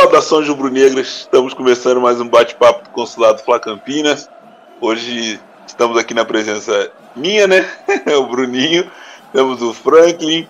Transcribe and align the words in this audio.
Saudações 0.00 0.48
rubro-negras, 0.48 1.08
estamos 1.08 1.52
começando 1.52 2.00
mais 2.00 2.18
um 2.18 2.26
bate-papo 2.26 2.84
do 2.84 2.88
Consulado 2.88 3.42
Fla 3.42 3.60
Campinas. 3.60 4.30
Hoje 4.80 5.38
estamos 5.66 5.98
aqui 5.98 6.14
na 6.14 6.24
presença 6.24 6.90
minha, 7.14 7.46
né? 7.46 7.70
o 8.18 8.26
Bruninho, 8.26 8.90
temos 9.30 9.60
o 9.60 9.74
Franklin, 9.74 10.48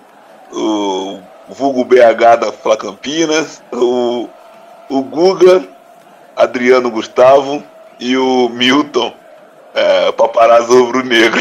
o 0.52 1.20
vulgo 1.48 1.84
BH 1.84 2.36
da 2.40 2.52
Fla 2.52 2.76
Campinas, 2.76 3.60
o, 3.72 4.28
o 4.88 5.02
Guga, 5.02 5.68
Adriano 6.36 6.88
Gustavo 6.88 7.60
e 7.98 8.16
o 8.16 8.48
Milton, 8.50 9.12
é, 9.74 10.12
paparazzo 10.12 10.78
rubro-negro. 10.78 11.40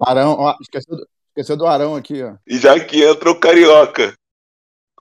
Arão, 0.00 0.36
ó, 0.38 0.54
esqueceu, 0.60 0.98
esqueceu 1.30 1.56
do 1.56 1.66
Arão 1.66 1.96
aqui, 1.96 2.22
ó. 2.22 2.34
E 2.46 2.58
já 2.58 2.78
que 2.78 3.02
entra 3.02 3.28
o 3.28 3.34
Carioca 3.34 4.14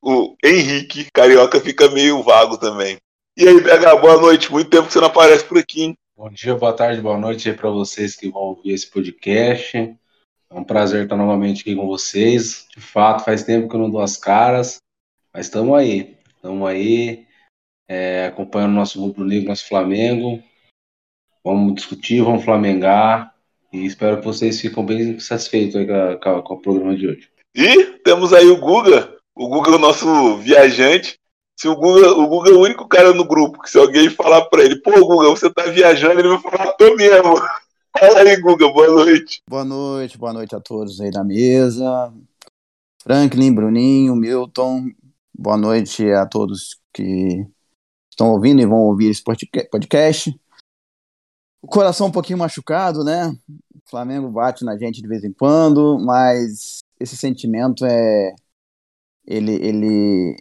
o 0.02 0.36
Henrique 0.44 1.10
Carioca 1.14 1.60
fica 1.60 1.90
meio 1.90 2.23
vago 2.23 2.58
também. 2.58 2.98
E 3.38 3.48
aí, 3.48 3.62
BH, 3.62 4.02
boa 4.02 4.20
noite. 4.20 4.52
Muito 4.52 4.70
tempo 4.70 4.88
que 4.88 4.94
você 4.94 5.00
não 5.00 5.08
aparece 5.08 5.46
por 5.46 5.58
aqui, 5.58 5.84
hein? 5.84 5.98
Bom 6.18 6.30
dia, 6.30 6.55
boa 6.55 6.73
tarde, 6.73 7.02
boa 7.02 7.18
noite 7.18 7.50
aí 7.50 7.55
para 7.55 7.70
vocês 7.70 8.16
que 8.16 8.30
vão 8.30 8.42
ouvir 8.42 8.72
esse 8.72 8.90
podcast. 8.90 9.78
É 9.78 9.95
um 10.54 10.64
prazer 10.64 11.04
estar 11.04 11.16
novamente 11.16 11.62
aqui 11.62 11.76
com 11.76 11.88
vocês. 11.88 12.68
De 12.76 12.82
fato, 12.82 13.23
faz 13.23 13.44
tempo 13.44 13.70
que 13.70 13.76
eu 13.76 13.80
não 13.80 13.90
dou 13.90 14.02
as 14.02 14.18
caras, 14.18 14.78
mas 15.34 15.45
estamos 15.45 15.78
aí. 15.78 16.18
Estamos 16.36 16.68
aí, 16.68 17.26
é, 17.88 18.26
acompanhando 18.26 18.72
o 18.72 18.75
nosso 18.75 19.00
Rubro 19.00 19.23
Negro, 19.23 19.50
nosso 19.50 19.68
Flamengo. 19.68 20.44
Vamos 21.44 21.75
discutir, 21.75 22.22
vamos 22.22 22.44
flamengar. 22.44 23.34
E 23.72 23.86
espero 23.86 24.18
que 24.18 24.25
vocês 24.25 24.59
fiquem 24.59 24.86
bem 24.86 25.20
satisfeitos 25.20 25.75
aí 25.75 25.88
com, 25.88 26.20
com, 26.20 26.42
com 26.42 26.53
o 26.56 26.62
programa 26.62 26.95
de 26.95 27.08
hoje. 27.08 27.30
E 27.56 27.86
temos 28.03 28.34
aí 28.34 28.47
o 28.47 28.59
Guga, 28.59 29.20
o 29.36 29.48
Google 29.48 29.74
é 29.74 29.78
o 29.78 29.80
nosso 29.80 30.38
viajante. 30.38 31.20
Se 31.58 31.68
o 31.68 31.76
Google, 31.76 32.20
o 32.20 32.28
Google 32.28 32.54
é 32.54 32.56
o 32.56 32.62
único 32.62 32.88
cara 32.88 33.14
no 33.14 33.26
grupo 33.26 33.62
que 33.62 33.70
se 33.70 33.78
alguém 33.78 34.10
falar 34.10 34.46
para 34.46 34.64
ele, 34.64 34.82
pô, 34.82 34.92
Google, 35.06 35.36
você 35.36 35.52
tá 35.52 35.64
viajando, 35.64 36.20
ele 36.20 36.30
vai 36.30 36.40
falar, 36.40 36.74
tô 36.74 36.96
mesmo. 36.96 37.36
Fala 38.00 38.22
aí, 38.22 38.36
Google, 38.38 38.74
boa 38.74 38.88
noite. 38.88 39.44
Boa 39.48 39.66
noite, 39.66 40.18
boa 40.18 40.34
noite 40.34 40.56
a 40.56 40.59
todos 40.59 41.00
aí 41.02 41.12
da 41.12 41.24
mesa. 41.24 42.12
Franklin, 43.04 43.54
Bruninho, 43.54 44.16
Milton, 44.16 44.90
boa 45.34 45.58
noite 45.58 46.09
a 46.12 46.26
todos 46.26 46.80
que 46.94 47.46
estão 48.09 48.32
ouvindo 48.32 48.62
e 48.62 48.66
vão 48.66 48.80
ouvir 48.80 49.09
esse 49.09 49.24
podcast. 49.24 50.34
O 51.62 51.68
coração 51.68 52.08
um 52.08 52.12
pouquinho 52.12 52.40
machucado, 52.40 53.04
né? 53.04 53.36
O 53.50 53.90
Flamengo 53.90 54.30
bate 54.30 54.64
na 54.64 54.78
gente 54.78 55.02
de 55.02 55.08
vez 55.08 55.24
em 55.24 55.34
quando, 55.34 56.00
mas 56.00 56.80
esse 57.00 57.18
sentimento 57.18 57.86
é 57.86 58.34
ele, 59.25 59.53
ele, 59.55 60.36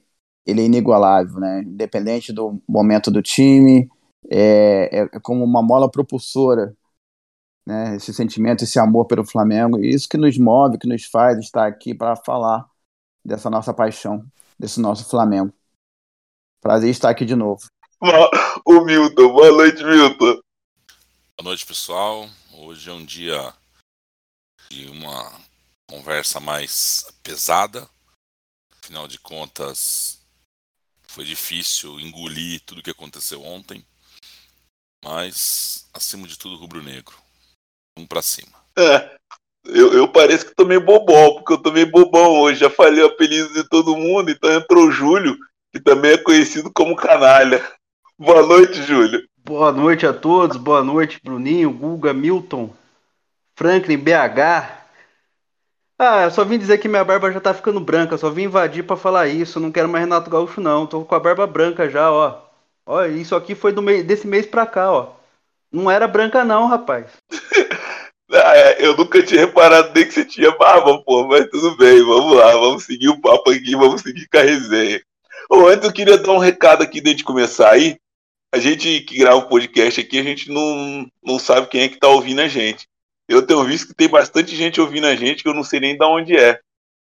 ele 0.47 0.61
é 0.62 0.64
inigualável, 0.64 1.39
né? 1.39 1.62
Independente 1.62 2.33
do 2.33 2.61
momento 2.69 3.11
do 3.11 3.22
time, 3.22 3.89
é, 4.31 5.06
é 5.12 5.20
como 5.20 5.45
uma 5.45 5.62
mola 5.62 5.91
propulsora, 5.91 6.77
né? 7.67 7.97
Esse 7.97 8.12
sentimento, 8.12 8.64
esse 8.64 8.78
amor 8.78 9.06
pelo 9.06 9.25
Flamengo, 9.25 9.78
e 9.78 9.91
isso 9.91 10.09
que 10.09 10.17
nos 10.17 10.39
move, 10.39 10.78
que 10.78 10.89
nos 10.89 11.05
faz 11.05 11.39
estar 11.39 11.67
aqui 11.67 11.95
para 11.95 12.17
falar 12.17 12.67
dessa 13.25 13.50
nossa 13.50 13.72
paixão, 13.72 14.25
desse 14.59 14.81
nosso 14.81 15.09
Flamengo. 15.09 15.53
Prazer 16.61 16.91
estar 16.91 17.11
aqui 17.11 17.25
de 17.25 17.34
novo. 17.34 17.62
O 18.65 18.81
Milton, 18.84 19.33
boa 19.33 19.50
noite, 19.50 19.84
Milton. 19.84 20.41
Boa 21.37 21.44
noite, 21.44 21.67
pessoal. 21.67 22.26
Hoje 22.59 22.91
é 22.91 22.93
um 22.93 23.05
dia 23.05 23.53
de 24.71 24.87
uma 24.88 25.32
conversa 25.88 26.38
mais 26.38 27.12
pesada, 27.22 27.88
Afinal 28.83 29.07
de 29.07 29.19
contas, 29.19 30.19
foi 31.07 31.25
difícil 31.25 32.01
engolir 32.01 32.61
tudo 32.65 32.83
que 32.83 32.91
aconteceu 32.91 33.43
ontem. 33.43 33.85
Mas, 35.05 35.89
acima 35.93 36.27
de 36.27 36.39
tudo, 36.39 36.57
rubro-negro. 36.57 37.15
Vamos 37.95 38.09
pra 38.09 38.23
cima. 38.23 38.53
É, 38.77 39.19
eu, 39.65 39.93
eu 39.93 40.09
pareço 40.09 40.47
que 40.47 40.55
tomei 40.55 40.79
bobão, 40.79 41.35
porque 41.35 41.53
eu 41.53 41.59
tomei 41.59 41.85
bobão 41.85 42.41
hoje. 42.41 42.61
Já 42.61 42.71
falei 42.71 43.03
o 43.03 43.09
apelido 43.09 43.53
de 43.53 43.69
todo 43.69 43.97
mundo, 43.97 44.31
então 44.31 44.51
entrou 44.51 44.89
o 44.89 44.93
Júlio, 44.93 45.39
que 45.73 45.79
também 45.79 46.12
é 46.12 46.19
conhecido 46.19 46.71
como 46.73 46.97
canalha. 46.97 47.62
Boa 48.19 48.43
noite, 48.47 48.83
Júlio. 48.83 49.29
Boa 49.45 49.73
noite 49.73 50.07
a 50.07 50.12
todos, 50.12 50.57
boa 50.57 50.83
noite, 50.83 51.21
Bruninho, 51.23 51.71
Guga, 51.71 52.12
Milton, 52.12 52.73
Franklin, 53.55 53.99
BH, 53.99 54.80
ah, 56.03 56.22
eu 56.25 56.31
só 56.31 56.47
vim 56.47 56.59
dizer 56.59 56.78
que 56.78 56.88
minha 56.88 57.05
barba 57.05 57.31
já 57.31 57.38
tá 57.41 57.53
ficando 57.53 57.78
branca, 57.78 58.16
só 58.16 58.31
vim 58.31 58.44
invadir 58.44 58.83
para 58.83 58.97
falar 58.97 59.28
isso, 59.28 59.61
não 59.61 59.71
quero 59.71 59.87
mais 59.87 60.03
Renato 60.03 60.31
Gaúcho 60.31 60.59
não, 60.59 60.87
tô 60.87 61.05
com 61.05 61.15
a 61.15 61.21
barba 61.21 61.47
branca 61.47 61.91
já, 61.91 62.11
ó. 62.11 62.38
Ó, 62.87 63.05
isso 63.05 63.37
aqui 63.37 63.55
foi 63.55 63.71
do 63.71 63.83
mês, 63.83 64.03
desse 64.03 64.27
mês 64.27 64.47
pra 64.47 64.65
cá, 64.65 64.91
ó. 64.91 65.12
Não 65.71 65.91
era 65.91 66.09
branca 66.09 66.43
não, 66.43 66.66
rapaz. 66.66 67.06
ah, 68.33 68.56
é, 68.56 68.87
eu 68.87 68.97
nunca 68.97 69.22
tinha 69.22 69.43
reparado 69.43 69.93
nem 69.94 70.06
que 70.06 70.12
você 70.15 70.25
tinha 70.25 70.50
barba, 70.56 71.03
pô, 71.03 71.27
mas 71.27 71.50
tudo 71.50 71.77
bem, 71.77 72.03
vamos 72.03 72.34
lá, 72.34 72.53
vamos 72.53 72.84
seguir 72.84 73.11
o 73.11 73.21
papo 73.21 73.50
aqui, 73.50 73.77
vamos 73.77 74.00
seguir 74.00 74.27
com 74.27 74.38
a 74.38 74.43
resenha. 74.43 75.03
Ô, 75.50 75.67
antes 75.67 75.84
eu 75.84 75.93
queria 75.93 76.17
dar 76.17 76.32
um 76.32 76.38
recado 76.38 76.82
aqui 76.82 77.00
antes 77.00 77.17
de 77.17 77.25
começar 77.25 77.72
aí. 77.72 77.99
A 78.55 78.59
gente 78.59 79.00
que 79.03 79.19
grava 79.19 79.37
o 79.37 79.41
um 79.41 79.49
podcast 79.49 80.00
aqui, 80.00 80.19
a 80.19 80.22
gente 80.22 80.50
não, 80.50 81.06
não 81.22 81.38
sabe 81.38 81.69
quem 81.69 81.82
é 81.82 81.88
que 81.91 81.99
tá 81.99 82.09
ouvindo 82.09 82.41
a 82.41 82.49
gente 82.49 82.90
eu 83.31 83.47
tenho 83.47 83.63
visto 83.65 83.87
que 83.87 83.95
tem 83.95 84.09
bastante 84.09 84.57
gente 84.57 84.81
ouvindo 84.81 85.07
a 85.07 85.15
gente 85.15 85.45
que 85.45 85.49
eu 85.49 85.55
não 85.55 85.63
sei 85.63 85.79
nem 85.79 85.97
de 85.97 86.05
onde 86.05 86.37
é. 86.37 86.61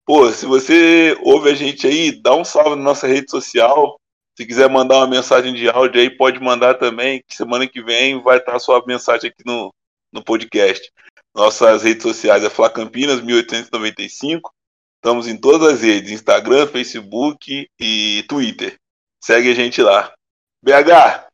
Pô, 0.06 0.32
se 0.32 0.46
você 0.46 1.14
ouve 1.20 1.50
a 1.50 1.54
gente 1.54 1.86
aí, 1.86 2.10
dá 2.10 2.34
um 2.34 2.42
salve 2.42 2.70
na 2.70 2.82
nossa 2.82 3.06
rede 3.06 3.30
social. 3.30 4.00
Se 4.34 4.46
quiser 4.46 4.70
mandar 4.70 4.96
uma 4.96 5.06
mensagem 5.06 5.52
de 5.52 5.68
áudio 5.68 6.00
aí, 6.00 6.08
pode 6.08 6.40
mandar 6.40 6.74
também, 6.74 7.22
que 7.28 7.36
semana 7.36 7.66
que 7.66 7.82
vem 7.82 8.22
vai 8.22 8.38
estar 8.38 8.56
a 8.56 8.58
sua 8.58 8.82
mensagem 8.86 9.28
aqui 9.28 9.42
no, 9.44 9.74
no 10.10 10.24
podcast. 10.24 10.90
Nossas 11.34 11.82
redes 11.82 12.02
sociais 12.02 12.42
é 12.42 12.48
Fla 12.48 12.70
Campinas 12.70 13.20
1895. 13.20 14.50
Estamos 14.96 15.28
em 15.28 15.36
todas 15.36 15.74
as 15.74 15.82
redes, 15.82 16.12
Instagram, 16.12 16.66
Facebook 16.66 17.68
e 17.78 18.24
Twitter. 18.26 18.78
Segue 19.22 19.50
a 19.50 19.54
gente 19.54 19.82
lá. 19.82 20.14
BH, 20.62 21.26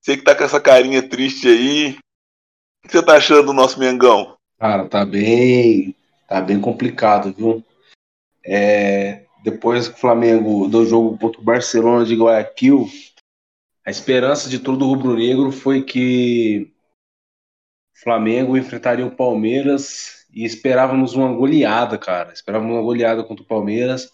você 0.00 0.16
que 0.16 0.22
tá 0.22 0.34
com 0.36 0.44
essa 0.44 0.60
carinha 0.60 1.02
triste 1.02 1.48
aí, 1.48 1.98
que 2.88 2.96
você 2.96 3.04
tá 3.04 3.16
achando 3.16 3.46
do 3.46 3.52
nosso 3.52 3.78
Mengão? 3.78 4.36
Cara, 4.58 4.88
tá 4.88 5.04
bem. 5.04 5.94
Tá 6.26 6.40
bem 6.40 6.60
complicado, 6.60 7.32
viu? 7.32 7.64
É, 8.44 9.26
depois 9.44 9.88
que 9.88 9.94
o 9.94 9.98
Flamengo 9.98 10.66
do 10.68 10.84
jogo 10.84 11.16
contra 11.18 11.40
o 11.40 11.44
Barcelona 11.44 12.04
de 12.04 12.16
Guayaquil, 12.16 12.88
a 13.84 13.90
esperança 13.90 14.48
de 14.48 14.58
todo 14.58 14.84
o 14.84 14.88
rubro-negro 14.88 15.52
foi 15.52 15.82
que 15.82 16.72
o 17.94 18.02
Flamengo 18.02 18.56
enfrentaria 18.56 19.06
o 19.06 19.14
Palmeiras 19.14 20.26
e 20.32 20.44
esperávamos 20.44 21.14
uma 21.14 21.32
goleada, 21.32 21.96
cara. 21.96 22.32
Esperávamos 22.32 22.74
uma 22.74 22.82
goleada 22.82 23.22
contra 23.22 23.44
o 23.44 23.46
Palmeiras, 23.46 24.12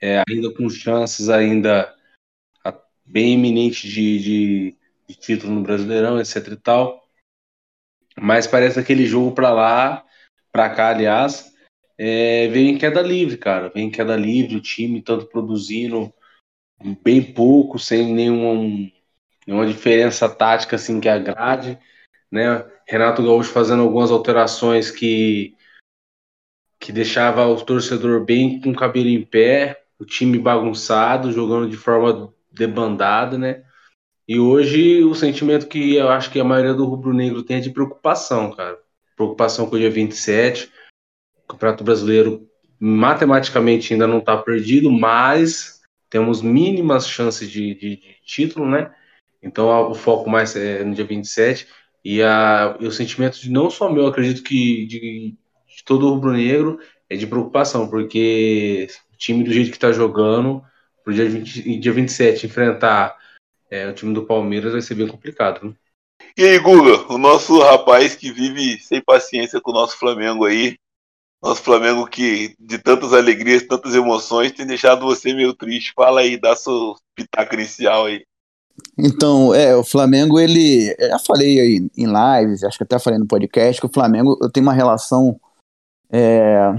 é, 0.00 0.22
ainda 0.28 0.52
com 0.52 0.68
chances 0.68 1.28
ainda 1.28 1.94
bem 3.04 3.32
iminentes 3.32 3.90
de, 3.90 4.18
de, 4.18 4.76
de 5.08 5.14
título 5.14 5.54
no 5.54 5.62
Brasileirão, 5.62 6.20
etc 6.20 6.46
e 6.48 6.56
tal. 6.56 7.07
Mas 8.20 8.46
parece 8.46 8.78
aquele 8.78 9.06
jogo 9.06 9.32
para 9.32 9.50
lá, 9.50 10.04
para 10.52 10.70
cá, 10.70 10.88
aliás, 10.90 11.52
é, 11.96 12.48
vem 12.48 12.70
em 12.70 12.78
queda 12.78 13.00
livre, 13.02 13.36
cara. 13.36 13.68
Vem 13.68 13.86
em 13.86 13.90
queda 13.90 14.16
livre, 14.16 14.56
o 14.56 14.60
time 14.60 15.02
tanto 15.02 15.26
produzindo 15.26 16.12
bem 17.02 17.22
pouco, 17.22 17.78
sem 17.78 18.14
nenhuma, 18.14 18.90
nenhuma 19.46 19.66
diferença 19.66 20.28
tática 20.28 20.76
assim 20.76 21.00
que 21.00 21.08
agrade, 21.08 21.78
né? 22.30 22.64
Renato 22.86 23.22
Gaúcho 23.22 23.52
fazendo 23.52 23.82
algumas 23.82 24.10
alterações 24.10 24.90
que 24.90 25.54
que 26.80 26.92
deixava 26.92 27.44
o 27.44 27.60
torcedor 27.60 28.24
bem 28.24 28.60
com 28.60 28.70
o 28.70 28.76
cabelo 28.76 29.08
em 29.08 29.24
pé, 29.24 29.82
o 29.98 30.04
time 30.04 30.38
bagunçado, 30.38 31.32
jogando 31.32 31.68
de 31.68 31.76
forma 31.76 32.32
debandada, 32.52 33.36
né? 33.36 33.64
E 34.28 34.38
hoje 34.38 35.02
o 35.02 35.14
sentimento 35.14 35.66
que 35.66 35.94
eu 35.94 36.10
acho 36.10 36.30
que 36.30 36.38
a 36.38 36.44
maioria 36.44 36.74
do 36.74 36.84
rubro-negro 36.84 37.42
tem 37.42 37.56
é 37.56 37.60
de 37.60 37.70
preocupação, 37.70 38.52
cara. 38.52 38.78
Preocupação 39.16 39.66
com 39.66 39.76
o 39.76 39.78
dia 39.78 39.90
27. 39.90 40.70
O 41.44 41.48
Campeonato 41.48 41.82
Brasileiro 41.82 42.46
matematicamente 42.78 43.94
ainda 43.94 44.06
não 44.06 44.18
está 44.18 44.36
perdido, 44.36 44.90
mas 44.90 45.80
temos 46.10 46.42
mínimas 46.42 47.08
chances 47.08 47.50
de, 47.50 47.74
de, 47.74 47.96
de, 47.96 48.16
título, 48.22 48.68
né? 48.68 48.94
Então 49.42 49.90
o 49.90 49.94
foco 49.94 50.28
mais 50.28 50.54
é 50.54 50.84
no 50.84 50.94
dia 50.94 51.06
27. 51.06 51.66
E, 52.04 52.22
a, 52.22 52.76
e 52.78 52.86
o 52.86 52.92
sentimento 52.92 53.40
de 53.40 53.50
não 53.50 53.70
só 53.70 53.90
meu, 53.90 54.06
acredito 54.06 54.42
que 54.42 54.86
de, 54.86 55.36
de 55.74 55.84
todo 55.86 56.06
o 56.06 56.10
rubro-negro 56.10 56.78
é 57.08 57.16
de 57.16 57.26
preocupação, 57.26 57.88
porque 57.88 58.88
o 59.14 59.16
time 59.16 59.42
do 59.42 59.50
jeito 59.50 59.70
que 59.70 59.76
está 59.78 59.90
jogando, 59.90 60.62
pro 61.02 61.14
dia, 61.14 61.28
20, 61.28 61.78
dia 61.78 61.92
27 61.92 62.44
enfrentar 62.44 63.17
é, 63.70 63.88
o 63.88 63.94
time 63.94 64.14
do 64.14 64.24
Palmeiras 64.24 64.72
vai 64.72 64.82
ser 64.82 64.94
bem 64.94 65.06
complicado. 65.06 65.66
Né? 65.66 65.74
E 66.36 66.44
aí, 66.44 66.58
Guga, 66.58 67.12
o 67.12 67.18
nosso 67.18 67.60
rapaz 67.60 68.14
que 68.14 68.32
vive 68.32 68.78
sem 68.80 69.00
paciência 69.02 69.60
com 69.60 69.70
o 69.70 69.74
nosso 69.74 69.98
Flamengo 69.98 70.44
aí, 70.44 70.76
Nosso 71.42 71.62
Flamengo 71.62 72.04
que, 72.06 72.56
de 72.58 72.78
tantas 72.78 73.12
alegrias, 73.12 73.62
tantas 73.62 73.94
emoções, 73.94 74.50
tem 74.50 74.66
deixado 74.66 75.06
você 75.06 75.32
meio 75.32 75.54
triste. 75.54 75.92
Fala 75.94 76.20
aí, 76.20 76.36
dá 76.36 76.56
seu 76.56 76.96
pitaco 77.14 77.54
inicial 77.54 78.06
aí. 78.06 78.24
Então, 78.96 79.54
é, 79.54 79.76
o 79.76 79.84
Flamengo, 79.84 80.38
ele. 80.38 80.94
Eu 80.98 81.10
já 81.10 81.18
falei 81.20 81.60
aí 81.60 81.88
em 81.96 82.06
lives, 82.06 82.64
acho 82.64 82.76
que 82.76 82.84
até 82.84 82.98
falei 82.98 83.18
no 83.18 83.26
podcast, 83.26 83.80
que 83.80 83.86
o 83.86 83.92
Flamengo 83.92 84.36
eu 84.42 84.50
tenho 84.50 84.66
uma 84.66 84.72
relação 84.72 85.38
é, 86.10 86.72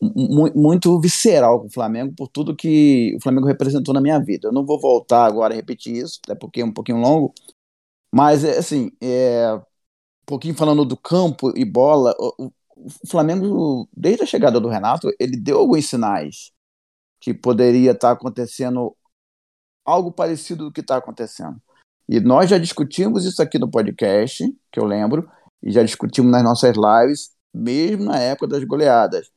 muito 0.00 1.00
visceral 1.00 1.60
com 1.60 1.66
o 1.66 1.72
Flamengo 1.72 2.14
por 2.16 2.28
tudo 2.28 2.56
que 2.56 3.14
o 3.16 3.22
Flamengo 3.22 3.46
representou 3.46 3.94
na 3.94 4.00
minha 4.00 4.18
vida. 4.18 4.48
Eu 4.48 4.52
não 4.52 4.64
vou 4.64 4.80
voltar 4.80 5.24
agora 5.26 5.54
a 5.54 5.56
repetir 5.56 5.96
isso, 5.96 6.20
até 6.24 6.34
porque 6.34 6.60
é 6.60 6.64
um 6.64 6.72
pouquinho 6.72 6.98
longo, 6.98 7.32
mas 8.12 8.44
assim, 8.44 8.90
é, 9.00 9.54
um 9.54 9.62
pouquinho 10.26 10.54
falando 10.54 10.84
do 10.84 10.96
campo 10.96 11.52
e 11.56 11.64
bola, 11.64 12.14
o, 12.18 12.46
o 12.76 13.08
Flamengo, 13.08 13.88
desde 13.96 14.22
a 14.22 14.26
chegada 14.26 14.60
do 14.60 14.68
Renato, 14.68 15.10
ele 15.18 15.36
deu 15.36 15.58
alguns 15.58 15.88
sinais 15.88 16.52
que 17.20 17.34
poderia 17.34 17.92
estar 17.92 18.12
acontecendo 18.12 18.94
algo 19.84 20.12
parecido 20.12 20.66
do 20.66 20.72
que 20.72 20.80
está 20.80 20.96
acontecendo. 20.96 21.60
E 22.08 22.20
nós 22.20 22.50
já 22.50 22.58
discutimos 22.58 23.24
isso 23.24 23.42
aqui 23.42 23.58
no 23.58 23.70
podcast, 23.70 24.44
que 24.70 24.80
eu 24.80 24.84
lembro, 24.84 25.28
e 25.62 25.72
já 25.72 25.82
discutimos 25.82 26.30
nas 26.30 26.42
nossas 26.42 26.76
lives, 26.76 27.30
mesmo 27.52 28.04
na 28.04 28.18
época 28.18 28.48
das 28.48 28.64
goleadas. 28.64 29.30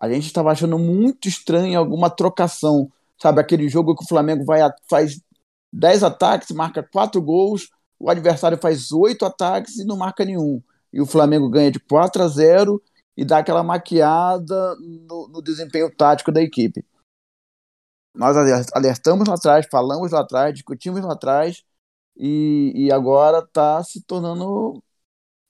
A 0.00 0.08
gente 0.08 0.26
estava 0.26 0.52
achando 0.52 0.78
muito 0.78 1.28
estranho 1.28 1.78
alguma 1.78 2.08
trocação, 2.08 2.90
sabe? 3.20 3.40
Aquele 3.40 3.68
jogo 3.68 3.96
que 3.96 4.04
o 4.04 4.08
Flamengo 4.08 4.44
vai 4.44 4.60
faz 4.88 5.20
10 5.72 6.02
ataques, 6.02 6.50
marca 6.50 6.82
4 6.82 7.20
gols, 7.20 7.68
o 7.98 8.08
adversário 8.08 8.58
faz 8.58 8.92
8 8.92 9.24
ataques 9.24 9.76
e 9.76 9.84
não 9.84 9.96
marca 9.96 10.24
nenhum 10.24 10.62
e 10.92 11.00
o 11.00 11.06
Flamengo 11.06 11.48
ganha 11.48 11.70
de 11.70 11.78
4 11.78 12.22
a 12.22 12.28
0 12.28 12.82
e 13.16 13.24
dá 13.24 13.38
aquela 13.38 13.62
maquiada 13.62 14.76
no, 14.76 15.28
no 15.28 15.42
desempenho 15.42 15.94
tático 15.94 16.32
da 16.32 16.42
equipe. 16.42 16.84
Nós 18.14 18.36
alertamos 18.72 19.28
lá 19.28 19.34
atrás, 19.34 19.66
falamos 19.70 20.12
lá 20.12 20.20
atrás, 20.20 20.54
discutimos 20.54 21.02
lá 21.02 21.12
atrás 21.12 21.62
e, 22.16 22.72
e 22.74 22.92
agora 22.92 23.38
está 23.40 23.82
se 23.84 24.02
tornando, 24.02 24.82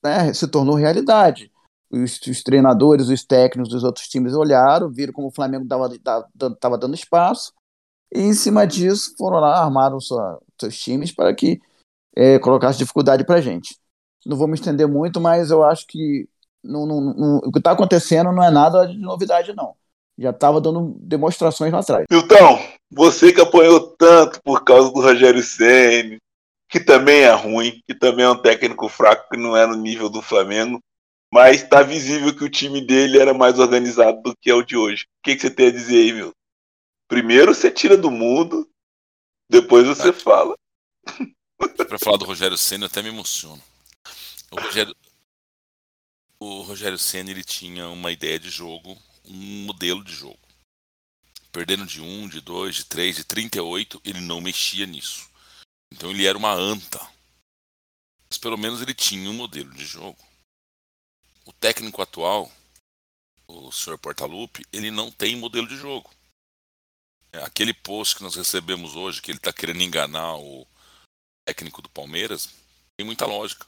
né, 0.02 0.32
se 0.34 0.46
tornou 0.48 0.74
realidade. 0.74 1.50
Os, 1.90 2.20
os, 2.20 2.43
treinadores, 2.43 3.08
os 3.08 3.25
técnicos 3.25 3.73
dos 3.73 3.82
outros 3.82 4.06
times 4.08 4.35
olharam, 4.35 4.90
viram 4.90 5.12
como 5.12 5.29
o 5.29 5.35
Flamengo 5.35 5.64
estava 5.64 6.76
dando 6.76 6.94
espaço 6.94 7.52
e 8.12 8.20
em 8.20 8.35
cima 8.35 8.67
disso 8.67 9.14
foram 9.17 9.38
lá, 9.38 9.62
armaram 9.62 9.99
sua, 10.00 10.38
seus 10.61 10.79
times 10.79 11.12
para 11.12 11.35
que 11.35 11.61
é, 12.14 12.38
colocasse 12.38 12.79
dificuldade 12.79 13.25
para 13.25 13.37
a 13.37 13.40
gente 13.40 13.79
não 14.29 14.37
vou 14.37 14.46
me 14.46 14.55
estender 14.55 14.87
muito, 14.87 15.20
mas 15.20 15.50
eu 15.50 15.64
acho 15.64 15.87
que 15.87 16.29
não, 16.62 16.87
não, 16.87 17.00
não, 17.00 17.37
o 17.38 17.50
que 17.50 17.58
está 17.58 17.73
acontecendo 17.73 18.31
não 18.31 18.44
é 18.44 18.50
nada 18.50 18.87
de 18.87 18.99
novidade, 18.99 19.55
não. 19.55 19.75
Já 20.19 20.31
estava 20.31 20.61
dando 20.61 20.96
demonstrações 21.00 21.73
lá 21.73 21.79
atrás. 21.79 22.05
Milton, 22.11 22.58
você 22.90 23.32
que 23.32 23.40
apanhou 23.40 23.81
tanto 23.96 24.40
por 24.43 24.64
causa 24.64 24.90
do 24.93 25.00
Rogério 25.00 25.43
Senna, 25.43 26.19
que 26.69 26.81
também 26.81 27.20
é 27.20 27.32
ruim, 27.32 27.81
que 27.87 27.94
também 27.94 28.26
é 28.26 28.31
um 28.31 28.37
técnico 28.37 28.88
fraco, 28.88 29.29
que 29.31 29.37
não 29.37 29.56
é 29.56 29.67
no 29.67 29.76
nível 29.76 30.11
do 30.11 30.20
Flamengo, 30.20 30.81
mas 31.32 31.62
está 31.62 31.82
visível 31.82 32.34
que 32.34 32.44
o 32.44 32.50
time 32.50 32.80
dele 32.80 33.19
era 33.19 33.34
mais 33.34 33.58
organizado 33.58 34.22
do 34.22 34.36
que 34.36 34.50
é 34.50 34.54
o 34.54 34.62
de 34.62 34.76
hoje. 34.76 35.04
O 35.04 35.22
que, 35.25 35.36
que 35.36 35.42
você 35.42 35.50
tem 35.50 35.69
a 35.69 35.72
dizer 35.72 35.96
aí, 35.96 36.12
meu? 36.12 36.32
Primeiro 37.06 37.54
você 37.54 37.70
tira 37.70 37.96
do 37.96 38.10
mundo, 38.10 38.69
depois 39.50 39.86
você 39.86 40.12
fala. 40.12 40.56
Para 41.58 41.98
falar 41.98 42.16
do 42.16 42.25
Rogério 42.25 42.56
Senna, 42.56 42.84
eu 42.84 42.86
até 42.86 43.02
me 43.02 43.08
emociono. 43.08 43.62
O 44.50 44.60
Rogério, 44.60 44.94
o 46.40 46.60
Rogério 46.62 46.98
Senna 46.98 47.30
ele 47.30 47.44
tinha 47.44 47.88
uma 47.88 48.12
ideia 48.12 48.38
de 48.38 48.48
jogo, 48.48 48.96
um 49.25 49.64
modelo 49.64 50.04
de 50.04 50.12
jogo. 50.12 50.38
Perdendo 51.50 51.86
de 51.86 52.00
1, 52.00 52.28
de 52.28 52.40
2, 52.40 52.76
de 52.76 52.84
3, 52.84 53.16
de 53.16 53.25
38, 53.25 54.00
ele 54.04 54.20
não 54.20 54.40
mexia 54.40 54.86
nisso. 54.86 55.28
Então 55.92 56.10
ele 56.10 56.26
era 56.26 56.38
uma 56.38 56.52
anta. 56.52 57.00
Mas 58.28 58.38
pelo 58.38 58.58
menos 58.58 58.80
ele 58.80 58.94
tinha 58.94 59.28
um 59.30 59.34
modelo 59.34 59.72
de 59.72 59.84
jogo. 59.84 60.27
O 61.48 61.52
técnico 61.54 62.02
atual, 62.02 62.52
o 63.48 63.72
Sr. 63.72 63.96
Portaluppi, 63.98 64.64
ele 64.70 64.90
não 64.90 65.10
tem 65.10 65.34
modelo 65.34 65.66
de 65.66 65.76
jogo. 65.76 66.10
É, 67.32 67.42
aquele 67.42 67.72
post 67.72 68.16
que 68.16 68.22
nós 68.22 68.36
recebemos 68.36 68.94
hoje, 68.94 69.22
que 69.22 69.30
ele 69.30 69.38
está 69.38 69.52
querendo 69.52 69.80
enganar 69.82 70.36
o 70.36 70.66
técnico 71.46 71.80
do 71.80 71.88
Palmeiras, 71.88 72.48
tem 72.96 73.06
muita 73.06 73.26
lógica 73.26 73.66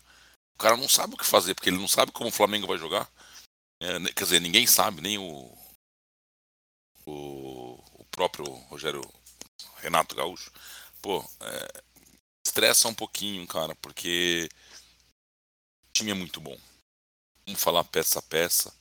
cara 0.61 0.77
não 0.77 0.89
sabe 0.89 1.15
o 1.15 1.17
que 1.17 1.25
fazer, 1.25 1.55
porque 1.55 1.71
ele 1.71 1.79
não 1.79 1.89
sabe 1.89 2.13
como 2.13 2.29
o 2.29 2.33
Flamengo 2.33 2.67
vai 2.67 2.77
jogar. 2.77 3.11
É, 3.81 3.99
quer 4.13 4.25
dizer, 4.25 4.41
ninguém 4.41 4.67
sabe, 4.67 5.01
nem 5.01 5.17
o, 5.17 5.51
o, 7.07 7.83
o 7.95 8.05
próprio 8.11 8.45
Rogério 8.45 9.01
Renato 9.77 10.15
Gaúcho. 10.15 10.53
Pô, 11.01 11.25
é, 11.41 11.83
estressa 12.47 12.89
um 12.89 12.95
pouquinho, 12.95 13.47
cara, 13.47 13.75
porque 13.77 14.49
o 15.89 15.93
time 15.95 16.11
é 16.11 16.15
muito 16.15 16.41
bom. 16.41 16.59
Vamos 17.51 17.65
falar 17.65 17.83
peça 17.83 18.21
a 18.21 18.23
peça. 18.23 18.73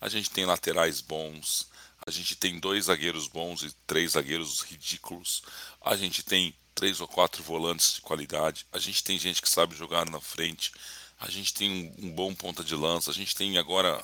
A 0.00 0.08
gente 0.08 0.30
tem 0.30 0.44
laterais 0.44 1.00
bons, 1.00 1.66
a 2.06 2.10
gente 2.12 2.36
tem 2.36 2.60
dois 2.60 2.84
zagueiros 2.84 3.26
bons 3.26 3.64
e 3.64 3.72
três 3.88 4.12
zagueiros 4.12 4.60
ridículos. 4.60 5.42
A 5.80 5.96
gente 5.96 6.22
tem 6.22 6.54
três 6.76 7.00
ou 7.00 7.08
quatro 7.08 7.42
volantes 7.42 7.94
de 7.94 8.02
qualidade. 8.02 8.66
A 8.70 8.78
gente 8.78 9.02
tem 9.02 9.18
gente 9.18 9.42
que 9.42 9.48
sabe 9.48 9.74
jogar 9.74 10.08
na 10.08 10.20
frente. 10.20 10.70
A 11.18 11.28
gente 11.28 11.52
tem 11.52 11.92
um, 11.98 12.06
um 12.06 12.12
bom 12.12 12.32
ponta 12.32 12.62
de 12.62 12.76
lança. 12.76 13.10
A 13.10 13.14
gente 13.14 13.34
tem 13.34 13.58
agora 13.58 14.00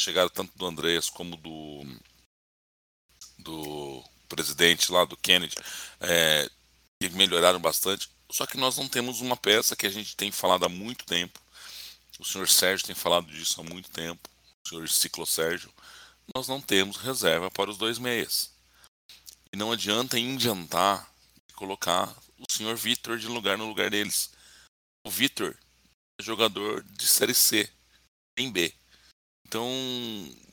chegada 0.00 0.28
tanto 0.28 0.58
do 0.58 0.66
Andreas 0.66 1.08
como 1.08 1.36
do 1.36 1.86
do 3.38 4.02
presidente 4.28 4.90
lá 4.90 5.04
do 5.04 5.16
Kennedy 5.16 5.54
é, 6.00 6.50
melhoraram 7.12 7.60
bastante. 7.60 8.10
Só 8.28 8.46
que 8.46 8.56
nós 8.56 8.76
não 8.78 8.88
temos 8.88 9.20
uma 9.20 9.36
peça 9.36 9.76
que 9.76 9.86
a 9.86 9.90
gente 9.90 10.16
tem 10.16 10.32
falado 10.32 10.64
há 10.64 10.68
muito 10.68 11.04
tempo. 11.04 11.43
O 12.18 12.24
senhor 12.24 12.48
Sérgio 12.48 12.86
tem 12.86 12.94
falado 12.94 13.26
disso 13.26 13.60
há 13.60 13.64
muito 13.64 13.90
tempo. 13.90 14.28
O 14.64 14.68
senhor 14.68 14.88
Ciclo 14.88 15.26
Sérgio. 15.26 15.72
Nós 16.34 16.48
não 16.48 16.60
temos 16.60 16.96
reserva 16.96 17.50
para 17.50 17.70
os 17.70 17.76
dois 17.76 17.98
meias. 17.98 18.52
E 19.52 19.56
não 19.56 19.72
adianta 19.72 20.18
indiantar 20.18 21.12
colocar 21.54 22.14
o 22.38 22.52
senhor 22.52 22.76
Vitor 22.76 23.18
de 23.18 23.26
lugar 23.26 23.58
no 23.58 23.66
lugar 23.66 23.90
deles. 23.90 24.30
O 25.04 25.10
Vitor 25.10 25.56
jogador 26.20 26.82
de 26.84 27.06
Série 27.06 27.34
C, 27.34 27.68
em 28.36 28.50
B. 28.50 28.72
Então, 29.46 29.68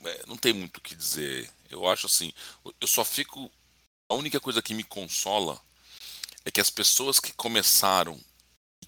é, 0.03 0.25
não 0.27 0.37
tem 0.37 0.53
muito 0.53 0.77
o 0.77 0.81
que 0.81 0.95
dizer. 0.95 1.49
Eu 1.69 1.87
acho 1.87 2.07
assim, 2.07 2.33
eu 2.79 2.87
só 2.87 3.05
fico. 3.05 3.51
A 4.09 4.15
única 4.15 4.39
coisa 4.39 4.61
que 4.61 4.73
me 4.73 4.83
consola 4.83 5.61
é 6.43 6.51
que 6.51 6.59
as 6.59 6.69
pessoas 6.69 7.19
que 7.19 7.31
começaram 7.33 8.15
e 8.15 8.23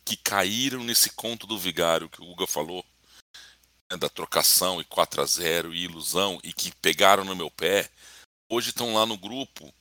que 0.05 0.17
caíram 0.17 0.83
nesse 0.83 1.09
conto 1.11 1.47
do 1.47 1.57
vigário 1.57 2.09
que 2.09 2.21
o 2.21 2.25
Guga 2.25 2.47
falou, 2.47 2.83
né, 3.91 3.97
da 3.97 4.09
trocação 4.09 4.81
e 4.81 4.83
4 4.85 5.21
a 5.21 5.25
0 5.25 5.73
e 5.73 5.83
ilusão, 5.83 6.39
e 6.43 6.53
que 6.53 6.73
pegaram 6.75 7.23
no 7.23 7.35
meu 7.35 7.49
pé, 7.49 7.89
hoje 8.49 8.69
estão 8.69 8.93
lá 8.93 9.05
no 9.05 9.17
grupo 9.17 9.73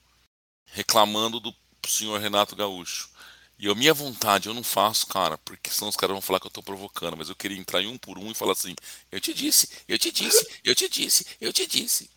reclamando 0.65 1.39
do 1.39 1.53
senhor 1.85 2.19
Renato 2.19 2.55
Gaúcho. 2.55 3.09
E 3.57 3.69
a 3.69 3.75
minha 3.75 3.93
vontade 3.93 4.49
eu 4.49 4.53
não 4.53 4.63
faço, 4.63 5.07
cara, 5.07 5.37
porque 5.37 5.69
senão 5.69 5.89
os 5.89 5.95
caras 5.95 6.13
vão 6.13 6.21
falar 6.21 6.39
que 6.39 6.47
eu 6.47 6.51
tô 6.51 6.63
provocando, 6.63 7.15
mas 7.15 7.29
eu 7.29 7.35
queria 7.35 7.57
entrar 7.57 7.81
em 7.81 7.87
um 7.87 7.97
por 7.97 8.17
um 8.17 8.31
e 8.31 8.35
falar 8.35 8.53
assim: 8.53 8.75
eu 9.11 9.21
te 9.21 9.33
disse, 9.33 9.69
eu 9.87 9.97
te 9.97 10.11
disse, 10.11 10.59
eu 10.65 10.75
te 10.75 10.89
disse, 10.89 11.25
eu 11.39 11.53
te 11.53 11.67
disse. 11.67 12.09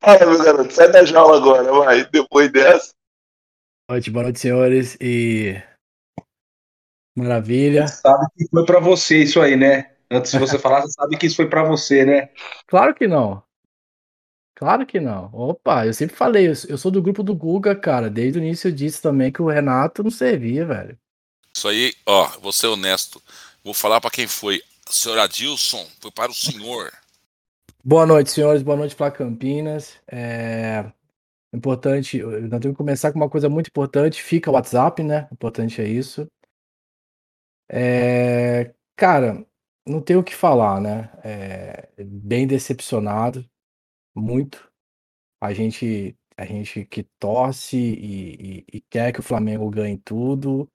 É, 0.00 0.24
meu 0.24 0.38
garoto, 0.38 0.72
sai 0.72 0.90
da 0.90 1.04
jaula 1.04 1.36
agora, 1.36 1.72
vai. 1.72 2.04
Depois 2.04 2.50
dessa. 2.52 2.92
Boa 3.88 3.96
noite, 3.96 4.10
boa 4.10 4.22
noite, 4.22 4.38
senhores. 4.40 4.96
E. 5.00 5.60
Maravilha. 7.18 7.86
Você 7.86 8.00
sabe 8.00 8.26
que 8.36 8.48
foi 8.48 8.64
para 8.64 8.80
você 8.80 9.22
isso 9.22 9.40
aí, 9.40 9.56
né? 9.56 9.90
Antes 10.10 10.32
de 10.32 10.38
você 10.38 10.58
falar, 10.58 10.82
você 10.82 10.92
sabe 10.92 11.16
que 11.16 11.26
isso 11.26 11.36
foi 11.36 11.48
para 11.48 11.64
você, 11.64 12.04
né? 12.04 12.30
Claro 12.66 12.94
que 12.94 13.06
não. 13.08 13.42
Claro 14.54 14.86
que 14.86 14.98
não. 14.98 15.30
Opa, 15.32 15.86
eu 15.86 15.94
sempre 15.94 16.16
falei, 16.16 16.48
eu 16.48 16.78
sou 16.78 16.90
do 16.90 17.02
grupo 17.02 17.22
do 17.22 17.34
Guga, 17.34 17.76
cara. 17.76 18.10
Desde 18.10 18.38
o 18.38 18.42
início 18.42 18.68
eu 18.68 18.72
disse 18.72 19.00
também 19.00 19.30
que 19.30 19.42
o 19.42 19.48
Renato 19.48 20.02
não 20.02 20.10
servia, 20.10 20.64
velho. 20.64 20.98
Isso 21.54 21.68
aí, 21.68 21.92
ó, 22.06 22.26
vou 22.40 22.52
ser 22.52 22.66
honesto. 22.66 23.22
Vou 23.62 23.74
falar 23.74 24.00
para 24.00 24.10
quem 24.10 24.26
foi. 24.26 24.62
Senhor 24.88 25.18
Adilson, 25.18 25.86
foi 26.00 26.10
para 26.10 26.30
o 26.30 26.34
senhor. 26.34 26.90
Boa 27.84 28.06
noite, 28.06 28.30
senhores. 28.30 28.62
Boa 28.62 28.76
noite 28.76 28.96
para 28.96 29.10
Campinas. 29.10 29.94
É 30.10 30.84
importante, 31.52 32.20
nós 32.22 32.60
temos 32.60 32.74
que 32.74 32.74
começar 32.74 33.12
com 33.12 33.18
uma 33.18 33.28
coisa 33.28 33.48
muito 33.48 33.68
importante. 33.68 34.22
Fica 34.22 34.50
o 34.50 34.54
WhatsApp, 34.54 35.02
né? 35.02 35.28
Importante 35.32 35.80
é 35.80 35.88
isso. 35.88 36.26
É... 37.68 38.74
Cara, 38.96 39.46
não 39.86 40.00
tenho 40.00 40.20
o 40.20 40.24
que 40.24 40.34
falar, 40.34 40.80
né? 40.80 41.10
É... 41.24 41.88
Bem 42.04 42.46
decepcionado 42.46 43.48
muito. 44.14 44.70
A 45.40 45.52
gente, 45.54 46.16
a 46.36 46.44
gente 46.44 46.84
que 46.86 47.04
torce 47.18 47.76
e, 47.76 48.60
e, 48.60 48.78
e 48.78 48.80
quer 48.90 49.12
que 49.12 49.20
o 49.20 49.22
Flamengo 49.22 49.70
ganhe 49.70 49.98
tudo. 49.98 50.70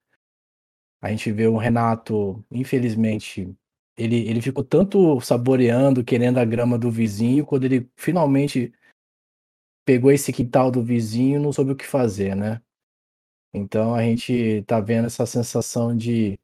A 1.01 1.09
gente 1.09 1.31
vê 1.31 1.47
o 1.47 1.57
Renato, 1.57 2.45
infelizmente, 2.50 3.53
ele, 3.97 4.27
ele 4.27 4.41
ficou 4.41 4.63
tanto 4.63 5.19
saboreando, 5.21 6.03
querendo 6.03 6.38
a 6.39 6.45
grama 6.45 6.77
do 6.79 6.89
vizinho, 6.89 7.45
quando 7.45 7.65
ele 7.65 7.89
finalmente 7.95 8.73
pegou 9.85 10.12
esse 10.12 10.31
quintal 10.31 10.71
do 10.71 10.81
vizinho, 10.81 11.41
não 11.41 11.51
soube 11.51 11.73
o 11.73 11.75
que 11.75 11.85
fazer, 11.85 12.35
né? 12.35 12.62
Então 13.53 13.93
a 13.93 14.01
gente 14.01 14.63
tá 14.63 14.79
vendo 14.79 15.05
essa 15.07 15.25
sensação 15.25 15.95
de, 15.95 16.39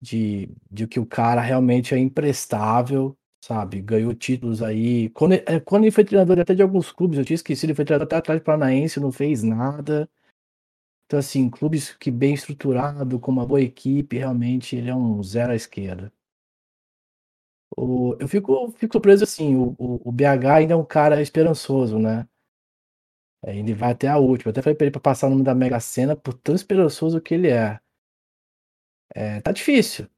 de, 0.00 0.50
de 0.70 0.86
que 0.86 1.00
o 1.00 1.06
cara 1.06 1.40
realmente 1.40 1.94
é 1.94 1.98
imprestável, 1.98 3.16
sabe? 3.42 3.80
Ganhou 3.82 4.14
títulos 4.14 4.62
aí. 4.62 5.08
Quando, 5.10 5.32
ele- 5.34 5.44
é, 5.46 5.60
quando 5.60 5.84
ele 5.84 5.90
foi 5.92 6.04
treinador 6.04 6.38
até 6.40 6.54
de 6.54 6.62
alguns 6.62 6.92
clubes, 6.92 7.18
eu 7.18 7.24
tinha 7.24 7.34
esquecido, 7.36 7.70
ele 7.70 7.76
foi 7.76 7.84
treinador 7.84 8.06
até 8.06 8.16
atrás 8.16 8.42
Paranaense, 8.42 9.00
não 9.00 9.12
fez 9.12 9.42
nada. 9.42 10.08
Então, 11.06 11.18
assim, 11.18 11.50
clubes 11.50 11.92
que 11.96 12.10
bem 12.12 12.34
estruturado, 12.34 13.18
com 13.18 13.30
uma 13.32 13.44
boa 13.46 13.60
equipe, 13.60 14.18
realmente 14.18 14.76
ele 14.76 14.88
é 14.90 14.94
um 14.94 15.20
zero 15.22 15.52
à 15.52 15.56
esquerda. 15.56 16.12
O, 17.76 18.16
eu 18.20 18.26
fico, 18.28 18.70
fico 18.72 18.94
surpreso 18.94 19.24
assim, 19.24 19.54
o, 19.56 19.74
o, 19.78 20.08
o 20.08 20.12
BH 20.12 20.54
ainda 20.56 20.74
é 20.74 20.76
um 20.76 20.84
cara 20.84 21.20
esperançoso, 21.22 21.98
né? 21.98 22.26
É, 23.42 23.56
Ele 23.56 23.74
vai 23.74 23.92
até 23.92 24.08
a 24.08 24.18
última. 24.18 24.48
Eu 24.50 24.52
até 24.52 24.62
falei 24.62 24.76
pra 24.76 24.84
ele 24.86 24.90
pra 24.92 25.00
passar 25.00 25.26
o 25.28 25.30
nome 25.30 25.42
da 25.42 25.54
Mega 25.54 25.80
Sena 25.80 26.16
por 26.16 26.34
tão 26.34 26.54
esperançoso 26.54 27.20
que 27.20 27.34
ele 27.34 27.48
é. 27.48 27.78
É, 29.14 29.40
tá 29.40 29.52
difícil. 29.52 30.08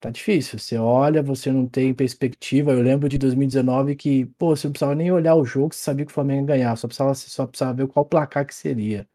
Tá 0.00 0.10
difícil. 0.10 0.58
Você 0.58 0.78
olha, 0.78 1.22
você 1.22 1.52
não 1.52 1.68
tem 1.68 1.94
perspectiva. 1.94 2.72
Eu 2.72 2.82
lembro 2.82 3.08
de 3.08 3.18
2019 3.18 3.96
que, 3.96 4.26
pô, 4.38 4.56
você 4.56 4.68
não 4.68 4.72
precisava 4.72 4.94
nem 4.96 5.12
olhar 5.12 5.34
o 5.36 5.44
jogo, 5.44 5.74
você 5.74 5.82
sabia 5.82 6.06
que 6.06 6.12
o 6.12 6.14
Flamengo 6.14 6.42
ia 6.42 6.46
ganhar. 6.58 6.76
Só 6.76 6.88
precisava, 6.88 7.14
só 7.14 7.46
precisava 7.48 7.74
ver 7.74 7.88
qual 7.88 8.04
placar 8.06 8.46
que 8.46 8.54
seria. 8.54 9.08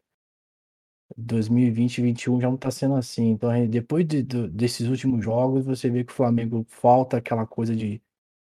2020 1.16 1.98
e 1.98 2.00
2021 2.02 2.40
já 2.40 2.48
não 2.50 2.56
tá 2.56 2.70
sendo 2.70 2.94
assim. 2.96 3.30
Então, 3.30 3.50
depois 3.68 4.06
de- 4.06 4.22
do- 4.22 4.48
desses 4.48 4.88
últimos 4.88 5.24
jogos, 5.24 5.64
você 5.64 5.88
vê 5.90 6.04
que 6.04 6.12
o 6.12 6.14
Flamengo 6.14 6.64
falta 6.68 7.16
aquela 7.18 7.46
coisa 7.46 7.74
de, 7.74 8.02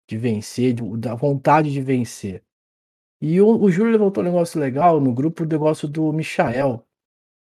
de 0.08 0.18
vencer, 0.18 0.74
de- 0.74 0.98
da 0.98 1.16
vontade 1.16 1.72
de 1.72 1.82
vencer. 1.82 2.44
E 3.22 3.42
o, 3.42 3.48
o 3.62 3.72
Júlio 3.72 3.92
levantou 3.94 4.24
um 4.24 4.28
negócio 4.28 4.60
legal 4.60 5.02
no 5.02 5.14
grupo, 5.14 5.44
o 5.44 5.48
negócio 5.48 5.88
do 5.88 6.14
Michael. 6.14 6.86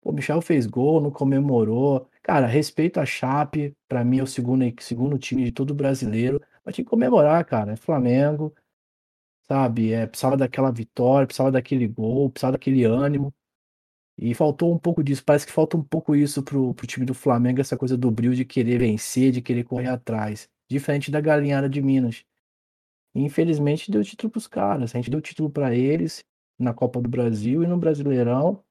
Pô, 0.01 0.12
o 0.12 0.13
Michael 0.13 0.42
fez 0.44 0.68
gol, 0.68 1.01
não 1.01 1.12
comemorou. 1.12 2.10
Cara, 2.24 2.46
respeito 2.46 3.00
a 3.00 3.06
Chape, 3.06 3.75
pra 3.88 4.04
mim 4.04 4.20
é 4.20 4.24
o 4.24 4.28
segundo, 4.28 4.63
segundo 4.82 5.18
time 5.18 5.44
de 5.44 5.51
todo 5.51 5.74
brasileiro. 5.74 6.40
Mas 6.63 6.75
tinha 6.75 6.86
que 6.86 6.90
comemorar, 6.90 7.44
cara. 7.46 7.74
É 7.74 7.75
Flamengo, 7.75 8.54
sabe? 9.48 9.94
É, 9.94 10.08
precisava 10.08 10.38
daquela 10.38 10.72
vitória, 10.72 11.28
precisava 11.28 11.51
daquele 11.51 11.88
gol, 11.88 12.30
precisava 12.32 12.54
daquele 12.54 12.84
ânimo. 12.86 13.34
E 14.18 14.34
faltou 14.36 14.74
um 14.74 14.80
pouco 14.80 15.04
disso. 15.04 15.24
Parece 15.25 15.46
que 15.48 15.51
falta 15.54 15.78
um 15.78 15.84
pouco 15.84 16.16
isso 16.16 16.44
pro, 16.44 16.74
pro 16.75 16.88
time 16.88 17.06
do 17.06 17.13
Flamengo, 17.13 17.62
essa 17.62 17.78
coisa 17.78 17.98
do 17.98 18.12
brilho 18.12 18.36
de 18.36 18.46
querer 18.46 18.80
vencer, 18.80 19.32
de 19.32 19.42
querer 19.42 19.63
correr 19.63 19.90
atrás. 19.90 20.50
Diferente 20.70 21.12
da 21.12 21.22
galinhada 21.22 21.70
de 21.70 21.82
Minas. 21.82 22.25
E, 23.16 23.22
infelizmente 23.22 23.92
deu 23.92 24.04
título 24.04 24.32
pros 24.32 24.48
caras. 24.48 24.94
A 24.96 24.98
gente 24.98 25.10
deu 25.12 25.22
título 25.22 25.50
pra 25.50 25.74
eles 25.75 26.24
na 26.60 26.74
Copa 26.74 27.01
do 27.01 27.10
Brasil 27.10 27.63
e 27.63 27.68
no 27.68 27.78
Brasileirão. 27.78 28.63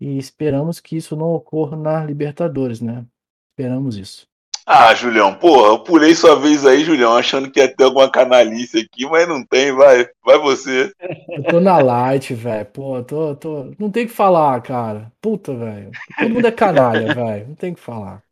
E 0.00 0.16
esperamos 0.18 0.80
que 0.80 0.96
isso 0.96 1.16
não 1.16 1.32
ocorra 1.32 1.76
na 1.76 2.04
Libertadores, 2.04 2.80
né? 2.80 3.04
Esperamos 3.50 3.96
isso. 3.96 4.28
Ah, 4.70 4.94
Julião, 4.94 5.34
porra, 5.34 5.68
eu 5.68 5.78
pulei 5.78 6.14
sua 6.14 6.38
vez 6.38 6.66
aí, 6.66 6.84
Julião, 6.84 7.16
achando 7.16 7.50
que 7.50 7.58
ia 7.58 7.74
ter 7.74 7.84
alguma 7.84 8.10
canalice 8.10 8.80
aqui, 8.80 9.06
mas 9.06 9.26
não 9.26 9.42
tem, 9.42 9.72
vai, 9.72 10.06
vai 10.22 10.38
você. 10.38 10.92
Eu 11.30 11.42
tô 11.44 11.58
na 11.58 11.78
light, 11.78 12.34
velho. 12.34 12.66
Pô, 12.66 13.02
tô, 13.02 13.34
tô. 13.34 13.72
Não 13.78 13.90
tem 13.90 14.04
o 14.04 14.08
que 14.08 14.12
falar, 14.12 14.60
cara. 14.60 15.10
Puta, 15.22 15.54
velho. 15.54 15.90
Todo 16.18 16.28
mundo 16.28 16.46
é 16.46 16.52
canalha, 16.52 17.12
velho. 17.16 17.48
Não 17.48 17.54
tem 17.54 17.72
o 17.72 17.74
que 17.74 17.80
falar. 17.80 18.22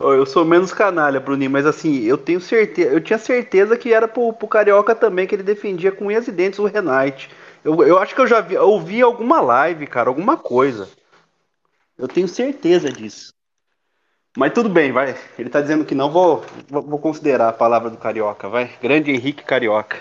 Eu 0.00 0.26
sou 0.26 0.44
menos 0.44 0.72
canalha, 0.72 1.20
Bruninho, 1.20 1.50
mas 1.52 1.66
assim, 1.66 2.02
eu 2.02 2.18
tenho 2.18 2.40
certeza, 2.40 2.90
eu 2.92 3.00
tinha 3.00 3.18
certeza 3.18 3.76
que 3.76 3.92
era 3.92 4.08
pro, 4.08 4.32
pro 4.32 4.48
Carioca 4.48 4.94
também, 4.94 5.26
que 5.26 5.36
ele 5.36 5.42
defendia 5.44 5.92
com 5.92 6.06
unhas 6.06 6.26
e 6.26 6.32
dentes 6.32 6.58
o 6.58 6.66
Renate. 6.66 7.30
Eu, 7.68 7.86
eu 7.86 7.98
acho 7.98 8.14
que 8.14 8.20
eu 8.22 8.26
já 8.26 8.40
vi, 8.40 8.54
eu 8.54 8.66
ouvi 8.66 9.02
alguma 9.02 9.42
live, 9.42 9.86
cara, 9.86 10.08
alguma 10.08 10.38
coisa. 10.38 10.88
Eu 11.98 12.08
tenho 12.08 12.26
certeza 12.26 12.90
disso. 12.90 13.30
Mas 14.34 14.54
tudo 14.54 14.70
bem, 14.70 14.90
vai. 14.90 15.14
Ele 15.38 15.50
tá 15.50 15.60
dizendo 15.60 15.84
que 15.84 15.94
não, 15.94 16.10
vou, 16.10 16.42
vou, 16.70 16.98
considerar 16.98 17.50
a 17.50 17.52
palavra 17.52 17.90
do 17.90 17.98
Carioca, 17.98 18.48
vai. 18.48 18.70
Grande 18.80 19.10
Henrique 19.10 19.44
Carioca. 19.44 20.00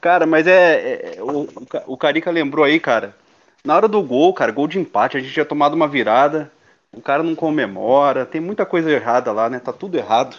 Cara, 0.00 0.26
mas 0.26 0.46
é. 0.46 1.16
é- 1.16 1.22
o, 1.22 1.48
o 1.88 1.96
Carica 1.96 2.30
lembrou 2.30 2.64
aí, 2.64 2.78
cara. 2.78 3.16
Na 3.64 3.74
hora 3.74 3.88
do 3.88 4.00
gol, 4.00 4.32
cara, 4.32 4.52
gol 4.52 4.68
de 4.68 4.78
empate, 4.78 5.16
a 5.16 5.20
gente 5.20 5.32
tinha 5.32 5.44
tomado 5.44 5.74
uma 5.74 5.88
virada. 5.88 6.52
O 6.92 7.00
cara 7.00 7.24
não 7.24 7.34
comemora, 7.34 8.24
tem 8.24 8.40
muita 8.40 8.64
coisa 8.64 8.88
errada 8.88 9.32
lá, 9.32 9.50
né? 9.50 9.58
Tá 9.58 9.72
tudo 9.72 9.98
errado. 9.98 10.36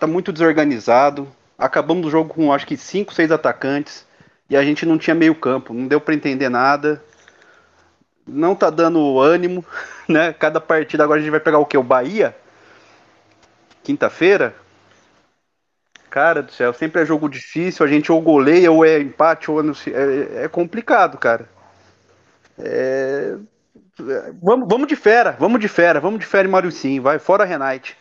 Tá 0.00 0.06
muito 0.08 0.32
desorganizado. 0.32 1.28
Acabamos 1.56 2.08
o 2.08 2.10
jogo 2.10 2.34
com 2.34 2.52
acho 2.52 2.66
que 2.66 2.76
5, 2.76 3.14
6 3.14 3.30
atacantes 3.30 4.07
e 4.48 4.56
a 4.56 4.64
gente 4.64 4.86
não 4.86 4.98
tinha 4.98 5.14
meio 5.14 5.34
campo, 5.34 5.74
não 5.74 5.86
deu 5.86 6.00
pra 6.00 6.14
entender 6.14 6.48
nada. 6.48 7.02
Não 8.26 8.54
tá 8.54 8.70
dando 8.70 9.18
ânimo, 9.18 9.64
né? 10.08 10.32
Cada 10.32 10.60
partida 10.60 11.04
agora 11.04 11.18
a 11.18 11.22
gente 11.22 11.30
vai 11.30 11.40
pegar 11.40 11.58
o 11.58 11.66
quê? 11.66 11.78
O 11.78 11.82
Bahia? 11.82 12.36
Quinta-feira? 13.82 14.54
Cara 16.10 16.42
do 16.42 16.52
céu, 16.52 16.72
sempre 16.72 17.02
é 17.02 17.06
jogo 17.06 17.28
difícil, 17.28 17.84
a 17.84 17.88
gente 17.88 18.10
ou 18.10 18.20
goleia 18.20 18.72
ou 18.72 18.84
é 18.84 18.98
empate 18.98 19.50
ou 19.50 19.60
é, 19.60 19.64
é, 19.64 20.44
é 20.44 20.48
complicado, 20.48 21.18
cara. 21.18 21.48
É, 22.58 23.36
Vamos, 24.40 24.68
vamos 24.68 24.86
de 24.86 24.94
fera, 24.94 25.32
vamos 25.32 25.60
de 25.60 25.66
fera, 25.66 26.00
vamos 26.00 26.20
de 26.20 26.26
fera 26.26 26.46
e 26.46 26.50
Mário 26.50 26.70
Sim, 26.70 27.00
vai, 27.00 27.18
fora 27.18 27.44
Renate. 27.44 27.96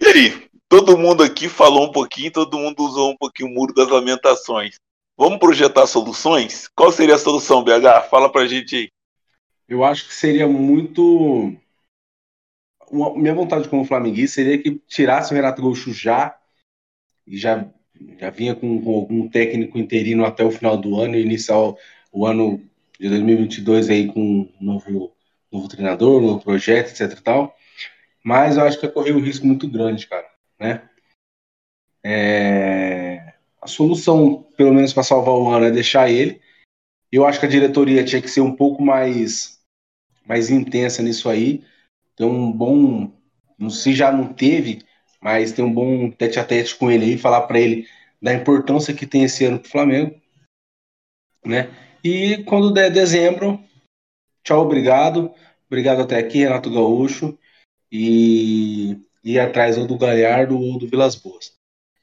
E 0.00 0.06
aí, 0.06 0.48
todo 0.68 0.98
mundo 0.98 1.22
aqui 1.22 1.48
falou 1.48 1.86
um 1.86 1.92
pouquinho, 1.92 2.32
todo 2.32 2.58
mundo 2.58 2.82
usou 2.82 3.12
um 3.12 3.16
pouquinho 3.16 3.48
o 3.48 3.52
muro 3.52 3.72
das 3.72 3.88
lamentações. 3.88 4.76
Vamos 5.20 5.38
projetar 5.38 5.86
soluções? 5.86 6.66
Qual 6.68 6.90
seria 6.90 7.14
a 7.14 7.18
solução, 7.18 7.62
BH? 7.62 8.08
Fala 8.08 8.32
pra 8.32 8.46
gente 8.46 8.74
aí. 8.74 8.88
Eu 9.68 9.84
acho 9.84 10.08
que 10.08 10.14
seria 10.14 10.48
muito. 10.48 11.54
Uma- 12.90 13.14
minha 13.14 13.34
vontade 13.34 13.68
como 13.68 13.84
flamenguista 13.84 14.36
seria 14.36 14.56
que 14.56 14.80
tirasse 14.88 15.30
o 15.30 15.36
Renato 15.36 15.60
Gaúcho 15.60 15.92
já 15.92 16.34
e 17.26 17.36
já, 17.36 17.68
já 18.18 18.30
vinha 18.30 18.54
com, 18.54 18.80
com 18.82 18.94
algum 18.94 19.28
técnico 19.28 19.76
interino 19.76 20.24
até 20.24 20.42
o 20.42 20.50
final 20.50 20.78
do 20.78 20.98
ano 20.98 21.14
e 21.14 21.20
iniciar 21.20 21.58
o, 21.58 21.76
o 22.10 22.24
ano 22.26 22.58
de 22.98 23.10
2022 23.10 23.90
aí 23.90 24.10
com 24.10 24.20
um 24.22 24.50
novo, 24.58 25.12
novo 25.52 25.68
treinador, 25.68 26.22
novo 26.22 26.42
projeto, 26.42 26.92
etc 26.92 27.18
e 27.18 27.22
tal. 27.22 27.54
Mas 28.24 28.56
eu 28.56 28.64
acho 28.64 28.80
que 28.80 28.86
ia 28.86 28.92
correr 28.92 29.12
um 29.12 29.20
risco 29.20 29.46
muito 29.46 29.68
grande, 29.68 30.06
cara, 30.06 30.26
né? 30.58 30.88
É, 32.02 33.09
A 33.62 33.66
solução, 33.66 34.42
pelo 34.56 34.72
menos 34.72 34.92
para 34.92 35.02
salvar 35.02 35.34
o 35.34 35.48
ano, 35.48 35.66
é 35.66 35.70
deixar 35.70 36.10
ele. 36.10 36.40
Eu 37.12 37.26
acho 37.26 37.40
que 37.40 37.46
a 37.46 37.50
diretoria 37.50 38.04
tinha 38.04 38.22
que 38.22 38.28
ser 38.28 38.40
um 38.40 38.54
pouco 38.54 38.82
mais 38.82 39.60
mais 40.26 40.48
intensa 40.48 41.02
nisso 41.02 41.28
aí. 41.28 41.64
Ter 42.14 42.24
um 42.24 42.52
bom, 42.52 43.12
não 43.58 43.70
se 43.70 43.92
já 43.92 44.12
não 44.12 44.32
teve, 44.32 44.82
mas 45.20 45.52
ter 45.52 45.62
um 45.62 45.72
bom 45.72 46.10
tete 46.10 46.38
a 46.38 46.44
tete 46.44 46.76
com 46.76 46.90
ele 46.90 47.04
aí, 47.04 47.18
falar 47.18 47.42
para 47.42 47.58
ele 47.58 47.86
da 48.22 48.32
importância 48.32 48.94
que 48.94 49.06
tem 49.06 49.24
esse 49.24 49.44
ano 49.44 49.58
pro 49.58 49.70
Flamengo, 49.70 50.20
né? 51.44 51.70
E 52.04 52.44
quando 52.44 52.72
der 52.72 52.90
dezembro, 52.90 53.62
tchau, 54.44 54.62
obrigado. 54.62 55.34
Obrigado 55.66 56.02
até 56.02 56.18
aqui, 56.18 56.38
Renato 56.38 56.72
Gaúcho. 56.72 57.38
E 57.92 58.98
ir 59.24 59.38
atrás 59.38 59.76
ou 59.76 59.86
do 59.86 59.98
Galhardo 59.98 60.58
ou 60.58 60.78
do 60.78 60.86
Vilas 60.88 61.16
Boas. 61.16 61.58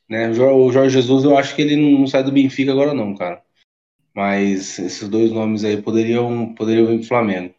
Né? 0.09 0.29
O 0.29 0.33
Jor- 0.33 0.53
o 0.53 0.71
Jorge 0.71 0.93
Jesus, 0.93 1.23
eu 1.23 1.37
acho 1.37 1.55
que 1.55 1.61
ele 1.61 1.75
não 1.75 2.07
sai 2.07 2.23
do 2.23 2.31
Benfica 2.31 2.71
agora 2.71 2.93
não, 2.93 3.15
cara. 3.15 3.41
Mas 4.13 4.79
esses 4.79 5.07
dois 5.07 5.31
nomes 5.31 5.63
aí 5.63 5.81
poderiam, 5.81 6.53
poderiam 6.53 6.87
vir 6.87 6.99
pro 6.99 7.07
Flamengo. 7.07 7.53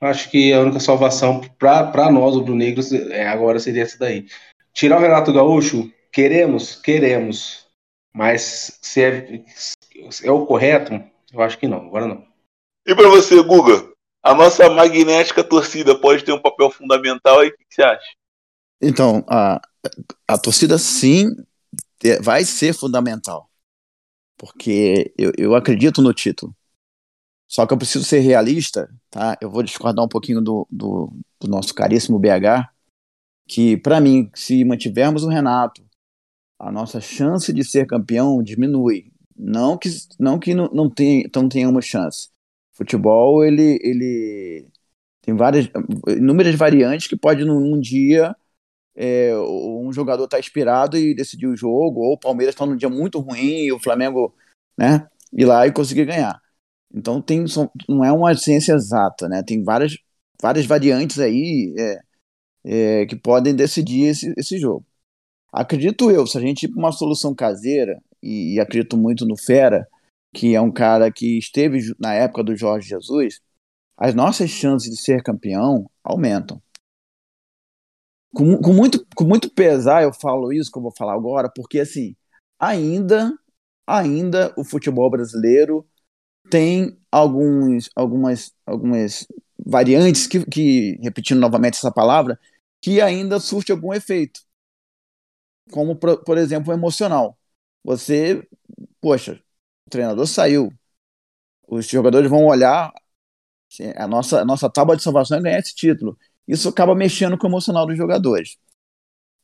Acho 0.00 0.30
que 0.30 0.52
a 0.52 0.60
única 0.60 0.80
salvação 0.80 1.40
para 1.58 2.10
nós, 2.10 2.34
o 2.34 2.54
Negros, 2.54 2.90
é, 2.92 3.26
agora 3.26 3.60
seria 3.60 3.82
essa 3.82 3.98
daí. 3.98 4.26
Tirar 4.72 4.96
o 4.96 5.00
Renato 5.00 5.32
Gaúcho, 5.32 5.92
queremos, 6.10 6.76
queremos. 6.76 7.66
Mas 8.14 8.78
se 8.80 9.02
é, 9.02 9.44
se 10.10 10.26
é 10.26 10.30
o 10.30 10.46
correto, 10.46 11.02
eu 11.32 11.42
acho 11.42 11.58
que 11.58 11.68
não, 11.68 11.86
agora 11.86 12.06
não. 12.06 12.26
E 12.86 12.94
pra 12.94 13.08
você, 13.08 13.42
Guga? 13.42 13.90
A 14.22 14.34
nossa 14.34 14.68
magnética 14.70 15.44
torcida 15.44 15.94
pode 15.98 16.24
ter 16.24 16.32
um 16.32 16.40
papel 16.40 16.70
fundamental 16.70 17.40
aí? 17.40 17.48
O 17.48 17.52
que 17.52 17.64
que 17.64 17.74
você 17.74 17.82
acha? 17.82 18.10
Então, 18.80 19.22
a, 19.28 19.60
a 20.26 20.38
torcida 20.38 20.78
sim 20.78 21.34
vai 22.22 22.44
ser 22.44 22.74
fundamental. 22.74 23.50
Porque 24.36 25.12
eu, 25.18 25.32
eu 25.36 25.54
acredito 25.54 26.00
no 26.00 26.14
título. 26.14 26.54
Só 27.48 27.66
que 27.66 27.74
eu 27.74 27.78
preciso 27.78 28.04
ser 28.04 28.20
realista, 28.20 28.88
tá? 29.10 29.36
Eu 29.40 29.50
vou 29.50 29.62
discordar 29.62 30.04
um 30.04 30.08
pouquinho 30.08 30.40
do, 30.40 30.66
do, 30.70 31.12
do 31.40 31.48
nosso 31.48 31.74
caríssimo 31.74 32.18
BH, 32.18 32.70
que 33.48 33.76
para 33.76 34.00
mim, 34.00 34.30
se 34.34 34.64
mantivermos 34.64 35.24
o 35.24 35.28
Renato, 35.28 35.84
a 36.58 36.70
nossa 36.70 37.00
chance 37.00 37.52
de 37.52 37.64
ser 37.64 37.86
campeão 37.86 38.42
diminui. 38.42 39.10
Não 39.36 39.76
que 39.76 39.88
não 40.18 40.38
que 40.38 40.54
não, 40.54 40.68
não, 40.72 40.88
tem, 40.88 41.28
não 41.34 41.48
tenhamos 41.48 41.86
chance. 41.86 42.28
Futebol, 42.72 43.44
ele, 43.44 43.80
ele 43.82 44.68
tem 45.22 45.34
várias 45.34 45.68
inúmeras 46.06 46.54
variantes 46.54 47.08
que 47.08 47.16
pode 47.16 47.44
num, 47.44 47.58
num 47.60 47.80
dia 47.80 48.36
é, 49.02 49.34
um 49.34 49.90
jogador 49.94 50.24
está 50.24 50.38
inspirado 50.38 50.98
e 50.98 51.14
decidiu 51.14 51.52
o 51.52 51.56
jogo, 51.56 52.00
ou 52.00 52.12
o 52.12 52.18
Palmeiras 52.18 52.54
está 52.54 52.66
num 52.66 52.76
dia 52.76 52.90
muito 52.90 53.18
ruim 53.18 53.64
e 53.64 53.72
o 53.72 53.80
Flamengo 53.80 54.34
né, 54.76 55.08
ir 55.32 55.46
lá 55.46 55.66
e 55.66 55.72
conseguir 55.72 56.04
ganhar. 56.04 56.38
Então 56.92 57.22
tem, 57.22 57.42
não 57.88 58.04
é 58.04 58.12
uma 58.12 58.34
ciência 58.36 58.74
exata, 58.74 59.26
né? 59.26 59.42
Tem 59.42 59.62
várias, 59.64 59.96
várias 60.42 60.66
variantes 60.66 61.18
aí 61.18 61.74
é, 61.78 62.00
é, 63.02 63.06
que 63.06 63.16
podem 63.16 63.54
decidir 63.54 64.04
esse, 64.04 64.34
esse 64.36 64.58
jogo. 64.58 64.84
Acredito 65.50 66.10
eu, 66.10 66.26
se 66.26 66.36
a 66.36 66.40
gente 66.42 66.64
ir 66.64 66.68
para 66.68 66.78
uma 66.78 66.92
solução 66.92 67.34
caseira, 67.34 67.98
e, 68.22 68.56
e, 68.56 68.60
acredito 68.60 68.98
muito 68.98 69.24
no 69.24 69.36
Fera, 69.36 69.88
que 70.34 70.54
é 70.54 70.60
um 70.60 70.70
cara 70.70 71.10
que 71.10 71.38
esteve 71.38 71.80
na 71.98 72.12
época 72.12 72.44
do 72.44 72.54
Jorge 72.54 72.88
Jesus, 72.88 73.40
as 73.96 74.14
nossas 74.14 74.50
chances 74.50 74.90
de 74.90 75.00
ser 75.00 75.22
campeão 75.22 75.90
aumentam. 76.04 76.60
Com, 78.32 78.56
com, 78.58 78.72
muito, 78.72 79.04
com 79.14 79.24
muito 79.24 79.50
pesar 79.50 80.02
eu 80.02 80.12
falo 80.12 80.52
isso 80.52 80.70
que 80.70 80.78
eu 80.78 80.82
vou 80.82 80.92
falar 80.96 81.14
agora, 81.14 81.50
porque 81.54 81.80
assim, 81.80 82.14
ainda, 82.58 83.32
ainda 83.86 84.54
o 84.56 84.64
futebol 84.64 85.10
brasileiro 85.10 85.86
tem 86.50 86.98
alguns, 87.10 87.90
algumas, 87.96 88.52
algumas 88.66 89.26
variantes 89.64 90.26
que, 90.26 90.44
que, 90.46 90.98
repetindo 91.02 91.40
novamente 91.40 91.76
essa 91.76 91.92
palavra, 91.92 92.38
que 92.82 93.00
ainda 93.00 93.40
surte 93.40 93.72
algum 93.72 93.92
efeito. 93.94 94.40
Como, 95.70 95.96
por, 95.96 96.24
por 96.24 96.38
exemplo, 96.38 96.72
o 96.72 96.76
emocional. 96.76 97.38
Você, 97.84 98.46
poxa, 99.00 99.40
o 99.86 99.90
treinador 99.90 100.26
saiu, 100.26 100.72
os 101.68 101.86
jogadores 101.86 102.30
vão 102.30 102.46
olhar, 102.46 102.92
assim, 103.70 103.92
a 103.96 104.06
nossa, 104.08 104.40
a 104.42 104.44
nossa 104.44 104.70
tábua 104.70 104.96
de 104.96 105.02
salvação 105.02 105.38
é 105.38 105.42
ganhar 105.42 105.58
esse 105.60 105.74
título 105.74 106.18
isso 106.52 106.68
acaba 106.68 106.94
mexendo 106.94 107.38
com 107.38 107.46
o 107.46 107.50
emocional 107.50 107.86
dos 107.86 107.96
jogadores. 107.96 108.58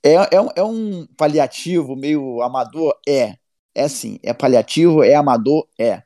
É, 0.02 0.36
é, 0.36 0.40
um, 0.40 0.48
é 0.56 0.62
um 0.62 1.06
paliativo 1.16 1.96
meio 1.96 2.42
amador? 2.42 2.94
É. 3.08 3.36
É 3.74 3.88
sim. 3.88 4.18
É 4.22 4.32
paliativo, 4.32 5.02
é 5.02 5.14
amador? 5.14 5.68
É. 5.78 6.02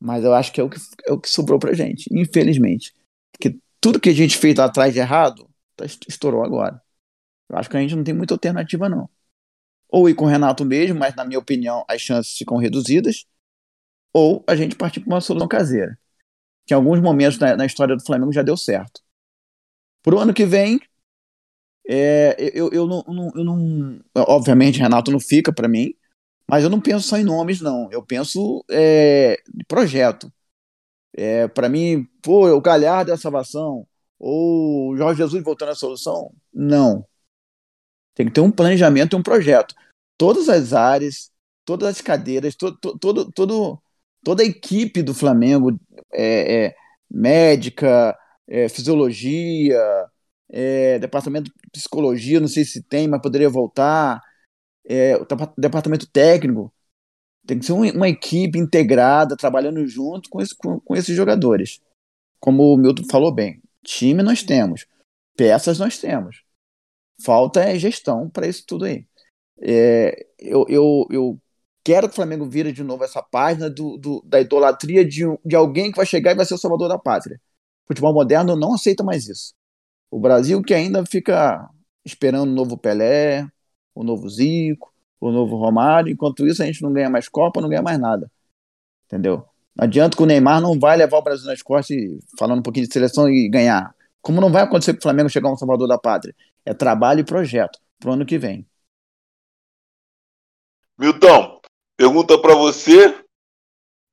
Mas 0.00 0.24
eu 0.24 0.34
acho 0.34 0.52
que 0.52 0.60
é 0.60 0.64
o 0.64 0.70
que, 0.70 0.78
é 1.06 1.12
o 1.12 1.20
que 1.20 1.28
sobrou 1.30 1.58
pra 1.58 1.74
gente, 1.74 2.08
infelizmente. 2.12 2.94
Porque 3.32 3.58
tudo 3.80 4.00
que 4.00 4.08
a 4.10 4.14
gente 4.14 4.36
fez 4.38 4.56
lá 4.56 4.66
atrás 4.66 4.92
de 4.94 5.00
errado, 5.00 5.48
tá, 5.76 5.84
estourou 5.86 6.44
agora. 6.44 6.80
Eu 7.48 7.58
acho 7.58 7.70
que 7.70 7.76
a 7.76 7.80
gente 7.80 7.96
não 7.96 8.04
tem 8.04 8.14
muita 8.14 8.34
alternativa, 8.34 8.88
não. 8.88 9.08
Ou 9.90 10.08
ir 10.08 10.14
com 10.14 10.26
o 10.26 10.28
Renato 10.28 10.64
mesmo, 10.64 10.98
mas 10.98 11.14
na 11.14 11.24
minha 11.24 11.38
opinião 11.38 11.84
as 11.88 12.02
chances 12.02 12.36
ficam 12.36 12.58
reduzidas. 12.58 13.26
Ou 14.12 14.44
a 14.46 14.56
gente 14.56 14.76
partir 14.76 15.00
para 15.00 15.14
uma 15.14 15.20
solução 15.20 15.48
caseira. 15.48 15.98
Que 16.66 16.74
em 16.74 16.76
alguns 16.76 17.00
momentos 17.00 17.38
na, 17.38 17.56
na 17.56 17.66
história 17.66 17.96
do 17.96 18.04
Flamengo 18.04 18.32
já 18.32 18.42
deu 18.42 18.56
certo. 18.56 19.02
Para 20.02 20.14
o 20.14 20.18
ano 20.18 20.34
que 20.34 20.46
vem, 20.46 20.80
é, 21.88 22.36
eu, 22.54 22.70
eu, 22.70 22.86
não, 22.86 23.02
eu, 23.34 23.44
não, 23.44 24.00
Obviamente, 24.14 24.78
Renato 24.78 25.10
não 25.10 25.18
fica 25.18 25.52
para 25.52 25.66
mim, 25.68 25.94
mas 26.46 26.62
eu 26.62 26.70
não 26.70 26.80
penso 26.80 27.08
só 27.08 27.16
em 27.16 27.24
nomes, 27.24 27.60
não. 27.60 27.90
Eu 27.90 28.02
penso 28.02 28.64
é, 28.70 29.40
em 29.54 29.64
projeto. 29.66 30.32
É, 31.14 31.48
para 31.48 31.68
mim, 31.68 32.04
pô, 32.22 32.48
o 32.50 32.60
Galhardo 32.60 33.10
é 33.10 33.14
a 33.14 33.18
salvação, 33.18 33.86
ou 34.18 34.90
o 34.90 34.96
Jorge 34.96 35.18
Jesus 35.18 35.42
voltando 35.42 35.70
à 35.70 35.74
solução? 35.74 36.32
Não. 36.52 37.06
Tem 38.14 38.26
que 38.26 38.32
ter 38.32 38.40
um 38.40 38.50
planejamento 38.50 39.16
e 39.16 39.18
um 39.18 39.22
projeto. 39.22 39.74
Todas 40.16 40.48
as 40.48 40.72
áreas, 40.72 41.30
todas 41.64 41.88
as 41.88 42.00
cadeiras, 42.00 42.54
to, 42.54 42.76
to, 42.76 42.98
todo, 42.98 43.32
todo, 43.32 43.82
toda 44.22 44.42
a 44.42 44.46
equipe 44.46 45.02
do 45.02 45.14
Flamengo, 45.14 45.78
é, 46.12 46.66
é 46.66 46.74
médica, 47.10 48.16
é, 48.48 48.68
fisiologia, 48.68 49.78
é, 50.48 50.98
departamento 50.98 51.50
de 51.52 51.70
psicologia, 51.70 52.40
não 52.40 52.48
sei 52.48 52.64
se 52.64 52.82
tem, 52.82 53.06
mas 53.06 53.20
poderia 53.20 53.50
voltar, 53.50 54.22
é, 54.86 55.16
o 55.16 55.26
departamento 55.58 56.08
técnico. 56.10 56.72
Tem 57.46 57.58
que 57.58 57.66
ser 57.66 57.72
uma, 57.72 58.08
equipe 58.08 58.58
integrada, 58.58 59.36
trabalhando 59.36 59.86
junto 59.86 60.28
com, 60.28 60.40
esse, 60.40 60.54
com, 60.56 60.80
com 60.80 60.96
esses 60.96 61.16
jogadores. 61.16 61.80
Como 62.40 62.74
o 62.74 62.76
Milton 62.76 63.04
falou 63.10 63.32
bem, 63.32 63.62
time 63.84 64.22
nós 64.22 64.42
temos, 64.42 64.86
peças 65.36 65.78
nós 65.78 65.98
temos. 65.98 66.42
Falta 67.22 67.62
é 67.62 67.78
gestão 67.78 68.28
para 68.30 68.46
isso 68.46 68.64
tudo 68.66 68.84
aí. 68.84 69.06
É, 69.60 70.26
eu, 70.38 70.66
eu, 70.68 71.06
eu 71.10 71.40
quero 71.82 72.06
que 72.08 72.12
o 72.12 72.16
Flamengo 72.16 72.48
vire 72.48 72.72
de 72.72 72.84
novo 72.84 73.02
essa 73.02 73.22
página 73.22 73.68
do, 73.68 73.96
do, 73.96 74.22
da 74.24 74.40
idolatria 74.40 75.04
de, 75.04 75.24
de 75.44 75.56
alguém 75.56 75.90
que 75.90 75.96
vai 75.96 76.06
chegar 76.06 76.32
e 76.32 76.36
vai 76.36 76.46
ser 76.46 76.54
o 76.54 76.58
salvador 76.58 76.88
da 76.88 76.98
pátria 76.98 77.40
futebol 77.88 78.12
moderno 78.12 78.54
não 78.54 78.74
aceita 78.74 79.02
mais 79.02 79.26
isso. 79.28 79.54
O 80.10 80.20
Brasil 80.20 80.62
que 80.62 80.74
ainda 80.74 81.04
fica 81.04 81.68
esperando 82.04 82.50
o 82.50 82.54
novo 82.54 82.78
Pelé, 82.78 83.46
o 83.94 84.04
novo 84.04 84.28
Zico, 84.28 84.92
o 85.20 85.30
novo 85.30 85.56
Romário, 85.56 86.12
enquanto 86.12 86.46
isso 86.46 86.62
a 86.62 86.66
gente 86.66 86.82
não 86.82 86.92
ganha 86.92 87.10
mais 87.10 87.28
Copa, 87.28 87.60
não 87.60 87.68
ganha 87.68 87.82
mais 87.82 87.98
nada. 87.98 88.30
Entendeu? 89.06 89.44
Não 89.74 89.84
adianta 89.84 90.16
que 90.16 90.22
o 90.22 90.26
Neymar 90.26 90.60
não 90.60 90.78
vai 90.78 90.96
levar 90.96 91.18
o 91.18 91.22
Brasil 91.22 91.46
nas 91.46 91.62
costas 91.62 91.96
falando 92.38 92.60
um 92.60 92.62
pouquinho 92.62 92.86
de 92.86 92.92
seleção 92.92 93.28
e 93.28 93.48
ganhar. 93.48 93.94
Como 94.20 94.40
não 94.40 94.52
vai 94.52 94.62
acontecer 94.62 94.92
com 94.92 94.98
o 94.98 95.02
Flamengo 95.02 95.28
chegar 95.28 95.50
um 95.50 95.56
Salvador 95.56 95.88
da 95.88 95.98
Pátria? 95.98 96.34
É 96.64 96.74
trabalho 96.74 97.20
e 97.20 97.24
projeto 97.24 97.78
pro 97.98 98.12
ano 98.12 98.26
que 98.26 98.38
vem. 98.38 98.66
Milton, 100.98 101.60
pergunta 101.96 102.36
para 102.38 102.54
você, 102.54 103.24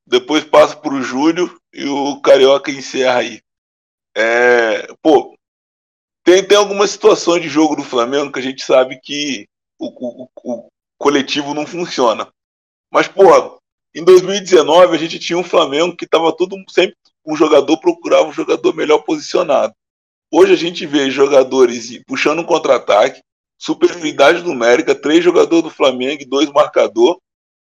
depois 0.05 0.43
passa 0.43 0.75
para 0.75 0.93
o 0.93 1.01
Júlio 1.01 1.59
e 1.73 1.85
o 1.88 2.21
Carioca 2.21 2.71
encerra 2.71 3.19
aí. 3.19 3.41
É, 4.15 4.88
pô, 5.01 5.36
tem, 6.23 6.43
tem 6.43 6.58
algumas 6.58 6.91
situações 6.91 7.41
de 7.41 7.49
jogo 7.49 7.75
do 7.75 7.84
Flamengo 7.84 8.32
que 8.32 8.39
a 8.39 8.43
gente 8.43 8.63
sabe 8.63 8.99
que 9.01 9.47
o, 9.78 10.23
o, 10.23 10.30
o 10.43 10.67
coletivo 10.97 11.54
não 11.54 11.67
funciona. 11.67 12.28
Mas, 12.91 13.08
pô, 13.08 13.60
em 13.93 14.04
2019 14.04 14.95
a 14.95 14.99
gente 14.99 15.19
tinha 15.19 15.38
um 15.38 15.43
Flamengo 15.43 15.95
que 15.95 16.06
estava 16.06 16.36
todo 16.36 16.56
sempre 16.69 16.95
um 17.25 17.36
jogador 17.36 17.78
procurava 17.80 18.28
um 18.28 18.34
jogador 18.34 18.73
melhor 18.75 18.99
posicionado. 18.99 19.73
Hoje 20.32 20.54
a 20.54 20.58
gente 20.58 20.86
vê 20.86 21.10
jogadores 21.10 21.99
puxando 22.06 22.39
um 22.39 22.43
contra-ataque, 22.43 23.21
superioridade 23.58 24.43
numérica, 24.43 24.93
três 24.93 25.23
jogadores 25.23 25.63
do 25.63 25.69
Flamengo 25.69 26.21
e 26.21 26.25
dois 26.25 26.51
marcador. 26.51 27.19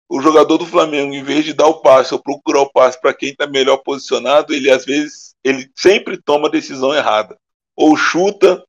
O 0.10 0.20
jogador 0.20 0.58
do 0.58 0.66
Flamengo, 0.66 1.14
em 1.14 1.24
vez 1.24 1.46
de 1.46 1.54
dar 1.54 1.68
o 1.68 1.82
passe 1.82 2.14
ou 2.14 2.22
procurar 2.22 2.62
o 2.62 2.72
passe 2.72 3.00
para 3.00 3.14
quem 3.14 3.30
está 3.30 3.48
melhor 3.48 3.78
posicionado, 3.78 4.54
ele 4.54 4.70
às 4.70 4.84
vezes 4.84 5.31
ele 5.44 5.70
sempre 5.76 6.22
toma 6.22 6.48
a 6.48 6.52
decisão 6.52 6.94
errada. 6.94 7.38
Ou 7.76 7.96
chuta, 7.96 8.64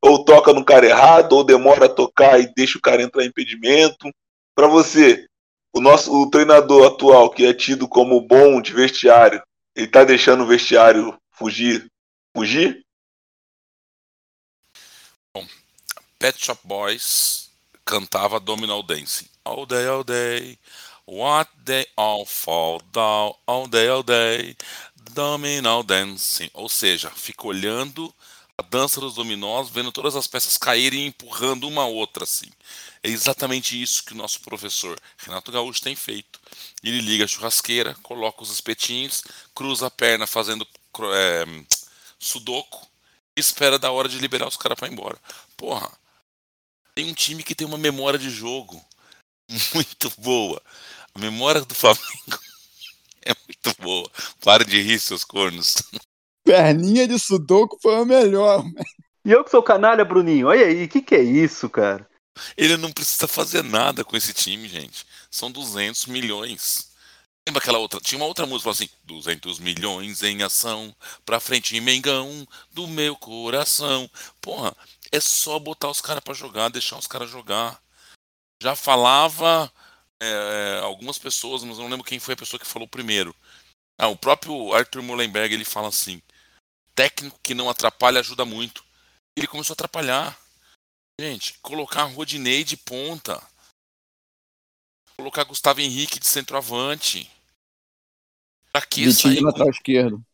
ou 0.00 0.24
toca 0.24 0.52
no 0.52 0.64
cara 0.64 0.86
errado, 0.86 1.32
ou 1.32 1.44
demora 1.44 1.86
a 1.86 1.88
tocar 1.88 2.40
e 2.40 2.52
deixa 2.54 2.78
o 2.78 2.82
cara 2.82 3.02
entrar 3.02 3.24
em 3.24 3.28
impedimento. 3.28 4.10
Para 4.54 4.66
você, 4.66 5.26
o 5.72 5.80
nosso 5.80 6.12
o 6.12 6.30
treinador 6.30 6.86
atual, 6.86 7.30
que 7.30 7.46
é 7.46 7.54
tido 7.54 7.88
como 7.88 8.20
bom 8.20 8.60
de 8.60 8.72
vestiário, 8.72 9.42
ele 9.74 9.86
tá 9.86 10.04
deixando 10.04 10.44
o 10.44 10.46
vestiário 10.46 11.18
fugir? 11.30 11.90
Fugir? 12.36 12.84
Bom, 15.34 15.46
Pet 16.18 16.44
Shop 16.44 16.60
Boys 16.64 17.50
cantava 17.84 18.38
Dominal 18.38 18.82
Dancing. 18.82 19.26
All 19.44 19.66
day, 19.66 19.86
all 19.86 20.04
day. 20.04 20.58
What 21.06 21.50
they 21.64 21.86
all 21.96 22.24
fall 22.24 22.80
down. 22.92 23.34
All 23.46 23.66
day, 23.66 23.88
all 23.88 24.02
day. 24.02 24.56
Domino 25.10 25.82
Dancing, 25.82 26.50
ou 26.54 26.68
seja, 26.68 27.10
fica 27.10 27.46
olhando 27.46 28.14
a 28.56 28.62
dança 28.62 29.00
dos 29.00 29.14
dominós, 29.14 29.68
vendo 29.68 29.90
todas 29.90 30.14
as 30.14 30.26
peças 30.26 30.56
caírem 30.56 31.00
e 31.00 31.06
empurrando 31.06 31.66
uma 31.66 31.82
a 31.82 31.86
outra 31.86 32.24
assim. 32.24 32.50
É 33.02 33.08
exatamente 33.08 33.80
isso 33.80 34.04
que 34.04 34.12
o 34.12 34.16
nosso 34.16 34.40
professor 34.40 34.98
Renato 35.18 35.50
Gaúcho 35.50 35.82
tem 35.82 35.96
feito. 35.96 36.40
Ele 36.82 37.00
liga 37.00 37.24
a 37.24 37.28
churrasqueira, 37.28 37.94
coloca 38.02 38.42
os 38.42 38.50
espetinhos, 38.50 39.24
cruza 39.54 39.86
a 39.86 39.90
perna 39.90 40.26
fazendo 40.26 40.66
é, 41.14 41.44
sudoku 42.18 42.86
e 43.36 43.40
espera 43.40 43.78
da 43.78 43.90
hora 43.90 44.08
de 44.08 44.18
liberar 44.18 44.46
os 44.46 44.56
caras 44.56 44.78
para 44.78 44.88
ir 44.88 44.92
embora. 44.92 45.18
Porra, 45.56 45.90
tem 46.94 47.10
um 47.10 47.14
time 47.14 47.42
que 47.42 47.54
tem 47.54 47.66
uma 47.66 47.78
memória 47.78 48.18
de 48.18 48.30
jogo 48.30 48.82
muito 49.74 50.12
boa. 50.18 50.62
A 51.14 51.18
memória 51.18 51.62
do 51.62 51.74
Flamengo 51.74 52.38
É 53.26 53.34
muito 53.46 53.82
boa. 53.82 54.10
Para 54.40 54.64
de 54.64 54.80
rir, 54.80 54.98
seus 54.98 55.24
cornos. 55.24 55.76
Perninha 56.44 57.06
de 57.06 57.18
sudoku 57.18 57.78
foi 57.80 57.96
a 57.96 58.04
melhor. 58.04 58.64
E 59.24 59.30
eu 59.30 59.44
que 59.44 59.52
sou 59.52 59.62
canalha, 59.62 60.04
Bruninho. 60.04 60.48
Olha 60.48 60.66
aí, 60.66 60.84
o 60.84 60.88
que, 60.88 61.00
que 61.00 61.14
é 61.14 61.22
isso, 61.22 61.70
cara? 61.70 62.04
Ele 62.56 62.76
não 62.76 62.90
precisa 62.90 63.28
fazer 63.28 63.62
nada 63.62 64.04
com 64.04 64.16
esse 64.16 64.32
time, 64.32 64.66
gente. 64.66 65.06
São 65.30 65.48
200 65.48 66.06
milhões. 66.06 66.90
Lembra 67.46 67.60
aquela 67.60 67.78
outra? 67.78 68.00
Tinha 68.00 68.18
uma 68.18 68.26
outra 68.26 68.46
música 68.46 68.70
assim: 68.70 68.88
200 69.04 69.60
milhões 69.60 70.22
em 70.22 70.42
ação, 70.42 70.94
pra 71.24 71.38
frente 71.38 71.76
em 71.76 71.80
Mengão, 71.80 72.46
do 72.72 72.86
meu 72.88 73.14
coração. 73.14 74.10
Porra, 74.40 74.74
é 75.10 75.20
só 75.20 75.58
botar 75.58 75.88
os 75.88 76.00
caras 76.00 76.22
para 76.22 76.34
jogar, 76.34 76.68
deixar 76.68 76.98
os 76.98 77.06
caras 77.06 77.30
jogar. 77.30 77.80
Já 78.62 78.74
falava 78.74 79.72
é, 80.22 80.80
algumas 80.80 81.18
pessoas, 81.18 81.64
mas 81.64 81.78
não 81.78 81.88
lembro 81.88 82.04
quem 82.04 82.20
foi 82.20 82.34
a 82.34 82.36
pessoa 82.36 82.60
que 82.60 82.66
falou 82.66 82.86
primeiro. 82.86 83.34
Ah, 83.98 84.08
o 84.08 84.16
próprio 84.16 84.72
Arthur 84.72 85.02
Mullenberg 85.02 85.52
ele 85.52 85.64
fala 85.64 85.88
assim: 85.88 86.22
técnico 86.94 87.38
que 87.42 87.54
não 87.54 87.68
atrapalha 87.68 88.20
ajuda 88.20 88.44
muito. 88.44 88.84
Ele 89.36 89.46
começou 89.46 89.74
a 89.74 89.76
atrapalhar. 89.76 90.38
Gente, 91.20 91.58
colocar 91.60 92.04
Rodinei 92.04 92.64
de 92.64 92.76
ponta. 92.76 93.42
Colocar 95.16 95.44
Gustavo 95.44 95.80
Henrique 95.80 96.18
de 96.18 96.26
centroavante. 96.26 97.30
Pra 98.72 98.82
que 98.82 99.04
de 99.04 99.12
sair 99.12 99.42
com, 99.42 99.70
esquerdo. 99.70 100.24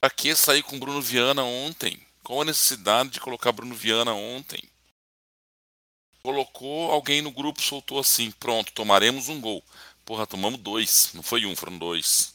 pra 0.00 0.10
que 0.10 0.34
sair 0.34 0.62
com 0.62 0.78
Bruno 0.78 1.02
Viana 1.02 1.42
ontem? 1.42 2.00
Qual 2.22 2.42
a 2.42 2.44
necessidade 2.44 3.10
de 3.10 3.20
colocar 3.20 3.52
Bruno 3.52 3.74
Viana 3.74 4.12
ontem? 4.12 4.62
Colocou 6.22 6.90
alguém 6.90 7.22
no 7.22 7.30
grupo, 7.30 7.62
soltou 7.62 7.98
assim, 7.98 8.30
pronto, 8.32 8.72
tomaremos 8.72 9.28
um 9.28 9.40
gol. 9.40 9.64
Porra, 10.04 10.26
tomamos 10.26 10.60
dois, 10.60 11.10
não 11.14 11.22
foi 11.22 11.46
um, 11.46 11.54
foram 11.54 11.78
dois. 11.78 12.34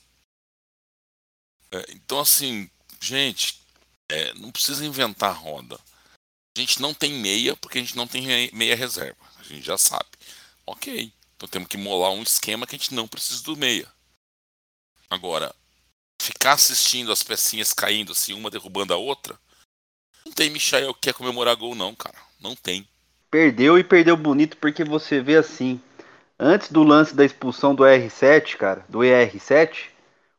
É, 1.72 1.86
então 1.92 2.20
assim, 2.20 2.70
gente, 3.02 3.62
é, 4.10 4.34
não 4.36 4.52
precisa 4.52 4.86
inventar 4.86 5.36
roda. 5.36 5.80
A 6.56 6.60
gente 6.60 6.82
não 6.82 6.94
tem 6.94 7.14
meia 7.14 7.56
porque 7.56 7.80
a 7.80 7.82
gente 7.82 7.96
não 7.96 8.08
tem 8.08 8.52
meia 8.54 8.76
reserva. 8.76 9.18
A 9.38 9.44
gente 9.44 9.66
já 9.66 9.78
sabe. 9.78 10.10
Ok. 10.66 11.12
Então 11.36 11.50
temos 11.50 11.68
que 11.68 11.78
molar 11.78 12.12
um 12.12 12.24
esquema 12.24 12.68
que 12.68 12.76
a 12.76 12.78
gente 12.78 12.94
não 12.94 13.08
precisa 13.08 13.44
do 13.44 13.58
meia. 13.58 13.92
Agora, 15.10 15.54
ficar 16.22 16.54
assistindo 16.54 17.12
as 17.12 17.24
pecinhas 17.24 17.74
caindo 17.74 18.12
assim, 18.12 18.34
uma 18.34 18.50
derrubando 18.50 18.94
a 18.94 18.98
outra, 18.98 19.38
não 20.26 20.32
tem 20.32 20.50
Michael 20.50 20.94
que 20.94 21.02
quer 21.02 21.14
comemorar 21.14 21.56
gol, 21.56 21.76
não, 21.76 21.94
cara. 21.94 22.18
Não 22.40 22.56
tem. 22.56 22.88
Perdeu 23.34 23.80
e 23.80 23.84
perdeu 23.84 24.16
bonito 24.16 24.56
porque 24.58 24.84
você 24.84 25.20
vê 25.20 25.38
assim. 25.38 25.82
Antes 26.40 26.72
do 26.72 26.84
lance 26.84 27.16
da 27.16 27.26
expulsão 27.26 27.74
do 27.74 27.82
R7, 27.82 28.58
cara, 28.58 28.86
do 28.88 29.00
ER7, 29.00 29.86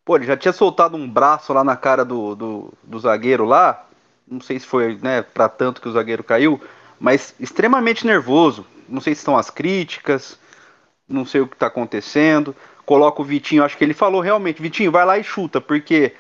pô, 0.04 0.14
ele 0.14 0.26
já 0.26 0.36
tinha 0.36 0.52
soltado 0.52 0.96
um 0.96 1.10
braço 1.10 1.52
lá 1.52 1.64
na 1.64 1.76
cara 1.76 2.04
do, 2.04 2.36
do, 2.36 2.72
do 2.84 2.98
zagueiro 3.00 3.44
lá. 3.44 3.84
Não 4.28 4.40
sei 4.40 4.60
se 4.60 4.66
foi, 4.66 4.96
né, 5.02 5.22
pra 5.22 5.48
tanto 5.48 5.80
que 5.80 5.88
o 5.88 5.92
zagueiro 5.92 6.22
caiu, 6.22 6.60
mas 7.00 7.34
extremamente 7.40 8.06
nervoso. 8.06 8.64
Não 8.88 9.00
sei 9.00 9.12
se 9.12 9.22
estão 9.22 9.36
as 9.36 9.50
críticas, 9.50 10.38
não 11.08 11.26
sei 11.26 11.40
o 11.40 11.48
que 11.48 11.56
tá 11.56 11.66
acontecendo. 11.66 12.54
Coloca 12.86 13.20
o 13.20 13.24
Vitinho, 13.24 13.64
acho 13.64 13.76
que 13.76 13.82
ele 13.82 13.92
falou 13.92 14.20
realmente, 14.20 14.62
Vitinho, 14.62 14.92
vai 14.92 15.04
lá 15.04 15.18
e 15.18 15.24
chuta, 15.24 15.60
porque 15.60 16.14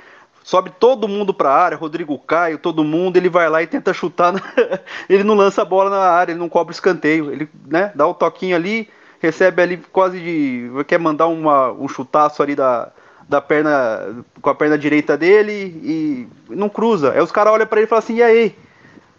sobe 0.44 0.70
todo 0.78 1.08
mundo 1.08 1.34
pra 1.34 1.50
área, 1.52 1.76
Rodrigo 1.78 2.16
Caio, 2.20 2.58
todo 2.58 2.84
mundo, 2.84 3.16
ele 3.16 3.30
vai 3.30 3.50
lá 3.50 3.62
e 3.62 3.66
tenta 3.66 3.94
chutar, 3.94 4.32
na- 4.32 4.40
ele 5.10 5.24
não 5.24 5.34
lança 5.34 5.62
a 5.62 5.66
bola 5.66 5.90
na 5.90 5.98
área, 5.98 6.32
ele 6.32 6.40
não 6.40 6.48
cobra 6.50 6.72
escanteio, 6.72 7.32
ele, 7.32 7.48
né, 7.66 7.92
dá 7.96 8.06
o 8.06 8.14
toquinho 8.14 8.54
ali, 8.56 8.88
recebe 9.20 9.62
ali 9.62 9.78
quase 9.90 10.20
de, 10.20 10.70
quer 10.86 10.98
mandar 11.00 11.26
uma, 11.28 11.72
um 11.72 11.88
chutaço 11.88 12.42
ali 12.42 12.54
da, 12.54 12.92
da 13.28 13.40
perna, 13.40 14.22
com 14.42 14.50
a 14.50 14.54
perna 14.54 14.78
direita 14.78 15.16
dele 15.16 15.52
e 15.82 16.28
não 16.50 16.68
cruza. 16.68 17.12
Aí 17.12 17.20
os 17.22 17.32
caras 17.32 17.52
olham 17.54 17.66
pra 17.66 17.80
ele 17.80 17.86
e 17.86 17.88
falam 17.88 18.04
assim, 18.04 18.16
e 18.16 18.22
aí, 18.22 18.54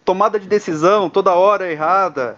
tomada 0.03 0.39
de 0.39 0.47
decisão, 0.47 1.09
toda 1.09 1.33
hora 1.33 1.71
errada, 1.71 2.37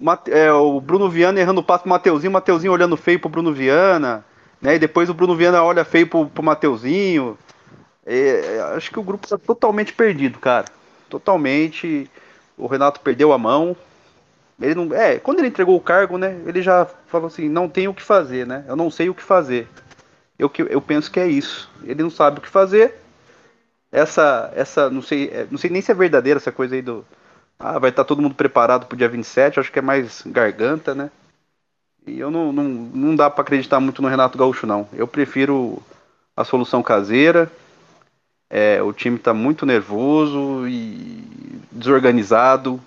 Mate- 0.00 0.32
é, 0.32 0.52
o 0.52 0.80
Bruno 0.80 1.08
Viana 1.10 1.40
errando 1.40 1.60
o 1.60 1.64
passo 1.64 1.82
pro 1.84 1.90
Mateuzinho, 1.90 2.32
Mateuzinho 2.32 2.72
olhando 2.72 2.96
feio 2.96 3.20
pro 3.20 3.28
Bruno 3.30 3.52
Viana, 3.52 4.24
né? 4.62 4.76
E 4.76 4.78
depois 4.78 5.10
o 5.10 5.14
Bruno 5.14 5.36
Viana 5.36 5.62
olha 5.62 5.84
feio 5.84 6.06
pro, 6.06 6.26
pro 6.26 6.42
Mateuzinho. 6.42 7.38
É, 8.10 8.60
acho 8.74 8.90
que 8.90 8.98
o 8.98 9.02
grupo 9.02 9.28
tá 9.28 9.36
totalmente 9.36 9.92
perdido, 9.92 10.38
cara. 10.38 10.64
Totalmente. 11.10 12.10
O 12.56 12.66
Renato 12.66 13.00
perdeu 13.00 13.32
a 13.34 13.38
mão. 13.38 13.76
Ele 14.60 14.74
não, 14.74 14.94
é, 14.94 15.18
quando 15.18 15.40
ele 15.40 15.48
entregou 15.48 15.76
o 15.76 15.80
cargo, 15.80 16.16
né? 16.16 16.40
Ele 16.46 16.62
já 16.62 16.86
falou 17.06 17.26
assim, 17.26 17.48
não 17.50 17.68
tem 17.68 17.86
o 17.86 17.92
que 17.92 18.02
fazer, 18.02 18.46
né? 18.46 18.64
Eu 18.66 18.74
não 18.74 18.90
sei 18.90 19.10
o 19.10 19.14
que 19.14 19.22
fazer. 19.22 19.68
Eu, 20.38 20.50
eu 20.70 20.80
penso 20.80 21.10
que 21.10 21.20
é 21.20 21.26
isso. 21.26 21.70
Ele 21.84 22.02
não 22.02 22.10
sabe 22.10 22.38
o 22.38 22.42
que 22.42 22.48
fazer. 22.48 22.94
Essa, 23.92 24.50
essa, 24.56 24.88
não 24.88 25.02
sei, 25.02 25.28
é, 25.28 25.46
não 25.50 25.58
sei 25.58 25.70
nem 25.70 25.82
se 25.82 25.92
é 25.92 25.94
verdadeira 25.94 26.38
essa 26.38 26.52
coisa 26.52 26.74
aí 26.74 26.82
do, 26.82 27.04
ah, 27.58 27.78
vai 27.78 27.90
estar 27.90 28.04
todo 28.04 28.22
mundo 28.22 28.34
preparado 28.34 28.86
pro 28.86 28.96
dia 28.96 29.08
27, 29.08 29.58
acho 29.58 29.72
que 29.72 29.78
é 29.78 29.82
mais 29.82 30.22
garganta, 30.26 30.94
né? 30.94 31.10
E 32.06 32.18
eu 32.18 32.30
não, 32.30 32.52
não, 32.52 32.64
não 32.64 33.16
dá 33.16 33.28
pra 33.28 33.42
acreditar 33.42 33.80
muito 33.80 34.00
no 34.00 34.08
Renato 34.08 34.38
Gaúcho, 34.38 34.66
não. 34.66 34.88
Eu 34.92 35.06
prefiro 35.06 35.82
a 36.36 36.44
solução 36.44 36.82
caseira. 36.82 37.50
É, 38.50 38.82
o 38.82 38.92
time 38.92 39.18
tá 39.18 39.34
muito 39.34 39.66
nervoso 39.66 40.66
e 40.66 41.22
desorganizado. 41.70 42.80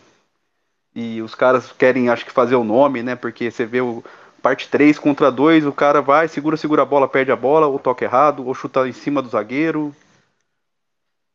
E 0.93 1.21
os 1.21 1.35
caras 1.35 1.71
querem, 1.71 2.09
acho 2.09 2.25
que, 2.25 2.31
fazer 2.31 2.55
o 2.55 2.63
nome, 2.63 3.01
né? 3.01 3.15
Porque 3.15 3.49
você 3.49 3.65
vê 3.65 3.81
o 3.81 4.03
parte 4.41 4.67
3 4.67 4.97
contra 4.97 5.31
2, 5.31 5.65
o 5.65 5.71
cara 5.71 6.01
vai, 6.01 6.27
segura, 6.27 6.57
segura 6.57 6.81
a 6.81 6.85
bola, 6.85 7.07
perde 7.07 7.31
a 7.31 7.35
bola, 7.35 7.67
ou 7.67 7.77
toca 7.77 8.03
errado, 8.03 8.45
ou 8.45 8.53
chuta 8.55 8.87
em 8.87 8.91
cima 8.91 9.21
do 9.21 9.29
zagueiro. 9.29 9.95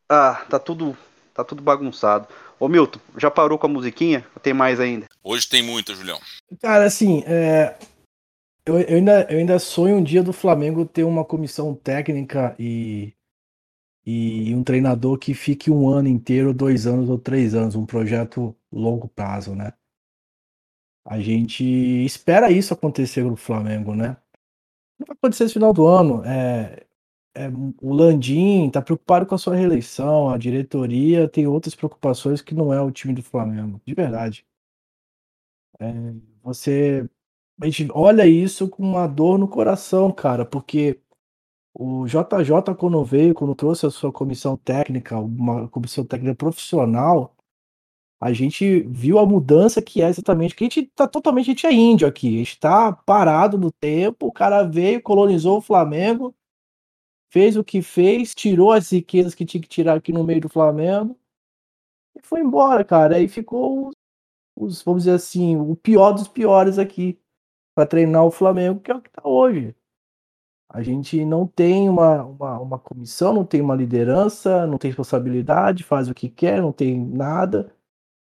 Ah, 0.08 0.44
tá 0.50 0.58
tudo, 0.58 0.96
tá 1.32 1.44
tudo 1.44 1.62
bagunçado. 1.62 2.26
Ô 2.58 2.68
Milton, 2.68 2.98
já 3.16 3.30
parou 3.30 3.58
com 3.58 3.66
a 3.66 3.70
musiquinha? 3.70 4.26
Ou 4.34 4.40
Tem 4.40 4.52
mais 4.52 4.80
ainda? 4.80 5.06
Hoje 5.22 5.48
tem 5.48 5.62
muita, 5.62 5.94
Julião. 5.94 6.18
Cara, 6.60 6.84
assim, 6.84 7.22
é, 7.26 7.76
eu, 8.64 8.80
eu 8.80 8.96
ainda, 8.96 9.26
eu 9.30 9.38
ainda 9.38 9.58
sonho 9.58 9.96
um 9.96 10.02
dia 10.02 10.22
do 10.22 10.32
Flamengo 10.32 10.84
ter 10.84 11.04
uma 11.04 11.24
comissão 11.24 11.74
técnica 11.74 12.54
e, 12.58 13.12
e 14.06 14.54
um 14.54 14.62
treinador 14.62 15.18
que 15.18 15.34
fique 15.34 15.70
um 15.70 15.88
ano 15.88 16.08
inteiro, 16.08 16.54
dois 16.54 16.86
anos 16.86 17.10
ou 17.10 17.18
três 17.18 17.54
anos, 17.54 17.74
um 17.74 17.84
projeto 17.84 18.56
longo 18.70 19.08
prazo, 19.08 19.54
né? 19.54 19.72
A 21.04 21.20
gente 21.20 21.64
espera 22.04 22.50
isso 22.50 22.72
acontecer 22.72 23.24
no 23.24 23.36
Flamengo, 23.36 23.94
né? 23.94 24.16
Não 24.98 25.06
vai 25.06 25.16
acontecer 25.16 25.44
no 25.44 25.50
final 25.50 25.72
do 25.72 25.86
ano. 25.86 26.24
É, 26.24 26.86
é, 27.34 27.48
o 27.82 27.92
Landim 27.94 28.70
tá 28.70 28.80
preocupado 28.80 29.26
com 29.26 29.34
a 29.34 29.38
sua 29.38 29.56
reeleição, 29.56 30.30
a 30.30 30.38
diretoria 30.38 31.28
tem 31.28 31.46
outras 31.46 31.74
preocupações 31.74 32.40
que 32.40 32.54
não 32.54 32.72
é 32.72 32.80
o 32.80 32.90
time 32.90 33.14
do 33.14 33.22
Flamengo, 33.22 33.80
de 33.84 33.94
verdade. 33.94 34.46
É, 35.80 35.92
você 36.42 37.08
a 37.60 37.66
gente 37.66 37.90
olha 37.94 38.26
isso 38.26 38.68
com 38.68 38.82
uma 38.82 39.06
dor 39.06 39.38
no 39.38 39.48
coração, 39.48 40.12
cara, 40.12 40.44
porque 40.44 41.00
o 41.78 42.06
JJ, 42.06 42.74
quando 42.78 43.04
veio, 43.04 43.34
quando 43.34 43.54
trouxe 43.54 43.84
a 43.86 43.90
sua 43.90 44.10
comissão 44.10 44.56
técnica, 44.56 45.18
uma 45.18 45.68
comissão 45.68 46.04
técnica 46.06 46.34
profissional, 46.34 47.36
a 48.20 48.32
gente 48.32 48.80
viu 48.84 49.18
a 49.18 49.26
mudança 49.26 49.82
que 49.82 50.00
é 50.02 50.08
exatamente, 50.08 50.54
que 50.54 50.64
a 50.64 50.66
gente 50.66 50.86
tá 50.94 51.06
totalmente, 51.06 51.50
a 51.50 51.52
gente 51.52 51.66
é 51.66 51.72
índio 51.72 52.08
aqui, 52.08 52.36
a 52.36 52.38
gente 52.38 52.58
tá 52.58 52.92
parado 52.92 53.58
no 53.58 53.70
tempo, 53.70 54.26
o 54.26 54.32
cara 54.32 54.62
veio, 54.62 55.02
colonizou 55.02 55.58
o 55.58 55.60
Flamengo, 55.60 56.34
fez 57.30 57.56
o 57.56 57.64
que 57.64 57.82
fez, 57.82 58.34
tirou 58.34 58.72
as 58.72 58.90
riquezas 58.90 59.34
que 59.34 59.44
tinha 59.44 59.60
que 59.60 59.68
tirar 59.68 59.96
aqui 59.96 60.12
no 60.12 60.24
meio 60.24 60.40
do 60.40 60.48
Flamengo 60.48 61.18
e 62.16 62.22
foi 62.22 62.40
embora, 62.40 62.84
cara. 62.84 63.16
Aí 63.16 63.28
ficou 63.28 63.88
os, 63.88 63.94
os, 64.56 64.82
vamos 64.82 65.02
dizer 65.04 65.16
assim, 65.16 65.56
o 65.56 65.76
pior 65.76 66.12
dos 66.12 66.28
piores 66.28 66.78
aqui 66.78 67.18
para 67.74 67.86
treinar 67.86 68.24
o 68.24 68.30
Flamengo, 68.30 68.80
que 68.80 68.90
é 68.90 68.94
o 68.94 69.02
que 69.02 69.10
tá 69.10 69.22
hoje. 69.24 69.74
A 70.68 70.82
gente 70.82 71.24
não 71.24 71.46
tem 71.46 71.88
uma, 71.88 72.24
uma, 72.24 72.60
uma 72.60 72.78
comissão, 72.78 73.32
não 73.32 73.44
tem 73.44 73.60
uma 73.60 73.74
liderança, 73.74 74.66
não 74.66 74.78
tem 74.78 74.90
responsabilidade, 74.90 75.84
faz 75.84 76.08
o 76.08 76.14
que 76.14 76.28
quer, 76.28 76.60
não 76.60 76.72
tem 76.72 76.98
nada. 76.98 77.72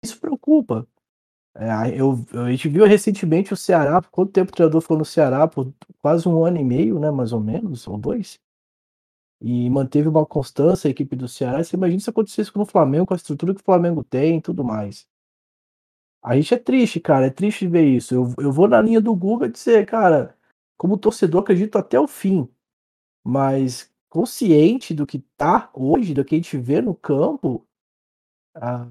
Isso 0.05 0.19
preocupa. 0.21 0.87
É, 1.55 2.01
eu, 2.01 2.25
a 2.35 2.51
gente 2.51 2.69
viu 2.69 2.87
recentemente 2.87 3.53
o 3.53 3.57
Ceará, 3.57 4.01
quanto 4.03 4.33
tempo 4.33 4.53
o 4.53 4.55
treinador 4.55 4.81
ficou 4.81 4.97
no 4.97 5.05
Ceará? 5.05 5.49
Por 5.49 5.73
quase 6.01 6.29
um 6.29 6.45
ano 6.45 6.59
e 6.59 6.65
meio, 6.65 6.99
né? 7.01 7.11
Mais 7.11 7.33
ou 7.33 7.41
menos, 7.41 7.87
ou 7.89 7.99
dois. 7.99 8.39
E 9.41 9.69
manteve 9.71 10.09
uma 10.09 10.25
constância 10.27 10.89
a 10.89 10.91
equipe 10.91 11.17
do 11.17 11.27
Ceará. 11.29 11.63
Você 11.63 11.77
imagina 11.77 12.01
se 12.01 12.11
acontecesse 12.11 12.53
com 12.53 12.61
o 12.63 12.67
Flamengo, 12.67 13.07
com 13.07 13.15
a 13.15 13.17
estrutura 13.17 13.55
que 13.55 13.61
o 13.61 13.65
Flamengo 13.65 14.05
tem 14.05 14.39
e 14.39 14.43
tudo 14.43 14.63
mais. 14.63 15.07
A 16.23 16.37
gente 16.37 16.55
é 16.55 16.59
triste, 16.59 17.01
cara. 17.01 17.27
É 17.27 17.31
triste 17.31 17.67
ver 17.67 17.85
isso. 17.85 18.15
Eu, 18.15 18.35
eu 18.39 18.53
vou 18.53 18.69
na 18.69 18.81
linha 18.81 19.01
do 19.01 19.15
Guga 19.15 19.49
dizer, 19.49 19.87
cara, 19.87 20.37
como 20.81 20.97
torcedor, 20.97 21.43
acredito 21.43 21.77
até 21.77 22.01
o 22.01 22.09
fim. 22.09 22.49
Mas 23.23 23.93
consciente 24.09 24.95
do 24.95 25.07
que 25.07 25.19
tá 25.37 25.71
hoje, 25.75 26.15
do 26.15 26.25
que 26.25 26.35
a 26.35 26.39
gente 26.39 26.57
vê 26.57 26.81
no 26.81 26.95
campo, 26.95 27.69
ah, 28.55 28.89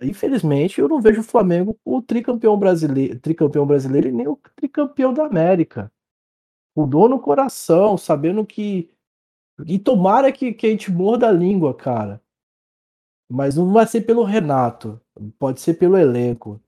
infelizmente 0.00 0.80
eu 0.80 0.88
não 0.88 0.98
vejo 0.98 1.20
o 1.20 1.24
Flamengo 1.24 1.78
o 1.84 2.00
tricampeão 2.00 2.58
brasileiro, 2.58 3.20
tricampeão 3.20 3.66
brasileiro 3.66 4.08
e 4.08 4.12
nem 4.12 4.26
o 4.26 4.40
tricampeão 4.56 5.12
da 5.12 5.26
América. 5.26 5.92
Com 6.74 6.88
dor 6.88 7.10
no 7.10 7.20
coração, 7.20 7.98
sabendo 7.98 8.46
que. 8.46 8.90
E 9.66 9.78
tomara 9.78 10.32
que, 10.32 10.54
que 10.54 10.66
a 10.66 10.70
gente 10.70 10.90
morda 10.90 11.28
a 11.28 11.32
língua, 11.32 11.74
cara. 11.74 12.22
Mas 13.28 13.56
não 13.56 13.74
vai 13.74 13.86
ser 13.86 14.02
pelo 14.02 14.24
Renato. 14.24 14.98
Pode 15.38 15.60
ser 15.60 15.74
pelo 15.74 15.98
elenco. 15.98 16.62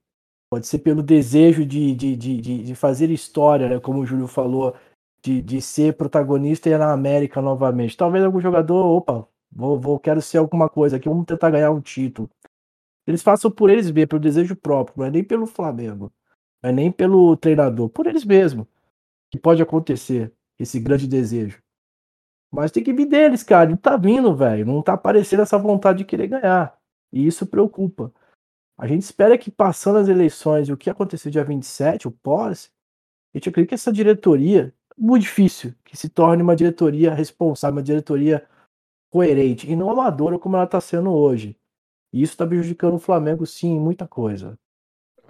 Pode 0.51 0.65
ser 0.65 0.79
pelo 0.79 1.03
desejo 1.03 1.65
de, 1.65 1.93
de, 1.93 2.15
de, 2.15 2.63
de, 2.63 2.75
fazer 2.75 3.11
história, 3.11 3.69
né? 3.69 3.79
Como 3.79 3.99
o 3.99 4.05
Júlio 4.05 4.27
falou, 4.27 4.75
de, 5.23 5.41
de 5.41 5.61
ser 5.61 5.95
protagonista 5.95 6.69
e 6.69 6.77
na 6.77 6.91
América 6.91 7.41
novamente. 7.41 7.95
Talvez 7.95 8.23
algum 8.23 8.41
jogador, 8.41 8.83
opa, 8.83 9.27
vou, 9.51 9.79
vou, 9.79 9.99
quero 9.99 10.21
ser 10.21 10.39
alguma 10.39 10.67
coisa 10.67 10.97
aqui, 10.97 11.07
vamos 11.07 11.25
tentar 11.25 11.51
ganhar 11.51 11.71
um 11.71 11.81
título. 11.81 12.29
Eles 13.05 13.21
façam 13.21 13.51
por 13.51 13.69
eles 13.69 13.91
mesmos, 13.91 14.09
pelo 14.09 14.21
desejo 14.21 14.55
próprio, 14.55 14.95
não 14.97 15.05
é 15.05 15.11
nem 15.11 15.23
pelo 15.23 15.45
Flamengo, 15.45 16.11
não 16.63 16.69
é 16.69 16.73
nem 16.73 16.91
pelo 16.91 17.35
treinador, 17.37 17.89
por 17.89 18.07
eles 18.07 18.25
mesmos. 18.25 18.65
Que 19.31 19.37
pode 19.37 19.61
acontecer, 19.61 20.33
esse 20.59 20.79
grande 20.79 21.07
desejo. 21.07 21.61
Mas 22.51 22.71
tem 22.71 22.83
que 22.83 22.93
vir 22.93 23.05
deles, 23.05 23.43
cara. 23.43 23.69
Não 23.69 23.77
tá 23.77 23.95
vindo, 23.95 24.35
velho. 24.35 24.65
Não 24.65 24.81
tá 24.81 24.93
aparecendo 24.93 25.41
essa 25.41 25.57
vontade 25.57 25.99
de 25.99 26.05
querer 26.05 26.27
ganhar. 26.27 26.75
E 27.11 27.25
isso 27.25 27.45
preocupa. 27.45 28.11
A 28.79 28.87
gente 28.87 29.01
espera 29.01 29.37
que 29.37 29.51
passando 29.51 29.97
as 29.97 30.07
eleições 30.07 30.69
e 30.69 30.71
o 30.71 30.77
que 30.77 30.89
aconteceu 30.89 31.29
dia 31.29 31.43
27, 31.43 32.07
o 32.07 32.11
pós, 32.11 32.71
a 33.33 33.37
gente 33.37 33.49
acredita 33.49 33.69
que 33.69 33.75
essa 33.75 33.91
diretoria, 33.91 34.73
muito 34.97 35.23
difícil, 35.23 35.75
que 35.83 35.97
se 35.97 36.07
torne 36.07 36.41
uma 36.41 36.55
diretoria 36.55 37.13
responsável, 37.13 37.75
uma 37.75 37.83
diretoria 37.83 38.47
coerente 39.11 39.69
e 39.69 39.75
não 39.75 39.89
amadora 39.89 40.39
como 40.39 40.55
ela 40.55 40.63
está 40.63 40.79
sendo 40.79 41.11
hoje. 41.11 41.57
E 42.13 42.23
isso 42.23 42.31
está 42.31 42.47
prejudicando 42.47 42.93
o 42.93 42.99
Flamengo, 42.99 43.45
sim, 43.45 43.75
em 43.75 43.79
muita 43.79 44.07
coisa. 44.07 44.57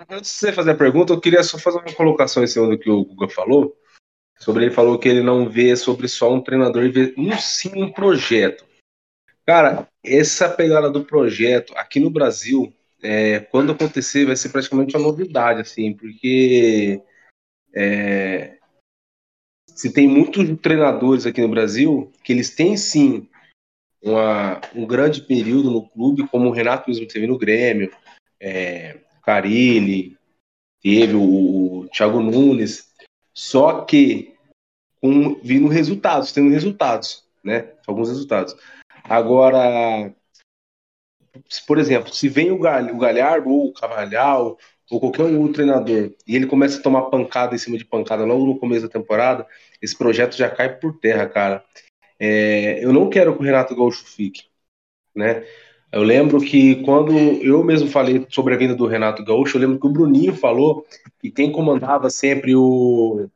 Antes 0.08 0.32
de 0.32 0.38
você 0.38 0.54
fazer 0.54 0.72
a 0.72 0.78
pergunta, 0.78 1.12
eu 1.12 1.20
queria 1.20 1.42
só 1.42 1.58
fazer 1.58 1.80
uma 1.80 1.94
colocação 1.96 2.44
em 2.44 2.48
cima 2.48 2.68
do 2.68 2.78
que 2.78 2.90
o 2.90 3.04
Guga 3.04 3.28
falou. 3.30 3.76
Sobre 4.38 4.66
ele 4.66 4.76
falou 4.76 5.00
que 5.00 5.10
ele 5.10 5.24
não 5.24 5.50
vê 5.50 5.76
sobre 5.76 6.08
só 6.08 6.32
um 6.32 6.40
treinador 6.40 6.84
e 6.84 6.92
vê 6.92 7.16
um 7.18 7.36
sim 7.40 7.82
um 7.82 7.92
projeto. 7.92 8.64
Cara, 9.44 9.88
essa 10.04 10.48
pegada 10.48 10.90
do 10.92 11.04
projeto 11.04 11.74
aqui 11.76 12.00
no 12.00 12.12
Brasil, 12.12 12.72
é, 13.02 13.40
quando 13.40 13.72
acontecer, 13.72 14.26
vai 14.26 14.36
ser 14.36 14.50
praticamente 14.50 14.96
uma 14.96 15.04
novidade, 15.04 15.62
assim, 15.62 15.94
porque 15.94 17.02
é, 17.74 18.58
se 19.68 19.92
tem 19.94 20.08
muitos 20.08 20.60
treinadores 20.62 21.26
aqui 21.26 21.42
no 21.42 21.50
Brasil 21.50 22.12
que 22.24 22.34
eles 22.34 22.54
têm 22.56 22.76
sim 22.76 23.28
uma, 24.02 24.60
um 24.76 24.86
grande 24.86 25.22
período 25.22 25.72
no 25.72 25.88
clube, 25.88 26.28
como 26.28 26.50
o 26.50 26.52
Renato 26.52 26.90
mesmo 26.90 27.08
teve 27.08 27.28
no 27.28 27.38
Grêmio, 27.38 27.92
é, 28.40 29.00
Carilli, 29.24 30.18
teve 30.82 31.16
o, 31.16 31.82
o 31.82 31.88
Thiago 31.90 32.20
Nunes, 32.20 32.94
só 33.34 33.86
que 33.86 34.34
com, 35.02 35.36
vindo 35.36 35.68
resultados, 35.68 36.32
tendo 36.32 36.50
resultados, 36.50 37.24
né? 37.44 37.72
Alguns 37.88 38.10
resultados. 38.10 38.56
Agora, 39.04 40.14
por 41.68 41.78
exemplo, 41.78 42.14
se 42.14 42.28
vem 42.30 42.52
o, 42.52 42.60
Gal, 42.60 42.84
o 42.86 42.98
Galhardo 42.98 43.50
ou 43.50 43.68
o 43.68 43.74
Cavalhal 43.74 44.58
ou 44.90 45.00
qualquer 45.00 45.24
outro 45.24 45.54
treinador 45.54 46.12
e 46.28 46.36
ele 46.36 46.48
começa 46.48 46.80
a 46.80 46.82
tomar 46.82 47.04
pancada 47.04 47.56
em 47.56 47.58
cima 47.58 47.78
de 47.78 47.86
pancada 47.86 48.26
logo 48.26 48.46
no 48.46 48.60
começo 48.60 48.84
da 48.84 48.92
temporada, 48.92 49.46
esse 49.82 49.98
projeto 49.98 50.36
já 50.36 50.50
cai 50.50 50.78
por 50.78 50.98
terra, 51.00 51.28
cara. 51.28 51.64
É, 52.20 52.84
eu 52.84 52.92
não 52.92 53.10
quero 53.10 53.34
que 53.34 53.42
o 53.42 53.46
Renato 53.46 53.76
Gaúcho 53.76 54.06
fique, 54.06 54.46
né? 55.16 55.46
Eu 55.92 56.04
lembro 56.04 56.40
que 56.40 56.84
quando 56.84 57.12
eu 57.18 57.64
mesmo 57.64 57.90
falei 57.90 58.26
sobre 58.30 58.54
a 58.54 58.58
vinda 58.58 58.76
do 58.76 58.86
Renato 58.86 59.24
Gaúcho, 59.24 59.58
eu 59.58 59.62
lembro 59.62 59.80
que 59.80 59.88
o 59.88 59.90
Bruninho 59.90 60.36
falou 60.36 60.86
que 61.20 61.32
quem 61.32 61.52
comandava 61.52 62.10
sempre 62.12 62.56
o, 62.56 63.28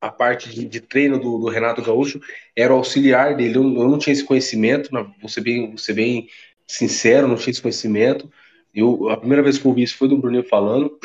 a 0.00 0.10
parte 0.10 0.50
de, 0.50 0.64
de 0.66 0.80
treino 0.80 1.18
do, 1.18 1.38
do, 1.38 1.48
Renato 1.48 1.82
Gaúcho 1.82 2.20
era 2.54 2.72
o 2.72 2.76
auxiliar 2.76 3.36
dele. 3.36 3.56
Eu, 3.56 3.62
eu 3.62 3.88
não 3.88 3.98
tinha 3.98 4.12
esse 4.12 4.24
conhecimento, 4.24 4.90
ser 5.28 5.40
bem, 5.40 5.76
ser 5.76 5.94
bem 5.94 6.28
sincero, 6.66 7.28
não 7.28 7.36
tinha 7.36 7.52
esse 7.52 7.62
conhecimento. 7.62 8.30
Eu, 8.74 9.08
a 9.08 9.16
primeira 9.16 9.42
vez 9.42 9.58
que 9.58 9.66
eu 9.66 9.70
ouvi 9.70 9.82
isso 9.82 9.96
foi 9.96 10.08
do 10.08 10.18
Bruninho 10.18 10.44
falando. 10.44 10.98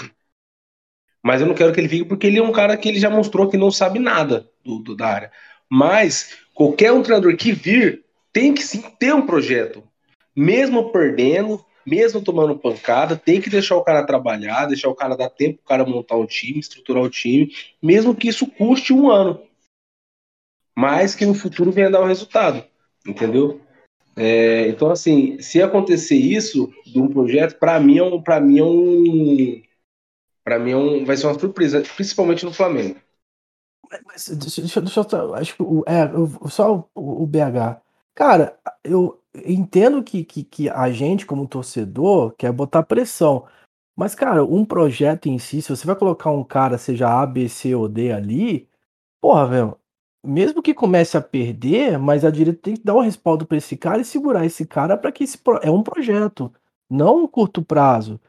Mas 1.23 1.39
eu 1.39 1.47
não 1.47 1.53
quero 1.53 1.71
que 1.71 1.79
ele 1.79 1.89
fique 1.89 2.05
porque 2.05 2.27
ele 2.27 2.39
é 2.39 2.43
um 2.43 2.51
cara 2.51 2.75
que 2.75 2.89
ele 2.89 2.99
já 2.99 3.09
mostrou 3.09 3.49
que 3.49 3.57
não 3.57 3.71
sabe 3.71 3.99
nada 3.99 4.49
do, 4.63 4.79
do 4.79 4.95
da 4.95 5.07
área. 5.07 5.31
Mas 5.69 6.37
qualquer 6.53 6.91
um 6.91 7.03
treinador 7.03 7.35
que 7.37 7.51
vir 7.51 8.03
tem 8.33 8.53
que 8.53 8.63
sim 8.63 8.81
ter 8.99 9.13
um 9.13 9.25
projeto 9.25 9.83
mesmo 10.35 10.91
perdendo, 10.91 11.63
mesmo 11.85 12.21
tomando 12.21 12.57
pancada, 12.57 13.17
tem 13.17 13.41
que 13.41 13.49
deixar 13.49 13.75
o 13.75 13.83
cara 13.83 14.05
trabalhar, 14.05 14.65
deixar 14.65 14.89
o 14.89 14.95
cara 14.95 15.15
dar 15.15 15.29
tempo 15.29 15.59
o 15.61 15.67
cara 15.67 15.85
montar 15.85 16.15
um 16.15 16.25
time, 16.25 16.59
estruturar 16.59 17.03
o 17.03 17.09
time, 17.09 17.53
mesmo 17.81 18.15
que 18.15 18.29
isso 18.29 18.47
custe 18.47 18.93
um 18.93 19.09
ano. 19.09 19.41
Mas 20.75 21.15
que 21.15 21.25
no 21.25 21.33
futuro 21.33 21.71
venha 21.71 21.89
dar 21.89 22.01
um 22.01 22.07
resultado, 22.07 22.63
entendeu? 23.05 23.61
É, 24.23 24.67
então, 24.67 24.91
assim, 24.91 25.39
se 25.41 25.59
acontecer 25.63 26.15
isso 26.15 26.71
de 26.85 27.01
um 27.01 27.07
projeto, 27.07 27.57
para 27.57 27.79
mim 27.79 27.97
é 27.97 28.03
um, 28.03 28.21
para 28.21 28.39
mim 28.39 28.59
é 28.59 28.63
um, 28.63 29.61
para 30.43 30.59
mim 30.59 30.71
é 30.71 30.77
um, 30.77 31.03
vai 31.03 31.17
ser 31.17 31.25
uma 31.25 31.39
surpresa, 31.39 31.81
principalmente 31.95 32.45
no 32.45 32.53
Flamengo. 32.53 32.99
Mas, 34.05 34.27
deixa, 34.27 34.61
deixa, 34.61 34.79
deixa 34.79 35.07
eu, 35.11 35.33
acho 35.33 35.55
que 35.55 35.63
é, 35.87 36.49
só 36.49 36.87
o, 36.93 37.23
o 37.23 37.25
BH. 37.25 37.81
Cara, 38.13 38.59
eu, 38.83 39.19
entendo 39.43 40.03
que, 40.03 40.23
que, 40.23 40.43
que 40.43 40.69
a 40.69 40.91
gente, 40.91 41.25
como 41.25 41.47
torcedor, 41.47 42.35
quer 42.37 42.51
botar 42.51 42.83
pressão. 42.83 43.47
Mas, 43.95 44.13
cara, 44.13 44.43
um 44.45 44.63
projeto 44.63 45.29
em 45.29 45.39
si, 45.39 45.63
se 45.63 45.69
você 45.69 45.87
vai 45.87 45.95
colocar 45.95 46.29
um 46.29 46.43
cara, 46.43 46.77
seja 46.77 47.09
A, 47.09 47.25
B, 47.25 47.49
C 47.49 47.73
ou 47.73 47.89
D 47.89 48.11
ali, 48.11 48.69
porra, 49.19 49.47
velho, 49.47 49.77
mesmo 50.23 50.61
que 50.61 50.73
comece 50.73 51.17
a 51.17 51.21
perder, 51.21 51.97
mas 51.97 52.23
a 52.23 52.29
direita 52.29 52.59
tem 52.61 52.75
que 52.75 52.83
dar 52.83 52.95
um 52.95 53.01
respaldo 53.01 53.45
para 53.45 53.57
esse 53.57 53.75
cara 53.75 54.01
e 54.01 54.05
segurar 54.05 54.45
esse 54.45 54.65
cara 54.65 54.97
para 54.97 55.11
que 55.11 55.23
esse 55.23 55.37
pro... 55.37 55.59
é 55.63 55.71
um 55.71 55.81
projeto, 55.83 56.53
não 56.89 57.23
um 57.23 57.27
curto 57.27 57.61
prazo. 57.61 58.19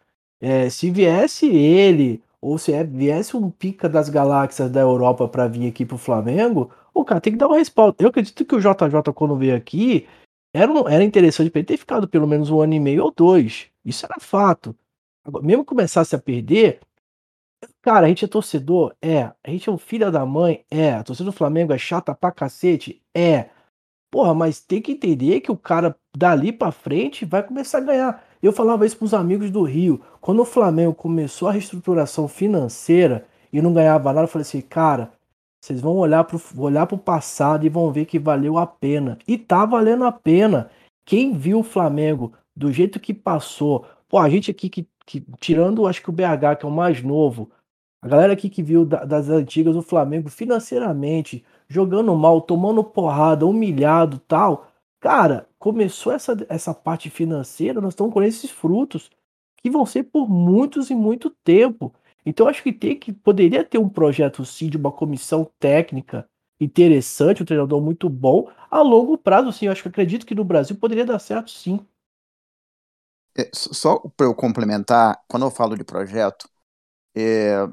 É, 0.40 0.68
se 0.70 0.90
viesse 0.90 1.46
ele, 1.46 2.22
ou 2.40 2.58
se 2.58 2.72
é, 2.72 2.82
viesse 2.82 3.36
um 3.36 3.50
pica 3.50 3.88
das 3.88 4.08
galáxias 4.08 4.70
da 4.70 4.80
Europa 4.80 5.28
para 5.28 5.46
vir 5.46 5.68
aqui 5.68 5.84
pro 5.84 5.98
Flamengo, 5.98 6.70
o 6.92 7.04
cara 7.04 7.20
tem 7.20 7.32
que 7.32 7.38
dar 7.38 7.48
um 7.48 7.54
respaldo. 7.54 7.96
Eu 7.98 8.08
acredito 8.08 8.44
que 8.44 8.54
o 8.54 8.60
JJ, 8.60 9.12
quando 9.14 9.36
veio 9.36 9.54
aqui, 9.54 10.06
era, 10.54 10.72
era 10.88 11.04
interessante 11.04 11.50
para 11.50 11.60
ele 11.60 11.66
ter 11.66 11.76
ficado 11.76 12.08
pelo 12.08 12.26
menos 12.26 12.50
um 12.50 12.60
ano 12.60 12.74
e 12.74 12.80
meio 12.80 13.04
ou 13.04 13.12
dois. 13.14 13.66
Isso 13.84 14.04
era 14.04 14.16
fato. 14.18 14.74
Agora, 15.24 15.44
mesmo 15.44 15.64
começasse 15.64 16.14
a 16.14 16.18
perder, 16.18 16.80
cara, 17.80 18.06
a 18.06 18.08
gente 18.08 18.24
é 18.24 18.28
torcedor? 18.28 18.94
É. 19.00 19.30
A 19.44 19.50
gente 19.50 19.68
é 19.68 19.72
um 19.72 19.78
filho 19.78 20.10
da 20.10 20.24
mãe? 20.24 20.64
É. 20.70 20.94
A 20.94 21.02
torcida 21.02 21.30
do 21.30 21.36
Flamengo 21.36 21.72
é 21.72 21.78
chata 21.78 22.14
pra 22.14 22.30
cacete? 22.32 23.02
É. 23.14 23.50
Porra, 24.10 24.34
mas 24.34 24.60
tem 24.60 24.82
que 24.82 24.92
entender 24.92 25.40
que 25.40 25.50
o 25.50 25.56
cara 25.56 25.96
dali 26.16 26.52
pra 26.52 26.70
frente 26.70 27.24
vai 27.24 27.42
começar 27.42 27.78
a 27.78 27.80
ganhar. 27.80 28.24
Eu 28.42 28.52
falava 28.52 28.84
isso 28.84 28.98
pros 28.98 29.14
amigos 29.14 29.50
do 29.50 29.62
Rio. 29.62 30.00
Quando 30.20 30.40
o 30.40 30.44
Flamengo 30.44 30.94
começou 30.94 31.48
a 31.48 31.52
reestruturação 31.52 32.28
financeira 32.28 33.26
e 33.52 33.62
não 33.62 33.72
ganhava 33.72 34.12
nada, 34.12 34.24
eu 34.24 34.28
falei 34.28 34.42
assim, 34.42 34.60
cara, 34.60 35.12
vocês 35.62 35.80
vão 35.80 35.96
olhar 35.96 36.24
para 36.24 36.38
olhar 36.58 36.92
o 36.92 36.98
passado 36.98 37.64
e 37.64 37.68
vão 37.68 37.92
ver 37.92 38.04
que 38.04 38.18
valeu 38.18 38.58
a 38.58 38.66
pena. 38.66 39.16
E 39.28 39.38
tá 39.38 39.64
valendo 39.64 40.04
a 40.04 40.12
pena. 40.12 40.70
Quem 41.04 41.32
viu 41.32 41.60
o 41.60 41.64
Flamengo 41.64 42.32
do 42.54 42.72
jeito 42.72 43.00
que 43.00 43.14
passou, 43.14 43.86
pô, 44.08 44.18
a 44.18 44.28
gente 44.28 44.50
aqui 44.50 44.68
que, 44.68 44.86
que 45.12 45.20
tirando, 45.40 45.86
acho 45.86 46.02
que 46.02 46.10
o 46.10 46.12
BH, 46.12 46.56
que 46.56 46.64
é 46.66 46.68
o 46.68 46.72
mais 46.72 47.02
novo, 47.02 47.50
a 48.02 48.08
galera 48.08 48.32
aqui 48.32 48.48
que 48.50 48.62
viu 48.62 48.84
da, 48.84 49.04
das 49.04 49.28
antigas 49.28 49.76
o 49.76 49.82
Flamengo 49.82 50.28
financeiramente, 50.30 51.44
jogando 51.68 52.14
mal, 52.16 52.40
tomando 52.40 52.82
porrada, 52.82 53.46
humilhado 53.46 54.18
tal. 54.20 54.68
Cara, 55.00 55.48
começou 55.58 56.12
essa, 56.12 56.36
essa 56.48 56.74
parte 56.74 57.10
financeira, 57.10 57.80
nós 57.80 57.92
estamos 57.94 58.12
com 58.12 58.22
esses 58.22 58.50
frutos 58.50 59.10
que 59.62 59.70
vão 59.70 59.86
ser 59.86 60.04
por 60.04 60.28
muitos 60.28 60.90
e 60.90 60.94
muito 60.94 61.30
tempo. 61.44 61.94
Então 62.24 62.48
acho 62.48 62.62
que 62.62 62.72
tem 62.72 62.98
que 62.98 63.12
poderia 63.12 63.64
ter 63.64 63.78
um 63.78 63.88
projeto 63.88 64.44
sim 64.44 64.68
de 64.68 64.76
uma 64.76 64.92
comissão 64.92 65.48
técnica 65.58 66.28
interessante, 66.60 67.42
um 67.42 67.46
treinador 67.46 67.80
muito 67.82 68.08
bom 68.08 68.48
a 68.70 68.80
longo 68.82 69.18
prazo, 69.18 69.52
sim. 69.52 69.66
Eu 69.66 69.72
acho 69.72 69.82
que 69.82 69.88
acredito 69.88 70.26
que 70.26 70.34
no 70.34 70.44
Brasil 70.44 70.76
poderia 70.76 71.04
dar 71.04 71.18
certo, 71.18 71.50
sim. 71.50 71.80
É, 73.36 73.50
só 73.54 73.98
para 74.16 74.26
eu 74.26 74.34
complementar, 74.34 75.18
quando 75.26 75.46
eu 75.46 75.50
falo 75.50 75.76
de 75.76 75.84
projeto, 75.84 76.48
é, 77.14 77.66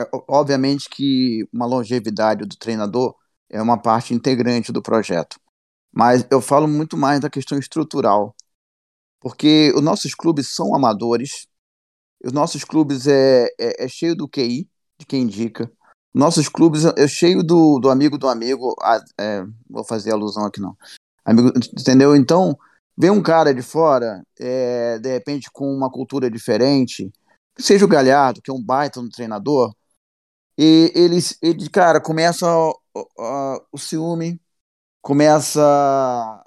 é, 0.00 0.10
obviamente 0.28 0.88
que 0.90 1.48
uma 1.52 1.66
longevidade 1.66 2.44
do 2.44 2.56
treinador 2.56 3.14
é 3.48 3.62
uma 3.62 3.80
parte 3.80 4.14
integrante 4.14 4.72
do 4.72 4.82
projeto, 4.82 5.38
mas 5.92 6.26
eu 6.30 6.40
falo 6.40 6.68
muito 6.68 6.96
mais 6.96 7.20
da 7.20 7.30
questão 7.30 7.58
estrutural, 7.58 8.34
porque 9.20 9.72
os 9.76 9.82
nossos 9.82 10.14
clubes 10.14 10.48
são 10.48 10.74
amadores, 10.74 11.46
os 12.24 12.32
nossos 12.32 12.64
clubes 12.64 13.06
é, 13.06 13.46
é, 13.58 13.84
é, 13.84 13.88
cheio 13.88 14.16
do 14.16 14.28
QI, 14.28 14.68
de 14.98 15.06
quem 15.06 15.22
indica. 15.22 15.70
Nossos 16.12 16.48
clubes 16.48 16.84
é 16.84 17.06
cheio 17.06 17.42
do, 17.42 17.78
do 17.78 17.90
amigo 17.90 18.16
do 18.18 18.28
amigo. 18.28 18.74
É, 19.20 19.44
vou 19.68 19.84
fazer 19.84 20.12
alusão 20.12 20.46
aqui 20.46 20.60
não. 20.60 20.76
Amigo, 21.24 21.52
entendeu? 21.78 22.16
Então, 22.16 22.56
vem 22.96 23.10
um 23.10 23.22
cara 23.22 23.54
de 23.54 23.62
fora, 23.62 24.22
é, 24.38 24.98
de 24.98 25.10
repente 25.12 25.50
com 25.52 25.66
uma 25.72 25.90
cultura 25.90 26.30
diferente, 26.30 27.10
seja 27.58 27.84
o 27.84 27.88
Galhardo, 27.88 28.42
que 28.42 28.50
é 28.50 28.54
um 28.54 28.62
baita 28.62 29.02
no 29.02 29.10
treinador, 29.10 29.74
e 30.58 30.92
eles, 30.94 31.38
ele, 31.42 31.68
cara, 31.70 32.00
começa 32.00 32.46
o 33.72 33.78
ciúme, 33.78 34.40
começa 35.02 36.44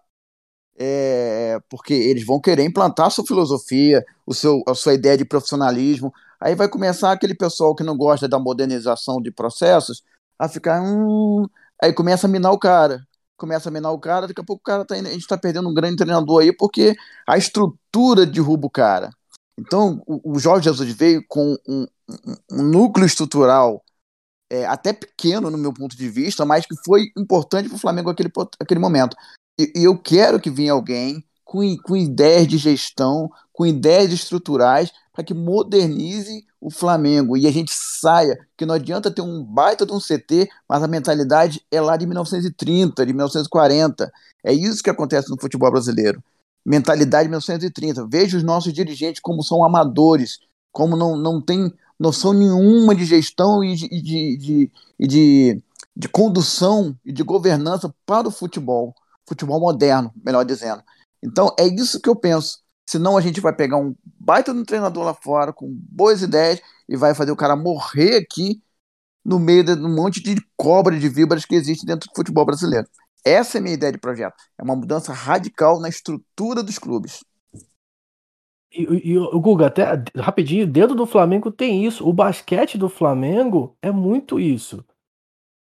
é, 0.80 1.60
porque 1.70 1.94
eles 1.94 2.26
vão 2.26 2.40
querer 2.40 2.64
implantar 2.64 3.08
a 3.08 3.10
sua 3.10 3.26
filosofia, 3.26 4.04
o 4.26 4.34
seu, 4.34 4.64
a 4.68 4.74
sua 4.74 4.94
ideia 4.94 5.18
de 5.18 5.26
profissionalismo. 5.26 6.14
Aí 6.40 6.56
vai 6.56 6.70
começar 6.70 7.12
aquele 7.12 7.36
pessoal 7.36 7.76
que 7.76 7.84
não 7.84 7.98
gosta 7.98 8.28
da 8.30 8.40
modernização 8.40 9.22
de 9.22 9.32
processos 9.32 10.04
a 10.38 10.48
ficar. 10.48 10.82
Hum, 10.82 11.46
aí 11.82 11.94
começa 11.94 12.28
a 12.28 12.30
minar 12.30 12.54
o 12.54 12.60
cara. 12.60 13.06
Começa 13.40 13.70
a 13.70 13.72
minar 13.72 13.92
o 13.92 14.00
cara, 14.00 14.28
daqui 14.28 14.42
a 14.42 14.44
pouco 14.44 14.62
o 14.62 14.64
cara 14.64 14.84
tá, 14.84 14.96
a 14.96 14.98
gente 14.98 15.18
está 15.18 15.38
perdendo 15.38 15.70
um 15.70 15.74
grande 15.74 15.96
treinador 15.96 16.42
aí 16.42 16.52
porque 16.52 16.96
a 17.26 17.38
estrutura 17.38 18.26
derruba 18.26 18.68
o 18.68 18.70
cara. 18.70 19.12
Então, 19.58 20.04
o, 20.06 20.34
o 20.34 20.40
Jorge 20.40 20.66
Jesus 20.66 20.92
veio 20.94 21.24
com 21.28 21.58
um, 21.68 21.88
um, 22.08 22.36
um 22.52 22.64
núcleo 22.64 23.06
estrutural 23.06 23.82
é, 24.50 24.66
até 24.66 24.92
pequeno 24.92 25.50
no 25.50 25.58
meu 25.58 25.74
ponto 25.74 25.96
de 25.96 26.10
vista, 26.10 26.46
mas 26.46 26.66
que 26.66 26.76
foi 26.84 27.12
importante 27.18 27.70
para 27.70 27.76
o 27.76 27.80
Flamengo 27.80 28.10
naquele, 28.10 28.32
aquele 28.60 28.80
momento. 28.80 29.16
E, 29.60 29.72
eu 29.76 29.98
quero 29.98 30.40
que 30.40 30.50
venha 30.50 30.74
alguém 30.74 31.24
com, 31.46 31.62
com 31.78 31.96
ideias 31.96 32.48
de 32.48 32.58
gestão, 32.58 33.30
com 33.60 33.66
ideias 33.66 34.14
estruturais 34.14 34.90
para 35.12 35.22
que 35.22 35.34
modernize 35.34 36.46
o 36.62 36.72
Flamengo 36.72 37.36
e 37.36 37.46
a 37.46 37.52
gente 37.52 37.74
saia, 37.74 38.40
que 38.56 38.66
não 38.66 38.74
adianta 38.74 39.12
ter 39.12 39.22
um 39.22 39.44
baita 39.44 39.86
de 39.86 39.92
um 39.92 40.00
CT, 40.00 40.48
mas 40.66 40.82
a 40.82 40.88
mentalidade 40.88 41.62
é 41.70 41.82
lá 41.82 41.98
de 41.98 42.08
1930, 42.08 43.06
de 43.06 43.12
1940. 43.12 44.10
É 44.46 44.54
isso 44.54 44.82
que 44.82 44.90
acontece 44.90 45.30
no 45.30 45.38
futebol 45.38 45.70
brasileiro. 45.70 46.24
Mentalidade 46.66 47.24
de 47.24 47.32
1930. 47.32 48.08
Veja 48.10 48.38
os 48.38 48.44
nossos 48.44 48.72
dirigentes 48.72 49.20
como 49.20 49.44
são 49.44 49.62
amadores, 49.62 50.40
como 50.72 50.96
não, 50.96 51.18
não 51.18 51.42
tem 51.42 51.70
noção 52.00 52.32
nenhuma 52.32 52.96
de 52.96 53.04
gestão 53.04 53.62
e 53.62 53.76
de, 53.76 53.90
de, 53.90 54.38
de, 54.38 54.72
de, 55.06 55.64
de 55.98 56.08
condução 56.08 56.96
e 57.04 57.12
de 57.12 57.24
governança 57.24 57.94
para 58.06 58.26
o 58.26 58.32
futebol. 58.32 58.96
Futebol 59.28 59.60
moderno, 59.60 60.14
melhor 60.24 60.46
dizendo. 60.46 60.82
Então 61.22 61.54
é 61.60 61.68
isso 61.68 62.00
que 62.00 62.08
eu 62.08 62.16
penso. 62.16 62.60
Senão 62.90 63.16
a 63.16 63.22
gente 63.22 63.40
vai 63.40 63.54
pegar 63.54 63.78
um 63.78 63.96
baita 64.20 64.52
no 64.52 64.66
treinador 64.66 65.04
lá 65.04 65.14
fora, 65.14 65.54
com 65.54 65.68
boas 65.70 66.24
ideias, 66.24 66.60
e 66.88 66.98
vai 66.98 67.14
fazer 67.14 67.32
o 67.32 67.36
cara 67.36 67.56
morrer 67.56 68.18
aqui 68.18 68.64
no 69.24 69.38
meio 69.38 69.64
de 69.64 69.74
um 69.74 69.94
monte 69.94 70.20
de 70.20 70.36
cobra 70.58 70.98
de 70.98 71.08
víboras 71.08 71.46
que 71.46 71.54
existe 71.54 71.86
dentro 71.86 72.10
do 72.10 72.16
futebol 72.16 72.44
brasileiro. 72.44 72.88
Essa 73.24 73.58
é 73.58 73.60
a 73.60 73.62
minha 73.62 73.76
ideia 73.76 73.92
de 73.92 74.00
projeto. 74.00 74.34
É 74.58 74.64
uma 74.64 74.76
mudança 74.76 75.14
radical 75.14 75.80
na 75.80 75.88
estrutura 75.88 76.64
dos 76.64 76.80
clubes. 76.80 77.24
E, 78.72 79.12
e 79.12 79.20
o 79.20 79.40
Guga, 79.40 79.68
até 79.68 79.86
rapidinho, 80.18 80.66
dentro 80.66 80.96
do 80.96 81.06
Flamengo 81.06 81.52
tem 81.52 81.86
isso. 81.86 82.10
O 82.10 82.12
basquete 82.12 82.76
do 82.76 82.90
Flamengo 82.90 83.78
é 83.84 83.92
muito 83.92 84.40
isso. 84.40 84.84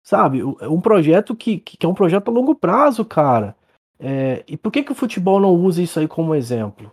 Sabe? 0.04 0.42
É 0.60 0.68
um 0.68 0.80
projeto 0.80 1.34
que, 1.34 1.58
que 1.58 1.84
é 1.84 1.88
um 1.88 1.94
projeto 1.94 2.28
a 2.28 2.32
longo 2.32 2.54
prazo, 2.54 3.04
cara. 3.04 3.56
É, 3.98 4.44
e 4.46 4.56
por 4.56 4.70
que, 4.70 4.84
que 4.84 4.92
o 4.92 4.94
futebol 4.94 5.40
não 5.40 5.50
usa 5.50 5.82
isso 5.82 5.98
aí 5.98 6.06
como 6.06 6.36
exemplo? 6.36 6.92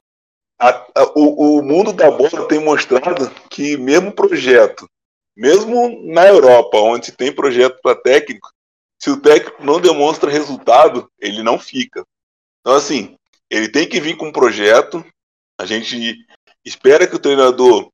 A, 0.59 0.69
a, 0.69 1.11
o, 1.15 1.59
o 1.59 1.63
mundo 1.63 1.93
da 1.93 2.09
bola 2.09 2.47
tem 2.47 2.59
mostrado 2.59 3.29
que 3.49 3.77
mesmo 3.77 4.11
projeto, 4.11 4.89
mesmo 5.35 6.03
na 6.11 6.25
Europa, 6.27 6.79
onde 6.79 7.11
tem 7.11 7.31
projeto 7.31 7.79
para 7.81 7.95
técnico, 7.95 8.51
se 8.99 9.11
o 9.11 9.21
técnico 9.21 9.63
não 9.63 9.79
demonstra 9.79 10.31
resultado, 10.31 11.09
ele 11.19 11.43
não 11.43 11.59
fica. 11.59 12.03
Então, 12.61 12.73
assim, 12.73 13.15
ele 13.49 13.69
tem 13.69 13.87
que 13.87 14.01
vir 14.01 14.17
com 14.17 14.27
um 14.27 14.31
projeto. 14.31 15.05
A 15.59 15.65
gente 15.65 16.17
espera 16.65 17.07
que 17.07 17.15
o 17.15 17.19
treinador 17.19 17.91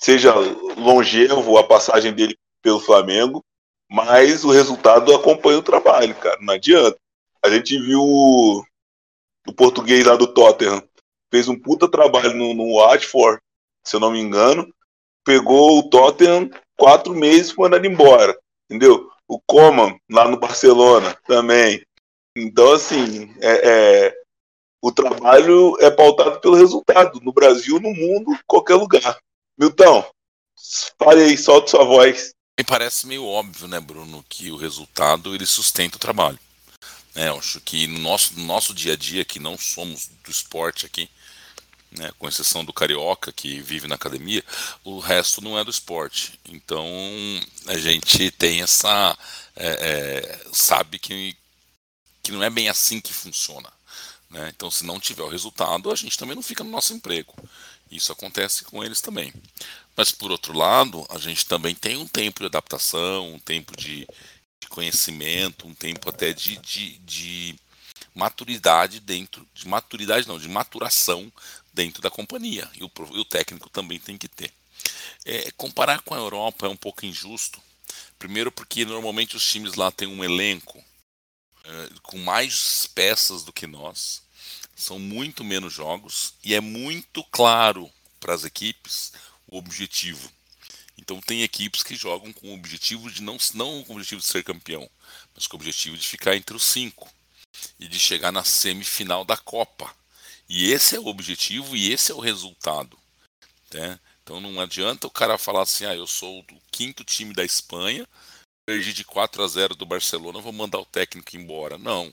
seja 0.00 0.32
longevo 0.76 1.58
a 1.58 1.64
passagem 1.64 2.12
dele 2.12 2.38
pelo 2.62 2.80
Flamengo, 2.80 3.44
mas 3.90 4.44
o 4.44 4.50
resultado 4.50 5.14
acompanha 5.14 5.58
o 5.58 5.62
trabalho, 5.62 6.14
cara. 6.14 6.38
Não 6.40 6.54
adianta. 6.54 6.98
A 7.44 7.50
gente 7.50 7.78
viu 7.78 8.00
o, 8.00 8.64
o 9.46 9.52
português 9.52 10.04
lá 10.04 10.16
do 10.16 10.32
Tottenham 10.32 10.82
fez 11.34 11.48
um 11.48 11.58
puta 11.58 11.90
trabalho 11.90 12.32
no, 12.32 12.54
no 12.54 12.76
Watford, 12.76 13.40
se 13.84 13.96
eu 13.96 14.00
não 14.00 14.12
me 14.12 14.20
engano. 14.20 14.72
Pegou 15.24 15.80
o 15.80 15.90
Tottenham 15.90 16.48
quatro 16.78 17.12
meses 17.12 17.50
foi 17.50 17.68
mandado 17.68 17.84
embora, 17.88 18.38
entendeu? 18.70 19.10
O 19.26 19.40
Coman 19.40 19.98
lá 20.08 20.28
no 20.28 20.38
Barcelona 20.38 21.18
também. 21.26 21.84
Então, 22.36 22.72
assim, 22.72 23.34
é, 23.40 23.68
é, 23.68 24.14
o 24.80 24.92
trabalho 24.92 25.76
é 25.80 25.90
pautado 25.90 26.40
pelo 26.40 26.54
resultado, 26.54 27.20
no 27.20 27.32
Brasil, 27.32 27.80
no 27.80 27.92
mundo, 27.92 28.38
qualquer 28.46 28.76
lugar. 28.76 29.18
Milton, 29.58 30.06
fale 30.96 31.22
aí, 31.22 31.36
solte 31.36 31.70
sua 31.70 31.84
voz. 31.84 32.32
Me 32.56 32.64
parece 32.64 33.08
meio 33.08 33.26
óbvio, 33.26 33.66
né, 33.66 33.80
Bruno, 33.80 34.24
que 34.28 34.52
o 34.52 34.56
resultado 34.56 35.34
ele 35.34 35.46
sustenta 35.46 35.96
o 35.96 36.00
trabalho. 36.00 36.38
É, 37.14 37.28
eu 37.28 37.38
acho 37.38 37.60
que 37.60 37.86
no 37.86 37.98
nosso, 38.00 38.34
no 38.34 38.44
nosso 38.44 38.74
dia 38.74 38.94
a 38.94 38.96
dia, 38.96 39.24
que 39.24 39.38
não 39.38 39.56
somos 39.56 40.10
do 40.24 40.30
esporte 40.30 40.84
aqui, 40.84 41.08
né, 41.92 42.10
com 42.18 42.28
exceção 42.28 42.64
do 42.64 42.72
carioca 42.72 43.32
que 43.32 43.60
vive 43.60 43.86
na 43.86 43.94
academia, 43.94 44.44
o 44.82 44.98
resto 44.98 45.40
não 45.40 45.58
é 45.58 45.64
do 45.64 45.70
esporte. 45.70 46.38
Então 46.44 46.86
a 47.66 47.78
gente 47.78 48.30
tem 48.32 48.62
essa. 48.62 49.16
É, 49.54 49.68
é, 49.68 50.40
sabe 50.52 50.98
que, 50.98 51.36
que 52.22 52.32
não 52.32 52.42
é 52.42 52.50
bem 52.50 52.68
assim 52.68 53.00
que 53.00 53.12
funciona. 53.12 53.72
Né? 54.28 54.52
Então, 54.54 54.68
se 54.68 54.84
não 54.84 54.98
tiver 54.98 55.22
o 55.22 55.28
resultado, 55.28 55.92
a 55.92 55.94
gente 55.94 56.18
também 56.18 56.34
não 56.34 56.42
fica 56.42 56.64
no 56.64 56.70
nosso 56.70 56.92
emprego. 56.92 57.32
Isso 57.90 58.10
acontece 58.10 58.64
com 58.64 58.82
eles 58.82 59.00
também. 59.00 59.32
Mas, 59.96 60.10
por 60.10 60.32
outro 60.32 60.52
lado, 60.52 61.06
a 61.08 61.18
gente 61.18 61.46
também 61.46 61.74
tem 61.74 61.96
um 61.96 62.08
tempo 62.08 62.40
de 62.40 62.46
adaptação, 62.46 63.34
um 63.34 63.38
tempo 63.38 63.76
de, 63.76 64.08
de 64.64 64.68
conhecimento, 64.68 65.66
um 65.66 65.74
tempo 65.74 66.08
até 66.08 66.32
de, 66.32 66.56
de, 66.56 66.98
de 66.98 67.56
maturidade 68.14 68.98
dentro 69.00 69.46
de 69.54 69.68
maturidade 69.68 70.26
não 70.26 70.38
de 70.38 70.48
maturação 70.48 71.30
dentro 71.72 72.02
da 72.02 72.10
companhia. 72.10 72.68
E 72.74 72.82
o, 72.82 72.90
e 73.12 73.18
o 73.18 73.24
técnico 73.24 73.68
também 73.68 73.98
tem 73.98 74.16
que 74.16 74.28
ter. 74.28 74.52
É, 75.24 75.50
comparar 75.52 76.00
com 76.02 76.14
a 76.14 76.18
Europa 76.18 76.66
é 76.66 76.68
um 76.68 76.76
pouco 76.76 77.06
injusto. 77.06 77.60
Primeiro 78.18 78.50
porque 78.50 78.84
normalmente 78.84 79.36
os 79.36 79.46
times 79.46 79.74
lá 79.74 79.90
têm 79.90 80.08
um 80.08 80.24
elenco 80.24 80.82
é, 81.64 81.90
com 82.02 82.18
mais 82.18 82.86
peças 82.94 83.42
do 83.44 83.52
que 83.52 83.66
nós 83.66 84.22
são 84.74 84.98
muito 84.98 85.44
menos 85.44 85.72
jogos 85.72 86.34
e 86.42 86.54
é 86.54 86.60
muito 86.60 87.22
claro 87.24 87.90
para 88.18 88.34
as 88.34 88.44
equipes 88.44 89.12
o 89.46 89.58
objetivo 89.58 90.32
então 91.04 91.20
tem 91.20 91.42
equipes 91.42 91.82
que 91.82 91.94
jogam 91.94 92.32
com 92.32 92.48
o 92.48 92.54
objetivo 92.54 93.10
de 93.10 93.22
não 93.22 93.36
não 93.54 93.84
com 93.84 93.92
o 93.92 93.96
objetivo 93.96 94.20
de 94.20 94.26
ser 94.26 94.42
campeão 94.42 94.88
mas 95.34 95.46
com 95.46 95.56
o 95.56 95.60
objetivo 95.60 95.98
de 95.98 96.06
ficar 96.06 96.34
entre 96.34 96.56
os 96.56 96.64
cinco 96.64 97.08
e 97.78 97.88
de 97.88 97.98
chegar 97.98 98.32
na 98.32 98.44
semifinal 98.44 99.24
da 99.24 99.36
Copa. 99.36 99.94
E 100.48 100.70
esse 100.70 100.96
é 100.96 101.00
o 101.00 101.06
objetivo 101.06 101.76
e 101.76 101.92
esse 101.92 102.12
é 102.12 102.14
o 102.14 102.20
resultado. 102.20 102.98
Né? 103.72 103.98
Então 104.22 104.40
não 104.40 104.60
adianta 104.60 105.06
o 105.06 105.10
cara 105.10 105.38
falar 105.38 105.62
assim: 105.62 105.84
ah, 105.84 105.94
eu 105.94 106.06
sou 106.06 106.42
do 106.42 106.56
quinto 106.70 107.04
time 107.04 107.32
da 107.32 107.44
Espanha, 107.44 108.06
perdi 108.66 108.92
de 108.92 109.04
4 109.04 109.42
a 109.42 109.48
0 109.48 109.74
do 109.74 109.86
Barcelona, 109.86 110.40
vou 110.40 110.52
mandar 110.52 110.78
o 110.78 110.86
técnico 110.86 111.36
embora. 111.36 111.78
Não. 111.78 112.12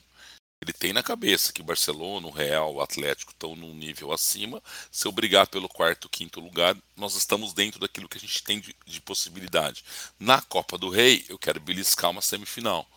Ele 0.62 0.72
tem 0.72 0.92
na 0.92 1.02
cabeça 1.02 1.52
que 1.52 1.60
o 1.60 1.64
Barcelona, 1.64 2.26
o 2.26 2.30
Real, 2.30 2.74
o 2.74 2.80
Atlético 2.80 3.32
estão 3.32 3.54
num 3.54 3.74
nível 3.74 4.12
acima. 4.12 4.62
Se 4.90 5.06
eu 5.06 5.12
brigar 5.12 5.46
pelo 5.48 5.68
quarto, 5.68 6.08
quinto 6.08 6.40
lugar, 6.40 6.76
nós 6.96 7.16
estamos 7.16 7.52
dentro 7.52 7.80
daquilo 7.80 8.08
que 8.08 8.16
a 8.16 8.20
gente 8.20 8.42
tem 8.42 8.60
de, 8.60 8.74
de 8.86 9.00
possibilidade. 9.00 9.84
Na 10.18 10.40
Copa 10.40 10.78
do 10.78 10.88
Rei, 10.88 11.24
eu 11.28 11.38
quero 11.38 11.60
beliscar 11.60 12.10
uma 12.10 12.22
semifinal 12.22 12.88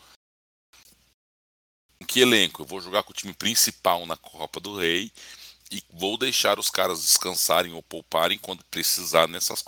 que 2.05 2.21
elenco? 2.21 2.61
Eu 2.61 2.65
vou 2.65 2.79
jogar 2.79 3.03
com 3.03 3.11
o 3.11 3.15
time 3.15 3.33
principal 3.33 4.05
na 4.05 4.15
Copa 4.15 4.59
do 4.59 4.77
Rei 4.77 5.11
e 5.71 5.83
vou 5.91 6.17
deixar 6.17 6.59
os 6.59 6.69
caras 6.69 7.01
descansarem 7.01 7.73
ou 7.73 7.83
pouparem 7.83 8.37
quando 8.37 8.63
precisar 8.65 9.27
nessas 9.27 9.63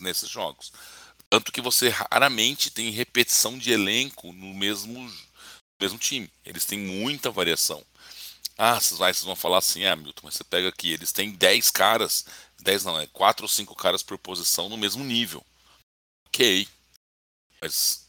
nesses 0.00 0.28
jogos. 0.28 0.72
Tanto 1.30 1.52
que 1.52 1.60
você 1.60 1.88
raramente 1.88 2.70
tem 2.70 2.90
repetição 2.90 3.58
de 3.58 3.70
elenco 3.70 4.32
no 4.32 4.54
mesmo, 4.54 5.12
mesmo 5.80 5.98
time. 5.98 6.30
Eles 6.44 6.64
têm 6.64 6.78
muita 6.78 7.30
variação. 7.30 7.84
Ah, 8.56 8.80
vocês, 8.80 8.98
vai, 8.98 9.14
vocês 9.14 9.24
vão 9.24 9.36
falar 9.36 9.58
assim, 9.58 9.84
ah, 9.84 9.94
Milton, 9.94 10.22
mas 10.24 10.34
você 10.34 10.44
pega 10.44 10.68
aqui, 10.68 10.92
eles 10.92 11.12
têm 11.12 11.30
10 11.30 11.70
caras, 11.70 12.24
10 12.60 12.84
não, 12.84 12.98
é 12.98 13.06
4 13.06 13.44
ou 13.44 13.48
5 13.48 13.72
caras 13.76 14.02
por 14.02 14.18
posição 14.18 14.68
no 14.68 14.76
mesmo 14.76 15.04
nível. 15.04 15.44
Ok. 16.26 16.66
Mas 17.60 18.08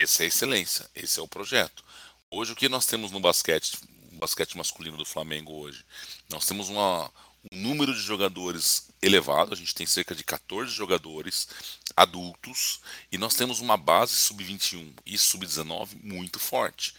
essa 0.00 0.22
é 0.22 0.26
a 0.26 0.28
excelência, 0.28 0.90
esse 0.94 1.18
é 1.20 1.22
o 1.22 1.28
projeto. 1.28 1.84
Hoje 2.30 2.52
o 2.52 2.56
que 2.56 2.68
nós 2.68 2.86
temos 2.86 3.10
no 3.10 3.20
basquete, 3.20 3.78
no 4.12 4.18
basquete 4.18 4.56
masculino 4.56 4.96
do 4.96 5.04
Flamengo 5.04 5.52
hoje? 5.52 5.84
Nós 6.28 6.44
temos 6.46 6.68
uma, 6.68 7.06
um 7.06 7.10
número 7.52 7.94
de 7.94 8.00
jogadores 8.00 8.88
elevado, 9.00 9.52
a 9.52 9.56
gente 9.56 9.74
tem 9.74 9.86
cerca 9.86 10.14
de 10.14 10.24
14 10.24 10.70
jogadores 10.72 11.48
adultos 11.96 12.80
e 13.10 13.18
nós 13.18 13.34
temos 13.34 13.60
uma 13.60 13.76
base 13.76 14.14
sub-21 14.14 14.92
e 15.06 15.16
sub-19 15.16 16.02
muito 16.02 16.38
forte. 16.38 16.94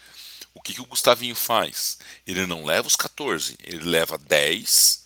O 0.54 0.60
que, 0.60 0.74
que 0.74 0.80
o 0.80 0.86
Gustavinho 0.86 1.36
faz? 1.36 1.98
Ele 2.26 2.46
não 2.46 2.64
leva 2.64 2.88
os 2.88 2.96
14, 2.96 3.56
ele 3.62 3.84
leva 3.84 4.18
10, 4.18 5.04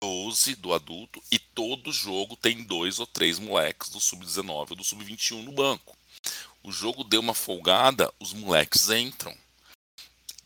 12 0.00 0.56
do 0.56 0.74
adulto 0.74 1.22
e 1.30 1.38
todo 1.38 1.92
jogo 1.92 2.36
tem 2.36 2.64
dois 2.64 2.98
ou 2.98 3.06
três 3.06 3.38
moleques 3.38 3.88
do 3.90 4.00
sub-19 4.00 4.70
ou 4.70 4.76
do 4.76 4.84
sub-21 4.84 5.42
no 5.42 5.52
banco 5.52 5.98
o 6.62 6.72
jogo 6.72 7.04
deu 7.04 7.20
uma 7.20 7.34
folgada, 7.34 8.12
os 8.18 8.32
moleques 8.32 8.90
entram. 8.90 9.34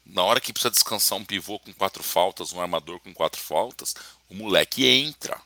Na 0.04 0.22
hora 0.22 0.40
que 0.40 0.52
precisa 0.52 0.70
descansar 0.70 1.18
um 1.18 1.24
pivô 1.24 1.58
com 1.58 1.72
quatro 1.72 2.02
faltas, 2.02 2.52
um 2.52 2.60
armador 2.60 3.00
com 3.00 3.14
quatro 3.14 3.40
faltas, 3.40 3.94
o 4.28 4.34
moleque 4.34 4.84
entra. 4.84 5.40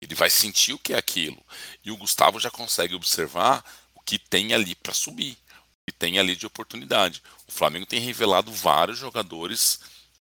Ele 0.00 0.14
vai 0.14 0.30
sentir 0.30 0.72
o 0.72 0.78
que 0.78 0.94
é 0.94 0.98
aquilo. 0.98 1.44
E 1.84 1.90
o 1.90 1.96
Gustavo 1.96 2.40
já 2.40 2.50
consegue 2.50 2.94
observar 2.94 3.62
o 3.94 4.00
que 4.00 4.18
tem 4.18 4.54
ali 4.54 4.74
para 4.74 4.94
subir, 4.94 5.32
o 5.32 5.90
que 5.90 5.92
tem 5.92 6.18
ali 6.18 6.34
de 6.34 6.46
oportunidade. 6.46 7.22
O 7.46 7.52
Flamengo 7.52 7.86
tem 7.86 8.00
revelado 8.00 8.50
vários 8.50 8.98
jogadores 8.98 9.78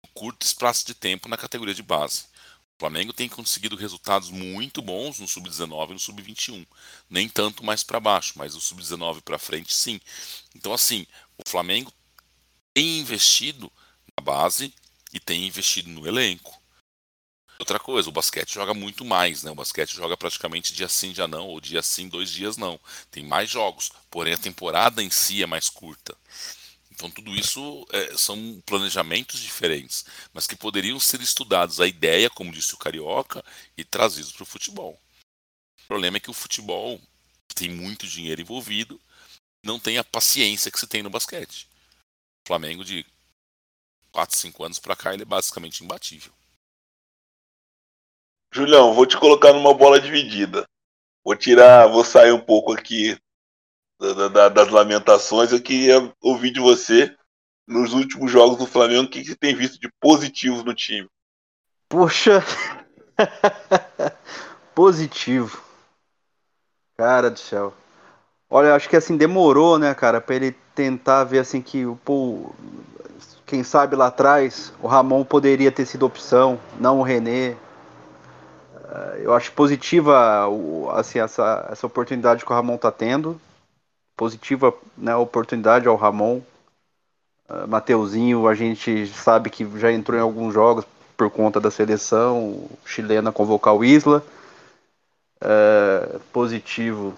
em 0.04 0.08
curto 0.14 0.46
espaço 0.46 0.86
de 0.86 0.94
tempo 0.94 1.28
na 1.28 1.36
categoria 1.36 1.74
de 1.74 1.82
base. 1.82 2.26
O 2.76 2.78
Flamengo 2.78 3.12
tem 3.12 3.28
conseguido 3.28 3.74
resultados 3.74 4.30
muito 4.30 4.82
bons 4.82 5.18
no 5.18 5.26
sub-19 5.26 5.90
e 5.90 5.92
no 5.94 5.98
sub-21. 5.98 6.66
Nem 7.08 7.26
tanto 7.26 7.64
mais 7.64 7.82
para 7.82 7.98
baixo, 7.98 8.34
mas 8.36 8.54
o 8.54 8.60
sub-19 8.60 9.22
para 9.22 9.38
frente, 9.38 9.74
sim. 9.74 9.98
Então, 10.54 10.74
assim, 10.74 11.06
o 11.38 11.48
Flamengo 11.48 11.90
tem 12.76 12.98
investido 12.98 13.72
na 14.14 14.22
base 14.22 14.70
e 15.10 15.18
tem 15.18 15.46
investido 15.46 15.88
no 15.88 16.06
elenco. 16.06 16.60
Outra 17.58 17.80
coisa, 17.80 18.10
o 18.10 18.12
basquete 18.12 18.52
joga 18.52 18.74
muito 18.74 19.02
mais, 19.02 19.42
né? 19.42 19.50
O 19.50 19.54
basquete 19.54 19.94
joga 19.94 20.14
praticamente 20.14 20.74
dia 20.74 20.86
sim, 20.86 21.10
dia 21.10 21.26
não, 21.26 21.48
ou 21.48 21.58
dia 21.58 21.82
sim, 21.82 22.06
dois 22.06 22.28
dias 22.28 22.58
não. 22.58 22.78
Tem 23.10 23.24
mais 23.24 23.48
jogos, 23.48 23.90
porém 24.10 24.34
a 24.34 24.38
temporada 24.38 25.02
em 25.02 25.08
si 25.08 25.42
é 25.42 25.46
mais 25.46 25.70
curta. 25.70 26.14
Então 26.90 27.10
tudo 27.10 27.34
isso 27.34 27.86
é, 27.92 28.14
são 28.14 28.62
planejamentos 28.66 29.40
diferentes, 29.40 30.04
mas 30.34 30.46
que 30.46 30.54
poderiam 30.54 31.00
ser 31.00 31.22
estudados. 31.22 31.80
A 31.80 31.86
ideia, 31.86 32.28
como 32.28 32.52
disse 32.52 32.74
o 32.74 32.78
Carioca, 32.78 33.42
e 33.74 33.86
trazidos 33.86 34.32
para 34.32 34.42
o 34.42 34.46
futebol. 34.46 35.00
O 35.82 35.86
problema 35.88 36.18
é 36.18 36.20
que 36.20 36.30
o 36.30 36.34
futebol 36.34 37.00
tem 37.54 37.70
muito 37.70 38.06
dinheiro 38.06 38.42
envolvido, 38.42 39.00
não 39.64 39.80
tem 39.80 39.96
a 39.96 40.04
paciência 40.04 40.70
que 40.70 40.78
se 40.78 40.86
tem 40.86 41.02
no 41.02 41.08
basquete. 41.08 41.66
O 42.46 42.54
Flamengo 42.54 42.84
de 42.84 43.04
4, 44.12 44.36
5 44.36 44.64
anos 44.64 44.78
para 44.78 44.94
cá 44.94 45.12
ele 45.12 45.22
é 45.22 45.26
basicamente 45.26 45.82
imbatível. 45.82 46.32
Julião, 48.52 48.94
vou 48.94 49.04
te 49.04 49.18
colocar 49.18 49.52
numa 49.52 49.74
bola 49.74 50.00
dividida. 50.00 50.64
Vou 51.24 51.34
tirar, 51.34 51.88
vou 51.88 52.04
sair 52.04 52.30
um 52.30 52.40
pouco 52.40 52.72
aqui 52.72 53.18
da, 53.98 54.28
da, 54.28 54.48
das 54.48 54.68
lamentações. 54.68 55.50
Eu 55.50 55.60
queria 55.60 56.14
ouvir 56.20 56.52
de 56.52 56.60
você, 56.60 57.12
nos 57.66 57.92
últimos 57.92 58.30
jogos 58.30 58.58
do 58.58 58.66
Flamengo, 58.66 59.06
o 59.06 59.10
que 59.10 59.24
você 59.24 59.34
tem 59.34 59.52
visto 59.52 59.80
de 59.80 59.90
positivo 60.00 60.62
no 60.62 60.72
time? 60.72 61.08
Poxa! 61.88 62.44
positivo. 64.72 65.60
Cara 66.96 67.28
do 67.28 67.40
céu. 67.40 67.74
Olha, 68.48 68.74
acho 68.74 68.88
que 68.88 68.96
assim 68.96 69.16
demorou, 69.16 69.78
né, 69.78 69.92
cara, 69.94 70.20
para 70.20 70.36
ele 70.36 70.52
tentar 70.74 71.24
ver 71.24 71.40
assim 71.40 71.60
que 71.60 71.84
o 71.84 71.96
pô, 72.04 72.52
quem 73.44 73.64
sabe 73.64 73.96
lá 73.96 74.06
atrás 74.06 74.72
o 74.80 74.86
Ramon 74.86 75.24
poderia 75.24 75.72
ter 75.72 75.84
sido 75.84 76.06
opção, 76.06 76.58
não 76.78 77.00
o 77.00 77.02
René. 77.02 77.56
Eh, 78.88 79.20
eu 79.24 79.34
acho 79.34 79.52
positiva 79.52 80.46
assim 80.92 81.18
essa, 81.18 81.68
essa 81.70 81.86
oportunidade 81.86 82.44
que 82.44 82.52
o 82.52 82.54
Ramon 82.54 82.76
tá 82.76 82.92
tendo. 82.92 83.40
Positiva, 84.16 84.72
né, 84.96 85.14
oportunidade 85.16 85.88
ao 85.88 85.96
Ramon. 85.96 86.40
Uh, 87.48 87.68
Mateuzinho, 87.68 88.48
a 88.48 88.54
gente 88.54 89.06
sabe 89.08 89.50
que 89.50 89.68
já 89.78 89.92
entrou 89.92 90.18
em 90.18 90.22
alguns 90.22 90.54
jogos 90.54 90.84
por 91.16 91.30
conta 91.30 91.60
da 91.60 91.70
seleção 91.70 92.68
chilena 92.84 93.30
convocar 93.30 93.74
o 93.74 93.84
Isla. 93.84 94.22
Uh, 95.42 96.18
positivo 96.32 97.14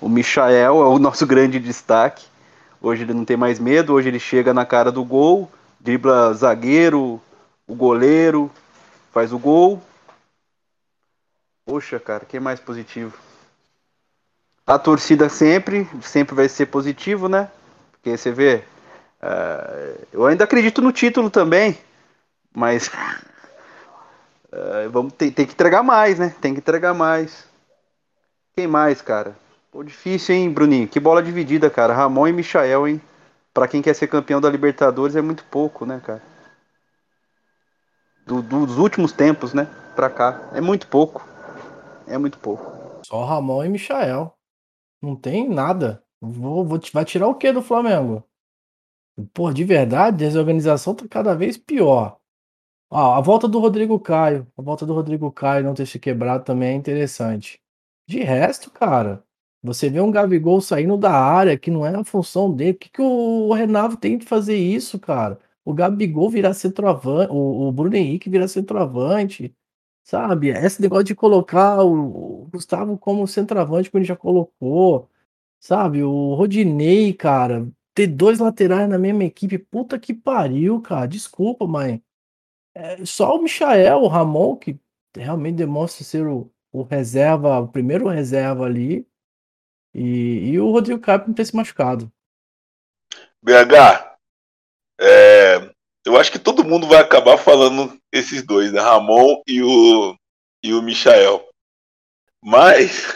o 0.00 0.08
Michael 0.08 0.82
é 0.82 0.86
o 0.86 0.98
nosso 0.98 1.26
grande 1.26 1.58
destaque. 1.58 2.26
Hoje 2.80 3.02
ele 3.02 3.14
não 3.14 3.24
tem 3.24 3.36
mais 3.36 3.58
medo, 3.58 3.94
hoje 3.94 4.08
ele 4.08 4.20
chega 4.20 4.54
na 4.54 4.64
cara 4.64 4.92
do 4.92 5.04
gol, 5.04 5.50
dribla 5.80 6.32
zagueiro, 6.32 7.20
o 7.66 7.74
goleiro, 7.74 8.50
faz 9.12 9.32
o 9.32 9.38
gol. 9.38 9.82
Poxa, 11.66 11.98
cara, 11.98 12.24
que 12.24 12.38
mais 12.38 12.60
positivo? 12.60 13.12
A 14.66 14.78
torcida 14.78 15.28
sempre, 15.28 15.88
sempre 16.02 16.34
vai 16.34 16.48
ser 16.48 16.66
positivo, 16.66 17.28
né? 17.28 17.50
Porque 17.92 18.16
você 18.16 18.30
vê, 18.30 18.62
uh, 19.22 20.06
eu 20.12 20.26
ainda 20.26 20.44
acredito 20.44 20.80
no 20.80 20.92
título 20.92 21.30
também, 21.30 21.76
mas 22.54 22.88
uh, 24.52 24.88
vamos 24.92 25.12
ter, 25.14 25.30
ter 25.30 25.46
que 25.46 25.52
entregar 25.52 25.82
mais, 25.82 26.18
né? 26.18 26.34
Tem 26.40 26.54
que 26.54 26.60
entregar 26.60 26.94
mais. 26.94 27.46
Quem 28.54 28.66
mais, 28.66 29.02
cara? 29.02 29.34
Pô, 29.78 29.84
difícil, 29.84 30.34
hein, 30.34 30.50
Bruninho? 30.50 30.88
Que 30.88 30.98
bola 30.98 31.22
dividida, 31.22 31.70
cara. 31.70 31.94
Ramon 31.94 32.26
e 32.26 32.32
Michael, 32.32 32.88
hein? 32.88 33.00
Pra 33.54 33.68
quem 33.68 33.80
quer 33.80 33.94
ser 33.94 34.08
campeão 34.08 34.40
da 34.40 34.50
Libertadores 34.50 35.14
é 35.14 35.22
muito 35.22 35.44
pouco, 35.44 35.86
né, 35.86 36.02
cara? 36.04 36.20
Do, 38.26 38.42
dos 38.42 38.76
últimos 38.76 39.12
tempos, 39.12 39.54
né? 39.54 39.68
Pra 39.94 40.10
cá. 40.10 40.50
É 40.52 40.60
muito 40.60 40.88
pouco. 40.88 41.24
É 42.08 42.18
muito 42.18 42.40
pouco. 42.40 43.04
Só 43.06 43.24
Ramon 43.24 43.66
e 43.66 43.68
Michael. 43.68 44.34
Não 45.00 45.14
tem 45.14 45.48
nada. 45.48 46.02
Vou, 46.20 46.64
vou, 46.64 46.80
vai 46.92 47.04
tirar 47.04 47.28
o 47.28 47.36
que 47.36 47.52
do 47.52 47.62
Flamengo? 47.62 48.24
Pô, 49.32 49.52
de 49.52 49.62
verdade, 49.62 50.24
a 50.24 50.28
desorganização 50.28 50.92
tá 50.92 51.06
cada 51.08 51.36
vez 51.36 51.56
pior. 51.56 52.18
Ó, 52.90 53.14
a 53.14 53.20
volta 53.20 53.46
do 53.46 53.60
Rodrigo 53.60 54.00
Caio. 54.00 54.44
A 54.58 54.60
volta 54.60 54.84
do 54.84 54.92
Rodrigo 54.92 55.30
Caio 55.30 55.62
não 55.62 55.72
ter 55.72 55.86
se 55.86 56.00
quebrado 56.00 56.42
também 56.42 56.70
é 56.70 56.74
interessante. 56.74 57.60
De 58.08 58.18
resto, 58.24 58.72
cara, 58.72 59.22
você 59.62 59.90
vê 59.90 60.00
um 60.00 60.10
Gabigol 60.10 60.60
saindo 60.60 60.96
da 60.96 61.12
área, 61.12 61.58
que 61.58 61.70
não 61.70 61.84
é 61.84 61.94
a 61.94 62.04
função 62.04 62.52
dele. 62.54 62.74
Por 62.74 62.80
que, 62.80 62.90
que 62.90 63.02
o 63.02 63.52
Renato 63.52 63.96
tem 63.96 64.18
de 64.18 64.26
fazer 64.26 64.56
isso, 64.56 64.98
cara? 64.98 65.38
O 65.64 65.74
Gabigol 65.74 66.30
virar 66.30 66.54
centroavante, 66.54 67.32
o, 67.32 67.68
o 67.68 67.72
Bruno 67.72 67.96
Henrique 67.96 68.30
virar 68.30 68.48
centroavante, 68.48 69.54
sabe? 70.04 70.48
Esse 70.50 70.80
negócio 70.82 71.04
de 71.04 71.14
colocar 71.14 71.82
o, 71.84 72.44
o 72.44 72.48
Gustavo 72.52 72.98
como 72.98 73.26
centroavante, 73.26 73.90
ele 73.94 74.04
já 74.04 74.16
colocou, 74.16 75.08
sabe? 75.60 76.02
O 76.02 76.34
Rodinei, 76.34 77.12
cara, 77.12 77.68
ter 77.94 78.06
dois 78.06 78.38
laterais 78.38 78.88
na 78.88 78.98
mesma 78.98 79.24
equipe, 79.24 79.58
puta 79.58 79.98
que 79.98 80.14
pariu, 80.14 80.80
cara. 80.80 81.06
Desculpa, 81.08 81.66
mãe. 81.66 82.02
É 82.74 83.04
só 83.04 83.36
o 83.36 83.42
Michael, 83.42 83.98
o 84.02 84.08
Ramon, 84.08 84.56
que 84.56 84.78
realmente 85.16 85.56
demonstra 85.56 86.04
ser 86.04 86.26
o, 86.26 86.50
o 86.72 86.82
reserva, 86.82 87.58
o 87.60 87.68
primeiro 87.68 88.08
reserva 88.08 88.66
ali. 88.66 89.07
E, 89.94 90.50
e 90.50 90.60
o 90.60 90.70
Rodrigo 90.70 91.00
não 91.26 91.34
ter 91.34 91.44
se 91.44 91.56
machucado. 91.56 92.10
BH, 93.42 94.16
é, 95.00 95.70
eu 96.04 96.16
acho 96.16 96.32
que 96.32 96.38
todo 96.38 96.64
mundo 96.64 96.86
vai 96.86 96.98
acabar 97.00 97.38
falando 97.38 97.98
esses 98.12 98.42
dois, 98.42 98.72
né? 98.72 98.80
Ramon 98.80 99.42
e 99.46 99.62
o, 99.62 100.16
e 100.62 100.74
o 100.74 100.82
Michael. 100.82 101.46
Mas. 102.42 103.06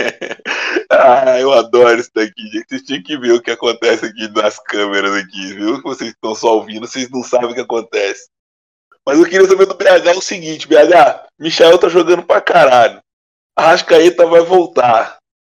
ah, 0.90 1.38
eu 1.40 1.52
adoro 1.52 1.98
isso 1.98 2.10
daqui, 2.14 2.42
gente. 2.50 2.66
Vocês 2.68 2.82
tinham 2.82 3.02
que 3.02 3.18
ver 3.18 3.32
o 3.32 3.42
que 3.42 3.50
acontece 3.50 4.06
aqui 4.06 4.28
nas 4.28 4.58
câmeras 4.58 5.12
aqui, 5.14 5.54
viu? 5.54 5.82
Vocês 5.82 6.10
estão 6.10 6.34
só 6.34 6.56
ouvindo, 6.56 6.86
vocês 6.86 7.10
não 7.10 7.22
sabem 7.22 7.50
o 7.50 7.54
que 7.54 7.60
acontece. 7.60 8.28
Mas 9.06 9.18
eu 9.18 9.24
queria 9.24 9.46
saber 9.46 9.66
do 9.66 9.74
BH 9.74 10.16
o 10.16 10.22
seguinte, 10.22 10.66
BH, 10.66 11.26
Michael 11.38 11.78
tá 11.78 11.88
jogando 11.88 12.22
pra 12.22 12.40
caralho. 12.40 13.02
A 13.56 13.66
Rascaeta 13.66 14.26
vai 14.26 14.40
voltar 14.40 15.18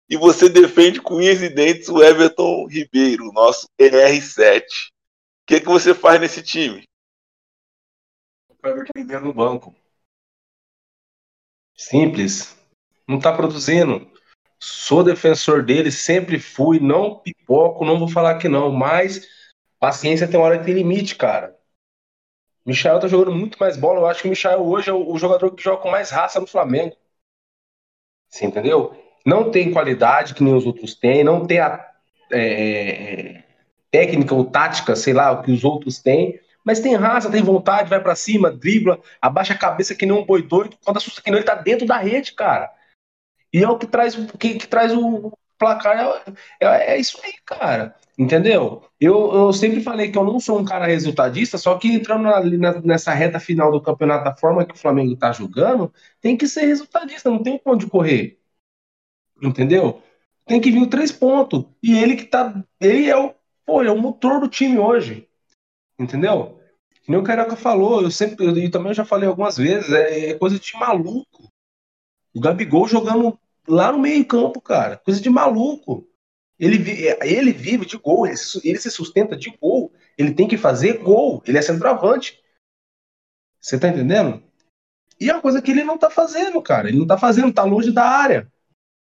e 0.09 0.17
você 0.17 0.49
defende 0.49 1.01
com 1.01 1.17
unhas 1.17 1.43
e 1.43 1.49
dentes 1.49 1.89
o 1.89 2.03
Everton 2.03 2.67
Ribeiro, 2.67 3.33
nosso 3.33 3.67
ER7. 3.79 4.63
O 4.63 5.47
que, 5.47 5.55
é 5.57 5.61
que 5.61 5.67
você 5.67 5.95
faz 5.95 6.21
nesse 6.21 6.43
time? 6.43 6.85
O 8.49 8.67
Everton 8.67 8.93
Ribeiro 8.97 9.25
no 9.25 9.35
banco. 9.35 9.75
Simples. 11.77 12.57
Não 13.07 13.19
está 13.19 13.35
produzindo. 13.35 14.11
Sou 14.59 15.05
defensor 15.05 15.63
dele, 15.63 15.91
sempre 15.91 16.39
fui, 16.39 16.81
não 16.81 17.19
pipoco, 17.19 17.85
não 17.85 17.99
vou 17.99 18.09
falar 18.09 18.39
que 18.39 18.49
não, 18.49 18.73
mas 18.73 19.29
paciência 19.79 20.27
tem 20.27 20.41
hora 20.41 20.59
que 20.59 20.65
tem 20.65 20.75
limite, 20.75 21.17
cara. 21.17 21.59
Michel 22.65 22.99
tá 22.99 23.07
jogando 23.07 23.35
muito 23.37 23.59
mais 23.59 23.77
bola. 23.77 24.01
Eu 24.01 24.07
acho 24.07 24.23
que 24.23 24.29
o 24.29 24.31
Michel 24.31 24.67
hoje 24.67 24.89
é 24.89 24.93
o 24.93 25.19
jogador 25.19 25.55
que 25.55 25.63
joga 25.63 25.83
com 25.83 25.91
mais 25.91 26.11
raça 26.11 26.41
no 26.41 26.47
Flamengo. 26.47 26.97
Você 28.29 28.47
entendeu? 28.47 29.04
Não 29.25 29.51
tem 29.51 29.73
qualidade 29.73 30.35
que 30.35 30.43
nem 30.43 30.55
os 30.55 30.67
outros 30.67 30.95
têm, 30.95 31.25
não 31.25 31.47
tem 31.47 31.61
a 31.61 31.85
é, 32.33 33.43
técnica 33.91 34.35
ou 34.35 34.45
tática, 34.45 34.95
sei 34.95 35.13
lá, 35.13 35.33
o 35.33 35.43
que 35.43 35.53
os 35.53 35.65
outros 35.65 35.99
têm, 35.99 36.39
mas 36.65 36.81
tem 36.81 36.97
raça, 36.97 37.31
tem 37.31 37.43
vontade, 37.43 37.91
vai 37.91 38.01
para 38.01 38.17
cima, 38.17 38.51
dribla, 38.51 38.99
abaixa 39.21 39.53
a 39.53 39.59
cabeça 39.59 39.95
que 39.95 40.07
nem 40.07 40.17
um 40.17 40.25
boi 40.25 40.43
doido, 40.43 40.77
quando 40.85 40.97
assusta 40.97 41.23
que 41.23 41.31
não, 41.31 41.39
ele 41.39 41.47
tá 41.47 41.55
dentro 41.55 41.87
da 41.87 41.99
rede, 41.99 42.33
cara. 42.33 42.71
E 43.53 43.63
é 43.63 43.69
o 43.69 43.79
que 43.79 43.87
traz, 43.87 44.17
que, 44.39 44.55
que 44.55 44.67
traz 44.67 44.93
o 44.93 45.33
placar, 45.59 46.23
é, 46.61 46.67
é, 46.67 46.95
é, 46.95 46.99
isso 46.99 47.21
aí, 47.23 47.35
cara. 47.45 47.95
Entendeu? 48.19 48.85
Eu, 49.01 49.35
eu 49.35 49.53
sempre 49.53 49.81
falei 49.81 50.11
que 50.11 50.19
eu 50.19 50.25
não 50.25 50.41
sou 50.41 50.59
um 50.59 50.65
cara 50.65 50.87
resultadista, 50.87 51.59
só 51.59 51.77
que 51.77 51.89
entrando 51.89 52.23
na, 52.23 52.81
nessa 52.81 53.13
reta 53.13 53.41
final 53.41 53.71
do 53.71 53.81
campeonato 53.81 54.25
da 54.25 54.35
forma 54.35 54.65
que 54.65 54.75
o 54.75 54.79
Flamengo 54.79 55.17
tá 55.17 55.33
jogando, 55.33 55.93
tem 56.21 56.37
que 56.37 56.47
ser 56.49 56.67
resultadista, 56.67 57.31
não 57.31 57.43
tem 57.43 57.61
onde 57.65 57.87
correr. 57.87 58.39
Entendeu? 59.43 60.03
Tem 60.47 60.61
que 60.61 60.71
vir 60.71 60.83
o 60.83 60.89
três 60.89 61.11
pontos. 61.11 61.65
E 61.83 61.97
ele 61.97 62.17
que 62.17 62.25
tá. 62.25 62.63
Ele 62.81 63.09
é 63.09 63.17
o, 63.17 63.35
pô, 63.65 63.83
é 63.83 63.91
o 63.91 63.99
motor 63.99 64.41
do 64.41 64.49
time 64.49 64.79
hoje. 64.79 65.29
Entendeu? 65.99 66.61
Que 67.03 67.11
nem 67.11 67.21
o 67.21 67.25
Caraca 67.25 67.57
falou, 67.57 68.03
eu 68.03 68.11
sempre, 68.11 68.47
e 68.65 68.71
também 68.71 68.95
já 68.95 69.05
falei 69.05 69.29
algumas 69.29 69.57
vezes, 69.57 69.93
é, 69.93 70.31
é 70.31 70.35
coisa 70.35 70.59
de 70.59 70.77
maluco. 70.77 71.53
O 72.35 72.41
Gabigol 72.41 72.89
jogando 72.89 73.39
lá 73.69 73.93
no 73.93 73.99
meio-campo, 73.99 74.61
cara. 74.61 74.97
Coisa 74.97 75.21
de 75.21 75.31
maluco. 75.31 76.07
Ele, 76.59 76.79
ele 77.23 77.53
vive 77.53 77.85
de 77.85 77.97
gol, 77.97 78.27
ele 78.27 78.37
se, 78.37 78.61
ele 78.67 78.79
se 78.79 78.91
sustenta 78.91 79.37
de 79.37 79.51
gol. 79.61 79.93
Ele 80.17 80.33
tem 80.33 80.49
que 80.49 80.57
fazer 80.57 80.99
gol. 80.99 81.43
Ele 81.47 81.59
é 81.59 81.63
centroavante. 81.63 82.41
Você 83.61 83.79
tá 83.79 83.89
entendendo? 83.89 84.43
E 85.21 85.31
é 85.31 85.33
uma 85.33 85.43
coisa 85.43 85.63
que 85.63 85.71
ele 85.71 85.85
não 85.85 85.99
tá 85.99 86.11
fazendo, 86.11 86.61
cara. 86.61 86.89
Ele 86.89 86.99
não 86.99 87.07
tá 87.07 87.17
fazendo, 87.17 87.53
tá 87.53 87.65
longe 87.65 87.93
da 87.93 88.05
área 88.05 88.53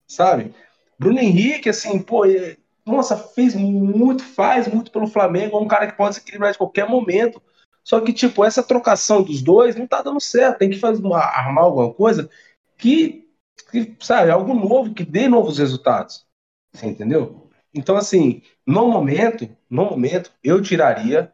sabe? 0.07 0.53
Bruno 0.97 1.19
Henrique, 1.19 1.69
assim, 1.69 2.01
pô, 2.01 2.25
ele, 2.25 2.57
nossa, 2.85 3.17
fez 3.17 3.53
muito, 3.53 4.23
faz 4.23 4.67
muito 4.67 4.91
pelo 4.91 5.07
Flamengo, 5.07 5.57
é 5.57 5.59
um 5.59 5.67
cara 5.67 5.87
que 5.87 5.97
pode 5.97 6.15
se 6.15 6.21
equilibrar 6.21 6.51
de 6.51 6.57
qualquer 6.57 6.87
momento. 6.89 7.41
Só 7.83 8.01
que, 8.01 8.11
tipo, 8.11 8.43
essa 8.43 8.63
trocação 8.63 9.21
dos 9.21 9.41
dois 9.41 9.75
não 9.75 9.87
tá 9.87 10.01
dando 10.01 10.19
certo. 10.19 10.57
Tem 10.57 10.69
que 10.69 10.79
fazer, 10.79 11.05
armar 11.05 11.63
alguma 11.63 11.93
coisa 11.93 12.29
que, 12.77 13.29
que, 13.71 13.95
sabe, 13.99 14.29
algo 14.31 14.53
novo, 14.53 14.93
que 14.93 15.05
dê 15.05 15.27
novos 15.27 15.57
resultados. 15.57 16.25
Você 16.73 16.85
entendeu? 16.85 17.49
Então, 17.73 17.95
assim, 17.95 18.41
no 18.65 18.87
momento, 18.89 19.47
no 19.69 19.85
momento, 19.85 20.31
eu 20.43 20.61
tiraria 20.61 21.31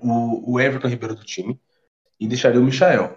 o, 0.00 0.54
o 0.54 0.60
Everton 0.60 0.88
Ribeiro 0.88 1.14
do 1.14 1.24
time 1.24 1.60
e 2.18 2.26
deixaria 2.26 2.60
o 2.60 2.64
Michael. 2.64 3.16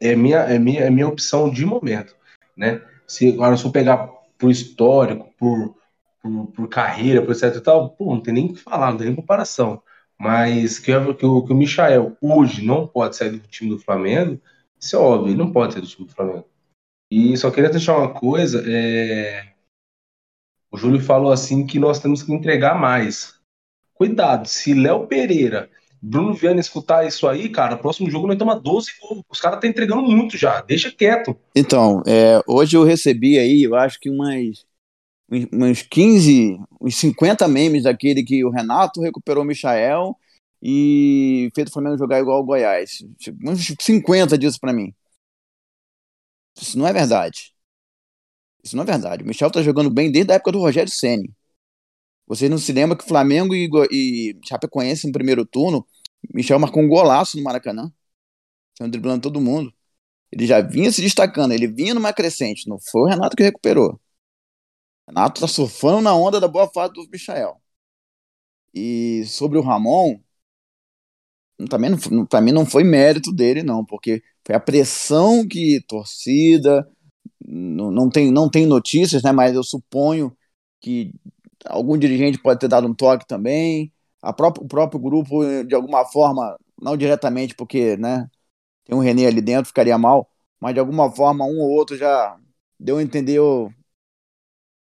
É 0.00 0.16
minha, 0.16 0.38
é 0.38 0.58
minha, 0.58 0.80
é 0.82 0.90
minha 0.90 1.08
opção 1.08 1.50
de 1.50 1.64
momento, 1.64 2.16
né? 2.56 2.82
Se 3.06 3.32
agora 3.32 3.56
se 3.56 3.64
eu 3.64 3.70
pegar 3.70 4.08
por 4.38 4.50
histórico, 4.50 5.32
por, 5.38 5.76
por, 6.22 6.46
por, 6.48 6.68
carreira, 6.68 7.22
por 7.22 7.32
etc 7.32 7.56
e 7.56 7.60
tal, 7.60 7.90
pô, 7.90 8.14
não 8.14 8.20
tem 8.20 8.34
nem 8.34 8.46
o 8.46 8.54
que 8.54 8.60
falar, 8.60 8.90
não 8.90 8.98
tem 8.98 9.06
nem 9.08 9.16
comparação. 9.16 9.82
Mas 10.18 10.78
que, 10.78 10.92
que, 11.14 11.26
o, 11.26 11.44
que 11.44 11.52
o 11.52 11.56
Michael 11.56 12.16
hoje 12.20 12.64
não 12.64 12.86
pode 12.86 13.16
sair 13.16 13.30
do 13.30 13.48
time 13.48 13.70
do 13.70 13.78
Flamengo, 13.78 14.40
isso 14.78 14.96
é 14.96 14.98
óbvio, 14.98 15.30
ele 15.30 15.38
não 15.38 15.52
pode 15.52 15.72
sair 15.72 15.82
do 15.82 15.88
time 15.88 16.06
do 16.06 16.14
Flamengo. 16.14 16.46
E 17.10 17.36
só 17.36 17.50
queria 17.50 17.70
deixar 17.70 17.96
uma 17.96 18.12
coisa, 18.12 18.62
é... 18.66 19.54
o 20.70 20.76
Júlio 20.76 21.00
falou 21.00 21.32
assim 21.32 21.66
que 21.66 21.78
nós 21.78 22.00
temos 22.00 22.22
que 22.22 22.32
entregar 22.32 22.78
mais. 22.78 23.40
Cuidado, 23.94 24.48
se 24.48 24.74
Léo 24.74 25.06
Pereira 25.06 25.70
Bruno 26.06 26.34
Viana 26.34 26.60
escutar 26.60 27.06
isso 27.06 27.26
aí, 27.26 27.48
cara, 27.48 27.78
próximo 27.78 28.10
jogo 28.10 28.26
nós 28.26 28.36
tomamos 28.36 28.62
12 28.62 28.92
gols. 29.00 29.22
Os 29.26 29.40
caras 29.40 29.56
estão 29.56 29.68
tá 29.68 29.72
entregando 29.72 30.02
muito 30.02 30.36
já, 30.36 30.60
deixa 30.60 30.92
quieto. 30.92 31.34
Então, 31.56 32.02
é, 32.06 32.42
hoje 32.46 32.76
eu 32.76 32.84
recebi 32.84 33.38
aí, 33.38 33.62
eu 33.62 33.74
acho 33.74 33.98
que 33.98 34.10
umas, 34.10 34.66
uns 35.50 35.80
15, 35.80 36.58
uns 36.78 36.96
50 36.96 37.48
memes 37.48 37.84
daquele 37.84 38.22
que 38.22 38.44
o 38.44 38.50
Renato 38.50 39.00
recuperou 39.00 39.42
o 39.44 39.46
Michael 39.46 40.14
e 40.62 41.50
fez 41.54 41.70
o 41.70 41.72
Flamengo 41.72 41.96
jogar 41.96 42.20
igual 42.20 42.42
o 42.42 42.44
Goiás. 42.44 42.98
Uns 43.42 43.74
50 43.80 44.36
disso 44.36 44.60
para 44.60 44.74
mim. 44.74 44.92
Isso 46.60 46.78
não 46.78 46.86
é 46.86 46.92
verdade. 46.92 47.54
Isso 48.62 48.76
não 48.76 48.82
é 48.82 48.86
verdade. 48.86 49.24
O 49.24 49.26
Michel 49.26 49.50
tá 49.50 49.62
jogando 49.62 49.88
bem 49.88 50.12
desde 50.12 50.32
a 50.32 50.34
época 50.34 50.52
do 50.52 50.60
Rogério 50.60 50.92
Ceni. 50.92 51.32
Vocês 52.26 52.50
não 52.50 52.58
se 52.58 52.72
lembram 52.72 52.96
que 52.96 53.06
Flamengo 53.06 53.54
e, 53.54 53.68
e 53.90 54.38
Chapecoense 54.46 55.06
no 55.06 55.12
primeiro 55.12 55.46
turno, 55.46 55.86
Michel 56.32 56.58
marcou 56.58 56.82
um 56.82 56.88
golaço 56.88 57.36
no 57.36 57.42
Maracanã. 57.42 57.92
Saiu 58.78 58.90
driblando 58.90 59.22
todo 59.22 59.40
mundo. 59.40 59.72
Ele 60.32 60.46
já 60.46 60.60
vinha 60.60 60.92
se 60.92 61.02
destacando, 61.02 61.52
ele 61.52 61.68
vinha 61.68 61.94
numa 61.94 62.12
crescente. 62.12 62.68
Não 62.68 62.78
foi 62.80 63.02
o 63.02 63.06
Renato 63.06 63.36
que 63.36 63.42
recuperou. 63.42 64.00
O 65.06 65.10
Renato 65.10 65.40
tá 65.40 65.48
surfando 65.48 66.02
na 66.02 66.14
onda 66.14 66.38
da 66.40 66.46
boa 66.48 66.70
fase 66.70 66.92
do 66.92 67.08
Michel. 67.10 67.58
E 68.74 69.24
sobre 69.26 69.58
o 69.58 69.62
Ramon, 69.62 70.20
também 71.70 71.90
não, 71.90 72.26
pra 72.26 72.40
mim 72.40 72.52
não 72.52 72.66
foi 72.66 72.84
mérito 72.84 73.32
dele, 73.32 73.62
não, 73.62 73.84
porque 73.84 74.22
foi 74.44 74.54
a 74.54 74.60
pressão 74.60 75.46
que 75.46 75.80
torcida, 75.86 76.86
não, 77.46 77.90
não, 77.90 78.10
tem, 78.10 78.30
não 78.32 78.50
tem 78.50 78.66
notícias, 78.66 79.22
né, 79.22 79.32
mas 79.32 79.54
eu 79.54 79.62
suponho 79.64 80.36
que 80.80 81.12
algum 81.66 81.98
dirigente 81.98 82.38
pode 82.38 82.60
ter 82.60 82.68
dado 82.68 82.86
um 82.88 82.94
toque 82.94 83.26
também, 83.26 83.92
a 84.24 84.32
próprio, 84.32 84.64
o 84.64 84.68
próprio 84.68 85.00
grupo, 85.00 85.44
de 85.64 85.74
alguma 85.74 86.04
forma, 86.06 86.58
não 86.80 86.96
diretamente, 86.96 87.54
porque 87.54 87.96
né, 87.96 88.28
tem 88.84 88.96
um 88.96 89.00
René 89.00 89.26
ali 89.26 89.40
dentro, 89.40 89.66
ficaria 89.68 89.98
mal, 89.98 90.30
mas 90.60 90.74
de 90.74 90.80
alguma 90.80 91.10
forma 91.10 91.44
um 91.44 91.60
ou 91.60 91.70
outro 91.70 91.96
já 91.96 92.38
deu 92.78 92.98
a 92.98 93.02
entender, 93.02 93.40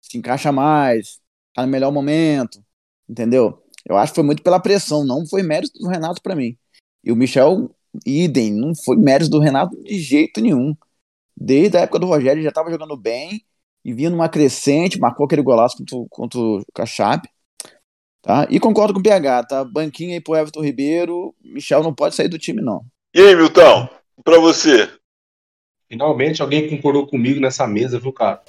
se 0.01 0.17
encaixa 0.17 0.51
mais, 0.51 1.19
tá 1.53 1.63
no 1.65 1.71
melhor 1.71 1.91
momento, 1.91 2.63
entendeu? 3.09 3.63
Eu 3.85 3.97
acho 3.97 4.13
que 4.13 4.15
foi 4.15 4.23
muito 4.25 4.43
pela 4.43 4.59
pressão, 4.59 5.05
não 5.05 5.25
foi 5.27 5.43
mérito 5.43 5.79
do 5.79 5.87
Renato 5.87 6.21
para 6.21 6.35
mim. 6.35 6.57
E 7.03 7.11
o 7.11 7.15
Michel, 7.15 7.73
idem, 8.05 8.53
não 8.53 8.73
foi 8.75 8.97
mérito 8.97 9.31
do 9.31 9.39
Renato 9.39 9.75
de 9.83 9.99
jeito 9.99 10.41
nenhum. 10.41 10.75
Desde 11.35 11.77
a 11.77 11.81
época 11.81 11.99
do 11.99 12.07
Rogério 12.07 12.43
já 12.43 12.49
estava 12.49 12.69
jogando 12.71 12.97
bem, 12.97 13.43
e 13.83 13.93
vinha 13.93 14.09
numa 14.09 14.29
crescente, 14.29 14.99
marcou 14.99 15.25
aquele 15.25 15.41
golaço 15.41 15.77
contra, 15.77 15.97
contra 16.09 16.39
o 16.39 16.65
Cachape. 16.73 17.29
Tá? 18.21 18.47
E 18.49 18.59
concordo 18.59 18.93
com 18.93 18.99
o 18.99 19.03
PH, 19.03 19.43
tá? 19.43 19.63
Banquinha 19.63 20.13
aí 20.13 20.21
pro 20.21 20.35
Everton 20.35 20.61
Ribeiro, 20.61 21.33
Michel 21.43 21.81
não 21.81 21.93
pode 21.93 22.15
sair 22.15 22.27
do 22.27 22.37
time, 22.37 22.61
não. 22.61 22.85
E 23.13 23.19
aí, 23.19 23.35
Milton, 23.35 23.89
pra 24.23 24.37
você? 24.39 24.89
Finalmente 25.89 26.41
alguém 26.41 26.69
concordou 26.69 27.07
comigo 27.07 27.39
nessa 27.39 27.67
mesa, 27.67 27.99
viu, 27.99 28.13
cara? 28.13 28.41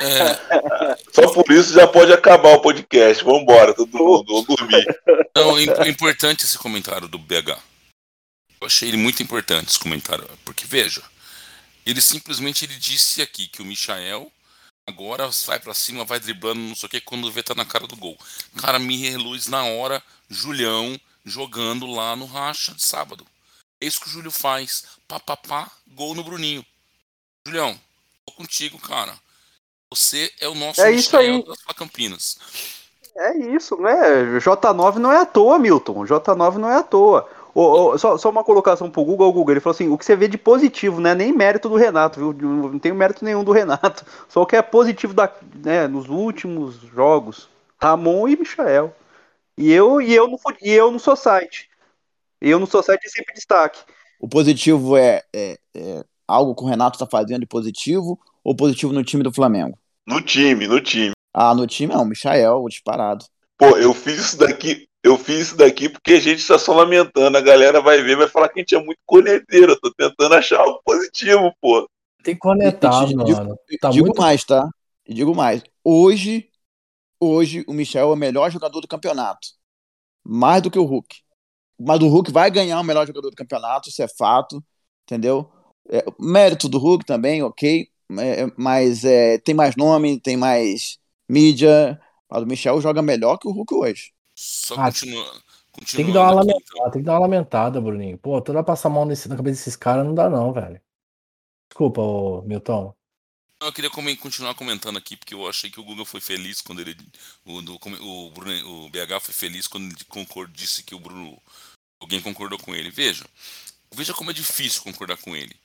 É... 0.00 0.96
Só 1.12 1.30
por 1.32 1.50
isso 1.50 1.74
já 1.74 1.86
pode 1.86 2.12
acabar 2.12 2.54
o 2.54 2.60
podcast. 2.60 3.24
Vambora, 3.24 3.74
todo 3.74 3.90
mundo, 3.92 4.42
dormir. 4.42 4.86
Não, 5.34 5.58
é 5.58 5.88
importante 5.88 6.44
esse 6.44 6.56
comentário 6.56 7.08
do 7.08 7.18
BH. 7.18 7.58
Eu 8.60 8.66
achei 8.66 8.88
ele 8.88 8.96
muito 8.96 9.22
importante 9.22 9.68
esse 9.68 9.78
comentário, 9.78 10.26
porque 10.44 10.64
veja, 10.66 11.02
ele 11.84 12.00
simplesmente 12.00 12.64
ele 12.64 12.74
disse 12.76 13.20
aqui 13.20 13.46
que 13.48 13.60
o 13.60 13.64
Michael 13.64 14.30
Agora 14.86 15.28
vai 15.46 15.58
para 15.58 15.74
cima, 15.74 16.04
vai 16.04 16.20
driblando, 16.20 16.60
não 16.60 16.76
sei 16.76 16.86
o 16.86 16.90
que, 16.90 17.00
quando 17.00 17.30
vê 17.30 17.42
tá 17.42 17.54
na 17.54 17.64
cara 17.64 17.86
do 17.86 17.96
gol. 17.96 18.16
Cara, 18.56 18.78
me 18.78 18.96
reluz 18.96 19.48
na 19.48 19.64
hora, 19.64 20.02
Julião 20.28 20.98
jogando 21.24 21.86
lá 21.86 22.14
no 22.14 22.24
racha 22.24 22.72
de 22.72 22.84
sábado. 22.84 23.26
É 23.80 23.86
isso 23.86 24.00
que 24.00 24.06
o 24.06 24.10
Júlio 24.10 24.30
faz. 24.30 24.84
Pá, 25.08 25.18
pá, 25.18 25.36
pá, 25.36 25.70
gol 25.88 26.14
no 26.14 26.22
Bruninho. 26.22 26.64
Julião, 27.44 27.78
tô 28.24 28.32
contigo, 28.32 28.78
cara. 28.78 29.18
Você 29.90 30.32
é 30.40 30.48
o 30.48 30.54
nosso 30.54 30.80
é 30.80 30.92
isso 30.92 31.16
aí. 31.16 31.44
das 31.44 31.58
Campinas. 31.76 32.38
É 33.16 33.36
isso, 33.54 33.76
né? 33.76 34.38
J9 34.38 34.96
não 34.96 35.10
é 35.10 35.18
à 35.18 35.26
toa, 35.26 35.58
Milton. 35.58 36.04
J9 36.04 36.56
não 36.58 36.70
é 36.70 36.76
à 36.76 36.82
toa. 36.82 37.28
Oh, 37.58 37.94
oh, 37.94 37.98
só, 37.98 38.18
só, 38.18 38.28
uma 38.28 38.44
colocação 38.44 38.90
pro 38.90 39.02
Google, 39.02 39.32
Google, 39.32 39.54
ele 39.54 39.60
falou 39.60 39.74
assim, 39.74 39.88
o 39.88 39.96
que 39.96 40.04
você 40.04 40.14
vê 40.14 40.28
de 40.28 40.36
positivo, 40.36 41.00
né? 41.00 41.14
Nem 41.14 41.32
mérito 41.32 41.70
do 41.70 41.76
Renato, 41.76 42.20
viu? 42.20 42.34
Não 42.34 42.78
tem 42.78 42.92
mérito 42.92 43.24
nenhum 43.24 43.42
do 43.42 43.50
Renato. 43.50 44.04
Só 44.28 44.42
o 44.42 44.46
que 44.46 44.56
é 44.56 44.60
positivo 44.60 45.14
da, 45.14 45.32
né, 45.64 45.88
nos 45.88 46.06
últimos 46.06 46.76
jogos. 46.94 47.48
Ramon 47.80 48.28
e 48.28 48.36
Michael. 48.36 48.94
E 49.56 49.72
eu, 49.72 50.02
e 50.02 50.14
eu, 50.14 50.28
no, 50.28 50.38
e 50.60 50.70
eu 50.70 50.90
no 50.90 51.00
Society. 51.00 51.70
E 52.42 52.50
eu 52.50 52.60
no 52.60 52.66
Society 52.66 53.08
sempre 53.08 53.32
destaque. 53.32 53.80
O 54.20 54.28
positivo 54.28 54.94
é, 54.94 55.22
é, 55.34 55.58
é 55.74 56.04
algo 56.28 56.54
que 56.54 56.62
o 56.62 56.68
Renato 56.68 56.98
tá 56.98 57.06
fazendo 57.06 57.40
de 57.40 57.46
positivo 57.46 58.20
ou 58.44 58.54
positivo 58.54 58.92
no 58.92 59.02
time 59.02 59.22
do 59.22 59.32
Flamengo? 59.32 59.78
No 60.06 60.20
time, 60.20 60.68
no 60.68 60.78
time. 60.78 61.12
Ah, 61.32 61.54
no 61.54 61.66
time 61.66 61.94
é 61.94 61.96
o 61.96 62.04
Michael, 62.04 62.62
o 62.62 62.68
disparado. 62.68 63.24
Pô, 63.56 63.78
eu 63.78 63.94
fiz 63.94 64.18
isso 64.18 64.38
daqui, 64.38 64.86
eu 65.02 65.16
fiz 65.16 65.48
isso 65.48 65.56
daqui 65.56 65.88
porque 65.88 66.14
a 66.14 66.20
gente 66.20 66.40
está 66.40 66.58
só 66.58 66.74
lamentando. 66.74 67.36
A 67.36 67.40
galera 67.40 67.80
vai 67.80 68.02
ver, 68.02 68.16
vai 68.16 68.28
falar 68.28 68.48
que 68.48 68.58
a 68.58 68.62
gente 68.62 68.74
é 68.74 68.82
muito 68.82 68.98
corneteiro. 69.06 69.72
Eu 69.72 69.80
tô 69.80 69.92
tentando 69.92 70.34
achar 70.34 70.60
algo 70.60 70.80
positivo, 70.84 71.54
pô. 71.60 71.88
Tem 72.22 72.36
cornetado, 72.36 73.16
mano. 73.16 73.24
Digo, 73.24 73.58
tá 73.80 73.90
digo 73.90 74.06
muito... 74.06 74.20
mais, 74.20 74.44
tá? 74.44 74.68
Digo 75.08 75.34
mais. 75.34 75.62
Hoje, 75.84 76.48
hoje, 77.20 77.64
o 77.68 77.72
Michel 77.72 78.10
é 78.10 78.12
o 78.12 78.16
melhor 78.16 78.50
jogador 78.50 78.80
do 78.80 78.88
campeonato. 78.88 79.48
Mais 80.24 80.60
do 80.60 80.70
que 80.70 80.78
o 80.78 80.84
Hulk. 80.84 81.16
Mas 81.78 82.00
o 82.00 82.08
Hulk 82.08 82.32
vai 82.32 82.50
ganhar 82.50 82.80
o 82.80 82.84
melhor 82.84 83.06
jogador 83.06 83.30
do 83.30 83.36
campeonato, 83.36 83.88
isso 83.88 84.02
é 84.02 84.08
fato, 84.08 84.64
entendeu? 85.04 85.48
É, 85.88 86.04
mérito 86.18 86.68
do 86.68 86.78
Hulk 86.78 87.04
também, 87.04 87.42
ok. 87.42 87.88
É, 88.18 88.46
mas 88.56 89.04
é, 89.04 89.38
tem 89.38 89.54
mais 89.54 89.76
nome, 89.76 90.20
tem 90.20 90.36
mais 90.36 90.98
mídia. 91.28 92.00
Mas 92.28 92.42
o 92.42 92.46
Michel 92.46 92.80
joga 92.80 93.02
melhor 93.02 93.36
que 93.38 93.46
o 93.46 93.52
Hulk 93.52 93.74
hoje. 93.74 94.15
Só 94.36 94.74
ah, 94.74 94.92
continua, 94.92 95.42
Tem 95.90 96.04
que 96.04 96.12
dar 96.12 96.24
uma 96.24 96.34
lamentada, 96.34 96.64
então. 96.70 96.90
tem 96.90 97.00
que 97.00 97.06
dar 97.06 97.12
uma 97.14 97.20
lamentada, 97.20 97.80
Bruninho. 97.80 98.18
Pô, 98.18 98.40
toda 98.42 98.62
passar 98.62 98.90
mal 98.90 99.06
nesse, 99.06 99.28
na 99.28 99.36
cabeça 99.36 99.60
desses 99.60 99.76
caras 99.76 100.04
não 100.04 100.14
dá 100.14 100.28
não, 100.28 100.52
velho. 100.52 100.78
Desculpa, 101.70 102.02
ô, 102.02 102.42
Milton. 102.42 102.94
Eu 103.62 103.72
queria 103.72 103.88
continuar 103.88 104.54
comentando 104.54 104.98
aqui, 104.98 105.16
porque 105.16 105.32
eu 105.32 105.48
achei 105.48 105.70
que 105.70 105.80
o 105.80 105.84
Google 105.84 106.04
foi 106.04 106.20
feliz 106.20 106.60
quando 106.60 106.80
ele. 106.80 106.94
O, 107.46 107.58
o, 107.58 108.30
Bruno, 108.30 108.84
o 108.84 108.90
BH 108.90 109.20
foi 109.22 109.32
feliz 109.32 109.66
quando 109.66 109.86
ele 109.86 110.04
concord, 110.04 110.52
disse 110.52 110.82
que 110.82 110.94
o 110.94 111.00
Bruno. 111.00 111.40
Alguém 111.98 112.20
concordou 112.20 112.58
com 112.58 112.74
ele. 112.74 112.90
Veja. 112.90 113.24
Veja 113.94 114.12
como 114.12 114.30
é 114.30 114.34
difícil 114.34 114.82
concordar 114.82 115.16
com 115.16 115.34
ele. 115.34 115.56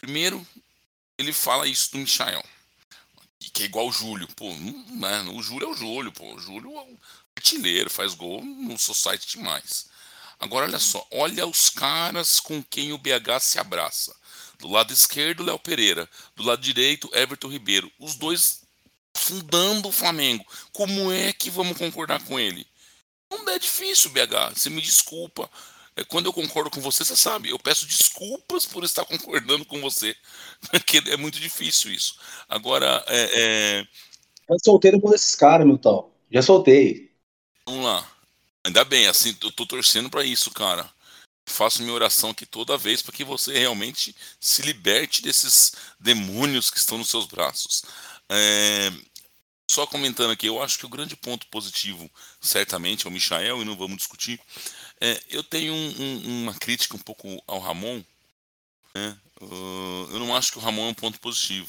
Primeiro, 0.00 0.46
ele 1.18 1.32
fala 1.32 1.66
isso 1.66 1.90
do 1.90 1.98
Michael. 1.98 2.44
Que 3.52 3.64
é 3.64 3.66
igual 3.66 3.88
o 3.88 3.92
Júlio. 3.92 4.28
Pô, 4.36 4.52
não, 4.90 5.08
é, 5.08 5.22
o 5.30 5.42
Júlio 5.42 5.68
é 5.68 5.70
o 5.70 5.74
Júlio, 5.74 6.12
pô. 6.12 6.34
O 6.34 6.38
Júlio 6.38 6.70
artilheiro, 7.38 7.88
faz 7.88 8.14
gol 8.14 8.44
no 8.44 8.76
Society 8.76 9.38
demais. 9.38 9.86
Agora 10.38 10.66
olha 10.66 10.78
só, 10.78 11.04
olha 11.10 11.46
os 11.46 11.70
caras 11.70 12.38
com 12.38 12.62
quem 12.62 12.92
o 12.92 12.98
BH 12.98 13.40
se 13.40 13.58
abraça. 13.58 14.14
Do 14.58 14.68
lado 14.68 14.92
esquerdo, 14.92 15.44
Léo 15.44 15.58
Pereira. 15.58 16.08
Do 16.36 16.42
lado 16.42 16.60
direito, 16.60 17.10
Everton 17.12 17.48
Ribeiro. 17.48 17.90
Os 17.98 18.14
dois 18.16 18.62
fundando 19.16 19.88
o 19.88 19.92
Flamengo. 19.92 20.44
Como 20.72 21.12
é 21.12 21.32
que 21.32 21.50
vamos 21.50 21.78
concordar 21.78 22.22
com 22.24 22.38
ele? 22.38 22.66
Não 23.30 23.48
é 23.48 23.58
difícil, 23.58 24.10
BH. 24.10 24.54
Você 24.54 24.70
me 24.70 24.80
desculpa. 24.80 25.48
É, 25.96 26.04
quando 26.04 26.26
eu 26.26 26.32
concordo 26.32 26.70
com 26.70 26.80
você, 26.80 27.04
você 27.04 27.16
sabe, 27.16 27.50
eu 27.50 27.58
peço 27.58 27.86
desculpas 27.86 28.64
por 28.64 28.84
estar 28.84 29.04
concordando 29.06 29.64
com 29.64 29.80
você. 29.80 30.14
Porque 30.70 31.02
é 31.06 31.16
muito 31.16 31.38
difícil 31.38 31.92
isso. 31.92 32.16
Agora, 32.48 33.04
é. 33.08 33.30
é... 33.34 33.86
Eu 34.48 34.56
solteiro 34.64 35.00
por 35.00 35.14
esses 35.14 35.34
caras, 35.34 35.66
Milton. 35.66 36.10
Já 36.30 36.42
soltei. 36.42 37.07
Vamos 37.68 37.84
lá. 37.84 38.10
Ainda 38.64 38.82
bem, 38.82 39.08
assim, 39.08 39.36
eu 39.42 39.52
tô 39.52 39.66
torcendo 39.66 40.08
para 40.08 40.24
isso, 40.24 40.50
cara. 40.50 40.90
Faço 41.44 41.82
minha 41.82 41.92
oração 41.92 42.30
aqui 42.30 42.46
toda 42.46 42.78
vez 42.78 43.02
para 43.02 43.12
que 43.12 43.22
você 43.22 43.58
realmente 43.58 44.16
se 44.40 44.62
liberte 44.62 45.20
desses 45.20 45.72
demônios 46.00 46.70
que 46.70 46.78
estão 46.78 46.96
nos 46.96 47.10
seus 47.10 47.26
braços. 47.26 47.82
É, 48.26 48.90
só 49.70 49.86
comentando 49.86 50.30
aqui, 50.30 50.46
eu 50.46 50.62
acho 50.62 50.78
que 50.78 50.86
o 50.86 50.88
grande 50.88 51.14
ponto 51.14 51.46
positivo, 51.48 52.10
certamente, 52.40 53.06
é 53.06 53.10
o 53.10 53.12
Michael, 53.12 53.60
e 53.60 53.66
não 53.66 53.76
vamos 53.76 53.98
discutir. 53.98 54.40
É, 54.98 55.22
eu 55.28 55.44
tenho 55.44 55.74
um, 55.74 56.02
um, 56.02 56.42
uma 56.44 56.54
crítica 56.54 56.96
um 56.96 57.00
pouco 57.00 57.42
ao 57.46 57.60
Ramon. 57.60 58.02
Né? 58.94 59.18
Uh, 59.42 60.08
eu 60.10 60.18
não 60.18 60.34
acho 60.34 60.52
que 60.52 60.58
o 60.58 60.62
Ramon 60.62 60.86
é 60.86 60.90
um 60.92 60.94
ponto 60.94 61.20
positivo. 61.20 61.68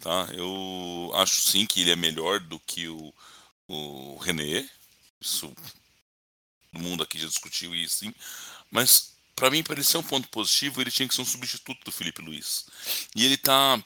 Tá? 0.00 0.28
Eu 0.32 1.12
acho 1.14 1.40
sim 1.40 1.66
que 1.66 1.82
ele 1.82 1.92
é 1.92 1.96
melhor 1.96 2.40
do 2.40 2.58
que 2.58 2.88
o, 2.88 3.14
o 3.68 4.18
René. 4.18 4.68
Isso 5.24 5.54
todo 6.74 6.82
mundo 6.82 7.02
aqui 7.02 7.18
já 7.18 7.26
discutiu 7.26 7.74
isso. 7.74 8.04
Mas 8.70 9.14
para 9.34 9.50
mim, 9.50 9.62
para 9.62 9.74
ele 9.74 9.84
ser 9.84 9.96
um 9.96 10.02
ponto 10.02 10.28
positivo, 10.28 10.80
ele 10.80 10.90
tinha 10.90 11.08
que 11.08 11.14
ser 11.14 11.22
um 11.22 11.26
substituto 11.26 11.84
do 11.84 11.92
Felipe 11.92 12.22
Luiz. 12.22 12.66
E 13.14 13.24
ele 13.24 13.36
tá 13.36 13.82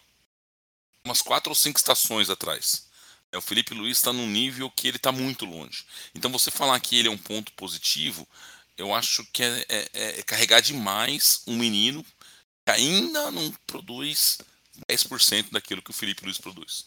umas 1.04 1.22
quatro 1.22 1.50
ou 1.50 1.54
cinco 1.54 1.78
estações 1.78 2.28
atrás. 2.28 2.86
É, 3.30 3.38
o 3.38 3.42
Felipe 3.42 3.74
Luiz 3.74 3.98
está 3.98 4.12
num 4.12 4.26
nível 4.26 4.70
que 4.70 4.88
ele 4.88 4.96
está 4.96 5.12
muito 5.12 5.44
longe. 5.44 5.84
Então 6.14 6.30
você 6.30 6.50
falar 6.50 6.78
que 6.80 6.96
ele 6.96 7.08
é 7.08 7.10
um 7.10 7.18
ponto 7.18 7.52
positivo, 7.52 8.26
eu 8.76 8.94
acho 8.94 9.24
que 9.32 9.42
é, 9.42 9.66
é, 9.68 10.18
é 10.18 10.22
carregar 10.22 10.60
demais 10.60 11.42
um 11.46 11.56
menino 11.56 12.04
que 12.64 12.72
ainda 12.72 13.30
não 13.30 13.50
produz 13.66 14.38
10% 14.88 15.50
daquilo 15.50 15.82
que 15.82 15.90
o 15.90 15.94
Felipe 15.94 16.24
Luiz 16.24 16.38
produz. 16.38 16.86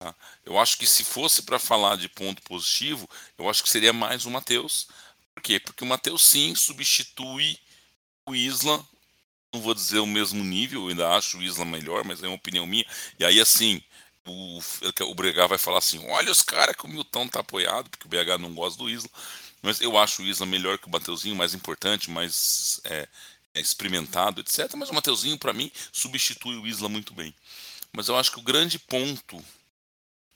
Tá? 0.00 0.14
Eu 0.46 0.58
acho 0.58 0.78
que 0.78 0.86
se 0.86 1.04
fosse 1.04 1.42
para 1.42 1.58
falar 1.58 1.96
de 1.96 2.08
ponto 2.08 2.40
positivo, 2.42 3.08
eu 3.36 3.50
acho 3.50 3.62
que 3.62 3.68
seria 3.68 3.92
mais 3.92 4.24
o 4.24 4.30
Matheus. 4.30 4.88
Por 5.34 5.42
quê? 5.42 5.60
Porque 5.60 5.84
o 5.84 5.86
Matheus 5.86 6.24
sim 6.24 6.54
substitui 6.54 7.58
o 8.26 8.34
Isla. 8.34 8.82
Não 9.52 9.60
vou 9.60 9.74
dizer 9.74 9.98
o 9.98 10.06
mesmo 10.06 10.42
nível, 10.42 10.84
eu 10.84 10.88
ainda 10.88 11.10
acho 11.14 11.36
o 11.36 11.42
Isla 11.42 11.66
melhor, 11.66 12.02
mas 12.02 12.22
é 12.22 12.26
uma 12.26 12.36
opinião 12.36 12.66
minha. 12.66 12.86
E 13.18 13.26
aí, 13.26 13.38
assim, 13.38 13.82
o, 14.26 14.58
o 14.58 15.14
BH 15.14 15.48
vai 15.48 15.58
falar 15.58 15.78
assim: 15.78 16.02
olha 16.08 16.32
os 16.32 16.42
caras 16.42 16.74
que 16.74 16.86
o 16.86 16.88
Milton 16.88 17.28
tá 17.28 17.40
apoiado, 17.40 17.90
porque 17.90 18.06
o 18.06 18.08
BH 18.08 18.40
não 18.40 18.54
gosta 18.54 18.82
do 18.82 18.88
Isla. 18.88 19.10
Mas 19.60 19.82
eu 19.82 19.98
acho 19.98 20.22
o 20.22 20.26
Isla 20.26 20.46
melhor 20.46 20.78
que 20.78 20.86
o 20.86 20.90
Mateuzinho, 20.90 21.36
mais 21.36 21.52
importante, 21.52 22.10
mais 22.10 22.80
é, 22.84 23.06
é 23.54 23.60
experimentado, 23.60 24.40
etc. 24.40 24.72
Mas 24.76 24.88
o 24.88 24.94
Mateuzinho, 24.94 25.38
para 25.38 25.52
mim, 25.52 25.70
substitui 25.92 26.56
o 26.56 26.66
Isla 26.66 26.88
muito 26.88 27.12
bem. 27.12 27.34
Mas 27.92 28.08
eu 28.08 28.16
acho 28.16 28.32
que 28.32 28.38
o 28.38 28.42
grande 28.42 28.78
ponto 28.78 29.44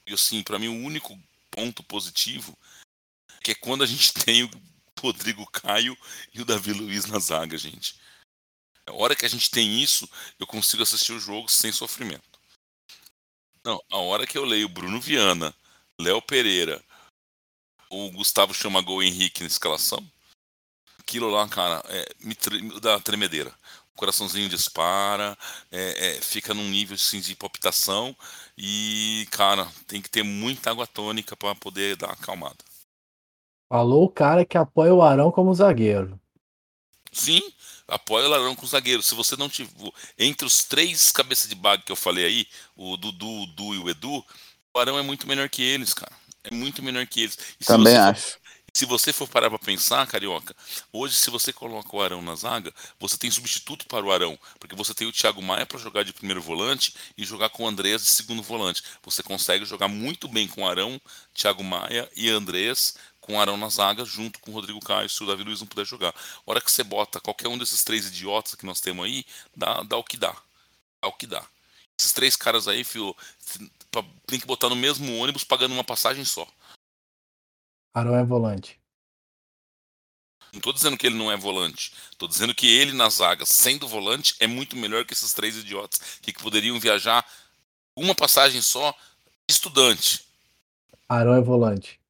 e 0.07 0.15
assim, 0.15 0.43
para 0.43 0.59
mim 0.59 0.69
o 0.69 0.85
único 0.85 1.19
ponto 1.51 1.83
positivo 1.83 2.57
que 3.43 3.53
é 3.53 3.55
quando 3.55 3.85
a 3.85 3.87
gente 3.87 4.13
tem 4.25 4.45
o 4.45 4.51
Rodrigo 5.01 5.47
Caio 5.51 5.97
e 6.33 6.41
o 6.41 6.45
Davi 6.45 6.73
Luiz 6.73 7.05
na 7.07 7.19
zaga, 7.19 7.59
gente. 7.59 8.01
A 8.87 8.93
hora 8.93 9.15
que 9.15 9.25
a 9.25 9.29
gente 9.29 9.51
tem 9.51 9.83
isso, 9.83 10.09
eu 10.39 10.47
consigo 10.47 10.83
assistir 10.83 11.13
o 11.13 11.21
jogo 11.21 11.49
sem 11.49 11.71
sofrimento. 11.71 12.39
Não, 13.63 13.83
a 13.91 13.99
hora 13.99 14.27
que 14.27 14.37
eu 14.37 14.45
leio 14.45 14.69
Bruno 14.69 15.01
Viana, 15.01 15.55
Léo 16.01 16.21
Pereira, 16.21 16.83
o 17.91 18.11
Gustavo 18.11 18.53
Chamagol 18.53 19.03
Henrique 19.03 19.43
na 19.43 19.47
escalação, 19.47 20.07
aquilo 20.99 21.31
lá, 21.31 21.49
cara, 21.49 21.83
é, 21.89 22.15
me 22.21 22.37
dá 22.81 23.01
tremedeira 23.01 23.55
o 23.95 23.97
coraçãozinho 23.97 24.49
dispara, 24.49 25.39
é, 25.71 26.17
é, 26.17 26.21
fica 26.21 26.53
num 26.53 26.69
nível 26.69 26.97
assim, 26.97 27.21
de 27.21 27.37
palpitação 27.37 28.15
e, 28.57 29.27
cara, 29.31 29.67
tem 29.87 30.01
que 30.01 30.11
ter 30.11 30.23
muita 30.23 30.71
água 30.71 30.87
tônica 30.87 31.37
para 31.37 31.55
poder 31.55 31.97
dar 31.97 32.09
uma 32.09 32.15
acalmada. 32.15 32.59
Falou 33.69 34.05
o 34.05 34.11
cara 34.11 34.45
que 34.45 34.57
apoia 34.57 34.95
o 34.95 35.03
Arão 35.03 35.33
como 35.33 35.55
zagueiro. 35.55 36.21
Sim, 37.13 37.41
apoia 37.89 38.29
o 38.29 38.35
Arão 38.35 38.55
como 38.55 38.69
zagueiro. 38.69 39.03
Se 39.03 39.15
você 39.15 39.37
não 39.37 39.49
tiver. 39.49 39.73
Entre 40.19 40.47
os 40.47 40.65
três 40.65 41.11
cabeças 41.11 41.49
de 41.49 41.55
bag 41.55 41.83
que 41.83 41.91
eu 41.91 41.97
falei 41.97 42.25
aí, 42.25 42.47
o 42.77 42.97
Dudu, 42.97 43.43
o 43.43 43.47
Du 43.47 43.75
e 43.75 43.79
o 43.79 43.89
Edu, 43.89 44.25
o 44.75 44.79
Arão 44.79 44.99
é 44.99 45.03
muito 45.03 45.27
melhor 45.27 45.49
que 45.49 45.63
eles, 45.63 45.93
cara. 45.93 46.13
É 46.45 46.55
muito 46.55 46.83
melhor 46.83 47.07
que 47.07 47.23
eles. 47.23 47.39
Também 47.65 47.97
acho. 47.97 48.39
Se 48.77 48.85
você 48.87 49.13
for 49.13 49.29
parar 49.29 49.49
para 49.49 49.59
pensar, 49.61 50.05
Carioca, 50.05 50.53
hoje 50.93 51.15
se 51.15 51.31
você 51.31 51.53
coloca 51.53 51.95
o 51.95 52.03
Arão 52.03 52.21
na 52.21 52.35
zaga, 52.35 52.75
você 52.99 53.17
tem 53.17 53.31
substituto 53.31 53.87
para 53.87 54.05
o 54.05 54.11
Arão, 54.11 54.37
porque 54.59 54.75
você 54.75 54.93
tem 54.93 55.07
o 55.07 55.13
Thiago 55.13 55.41
Maia 55.41 55.65
para 55.65 55.79
jogar 55.79 56.03
de 56.03 56.13
primeiro 56.13 56.43
volante 56.43 56.93
e 57.17 57.25
jogar 57.25 57.51
com 57.51 57.63
o 57.63 57.69
Andrés 57.69 58.03
de 58.03 58.09
segundo 58.09 58.43
volante. 58.43 58.83
Você 59.05 59.23
consegue 59.23 59.65
jogar 59.65 59.87
muito 59.87 60.27
bem 60.27 60.49
com 60.49 60.63
o 60.65 60.69
Arão, 60.69 61.01
Thiago 61.33 61.63
Maia 61.63 62.11
e 62.17 62.29
Andrés 62.29 62.97
com 63.21 63.35
o 63.37 63.41
Arão 63.41 63.57
na 63.57 63.69
zaga, 63.69 64.05
junto 64.05 64.41
com 64.41 64.51
o 64.51 64.55
Rodrigo 64.55 64.81
Caio, 64.81 65.09
se 65.09 65.23
o 65.23 65.27
Davi 65.27 65.45
Luiz 65.45 65.61
não 65.61 65.69
puder 65.69 65.87
jogar. 65.87 66.11
A 66.11 66.15
hora 66.45 66.61
que 66.61 66.71
você 66.71 66.83
bota 66.83 67.21
qualquer 67.21 67.47
um 67.47 67.57
desses 67.57 67.85
três 67.85 68.09
idiotas 68.09 68.57
que 68.57 68.67
nós 68.67 68.81
temos 68.81 69.07
aí, 69.07 69.25
dá, 69.57 69.85
dá 69.85 69.97
o 69.97 70.03
que 70.03 70.17
dá. 70.17 70.35
Dá 71.01 71.09
o 71.09 71.13
que 71.13 71.29
dá. 71.29 71.47
Esses 71.97 72.13
três 72.13 72.35
caras 72.35 72.67
aí, 72.67 72.83
filho, 72.83 73.17
tem 74.27 74.41
que 74.41 74.47
botar 74.47 74.69
no 74.69 74.75
mesmo 74.75 75.17
ônibus 75.17 75.45
pagando 75.45 75.73
uma 75.73 75.85
passagem 75.85 76.25
só. 76.25 76.45
Arão 77.95 78.17
é 78.17 78.25
volante. 78.25 78.81
Não 80.53 80.59
estou 80.59 80.73
dizendo 80.73 80.97
que 80.97 81.07
ele 81.07 81.17
não 81.17 81.31
é 81.31 81.37
volante. 81.37 81.93
Estou 82.11 82.29
dizendo 82.29 82.53
que 82.53 82.67
ele 82.67 82.93
na 82.93 83.09
zaga, 83.09 83.47
sendo 83.47 83.87
volante, 83.87 84.35
é 84.41 84.49
muito 84.49 84.77
melhor 84.77 85.05
que 85.05 85.13
esses 85.13 85.33
três 85.33 85.57
idiotas 85.57 86.19
que 86.21 86.33
poderiam 86.33 86.79
viajar 86.81 87.25
uma 87.97 88.15
passagem 88.15 88.61
só 88.61 88.93
estudante. 89.49 90.27
Arão 91.09 91.35
é 91.35 91.41
volante. 91.41 92.01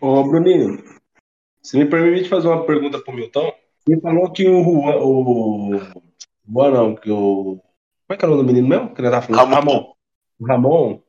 Ô, 0.00 0.22
Bruninho, 0.22 0.84
você 1.62 1.78
me 1.78 1.86
permite 1.86 2.28
fazer 2.28 2.48
uma 2.48 2.66
pergunta 2.66 2.98
pro 2.98 3.14
Milton? 3.14 3.52
Ele 3.88 4.00
falou 4.00 4.30
que 4.30 4.46
o 4.46 4.62
Juan, 4.62 4.96
o. 4.96 5.80
Juan 6.46 6.70
não, 6.72 6.94
que 6.94 7.10
o. 7.10 7.62
Como 8.06 8.10
é 8.10 8.16
que 8.16 8.24
é 8.24 8.28
o 8.28 8.30
nome 8.30 8.42
do 8.42 8.46
menino 8.46 8.68
mesmo? 8.68 8.94
Que 8.94 9.00
ele 9.00 9.10
tá 9.10 9.22
falando? 9.22 9.54
Ramon. 9.54 9.94
O 10.38 10.46
Ramon, 10.46 11.02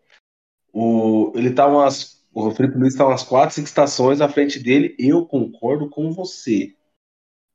o... 0.71 1.33
ele 1.35 1.51
tá 1.51 1.67
umas 1.67 2.16
o 2.45 2.51
Felipe 2.51 2.77
Luiz 2.77 2.93
está 2.93 3.05
umas 3.05 3.23
quatro, 3.23 3.55
cinco 3.55 3.67
estações 3.67 4.21
à 4.21 4.29
frente 4.29 4.59
dele. 4.59 4.95
Eu 4.99 5.25
concordo 5.25 5.89
com 5.89 6.11
você. 6.11 6.73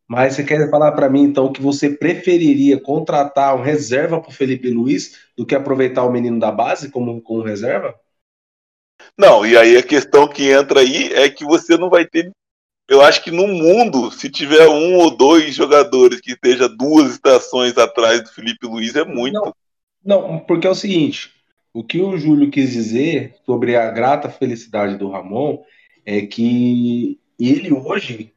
Mas 0.08 0.34
você 0.34 0.44
quer 0.44 0.68
falar 0.68 0.92
para 0.92 1.08
mim, 1.08 1.22
então, 1.22 1.52
que 1.52 1.62
você 1.62 1.88
preferiria 1.88 2.80
contratar 2.80 3.56
um 3.56 3.62
reserva 3.62 4.20
para 4.20 4.30
o 4.30 4.34
Felipe 4.34 4.68
Luiz 4.70 5.18
do 5.36 5.46
que 5.46 5.54
aproveitar 5.54 6.04
o 6.04 6.10
menino 6.10 6.38
da 6.38 6.50
base 6.50 6.90
como, 6.90 7.22
como 7.22 7.42
reserva? 7.42 7.94
Não, 9.16 9.46
e 9.46 9.56
aí 9.56 9.76
a 9.76 9.82
questão 9.82 10.28
que 10.28 10.50
entra 10.50 10.80
aí 10.80 11.12
é 11.12 11.30
que 11.30 11.44
você 11.44 11.76
não 11.76 11.88
vai 11.88 12.04
ter. 12.04 12.30
Eu 12.88 13.00
acho 13.00 13.22
que 13.22 13.30
no 13.30 13.46
mundo, 13.46 14.10
se 14.10 14.28
tiver 14.28 14.68
um 14.68 14.96
ou 14.96 15.16
dois 15.16 15.54
jogadores 15.54 16.20
que 16.20 16.32
esteja 16.32 16.68
duas 16.68 17.12
estações 17.12 17.78
atrás 17.78 18.22
do 18.22 18.30
Felipe 18.30 18.66
Luiz, 18.66 18.94
é 18.96 19.04
muito. 19.04 19.54
Não, 20.04 20.32
não 20.32 20.38
porque 20.40 20.66
é 20.66 20.70
o 20.70 20.74
seguinte: 20.74 21.32
o 21.74 21.82
que 21.82 22.00
o 22.00 22.16
Júlio 22.18 22.50
quis 22.50 22.70
dizer 22.70 23.34
sobre 23.46 23.76
a 23.76 23.90
grata 23.90 24.28
felicidade 24.28 24.96
do 24.96 25.10
Ramon 25.10 25.62
é 26.04 26.22
que 26.22 27.18
ele 27.38 27.72
hoje, 27.72 28.32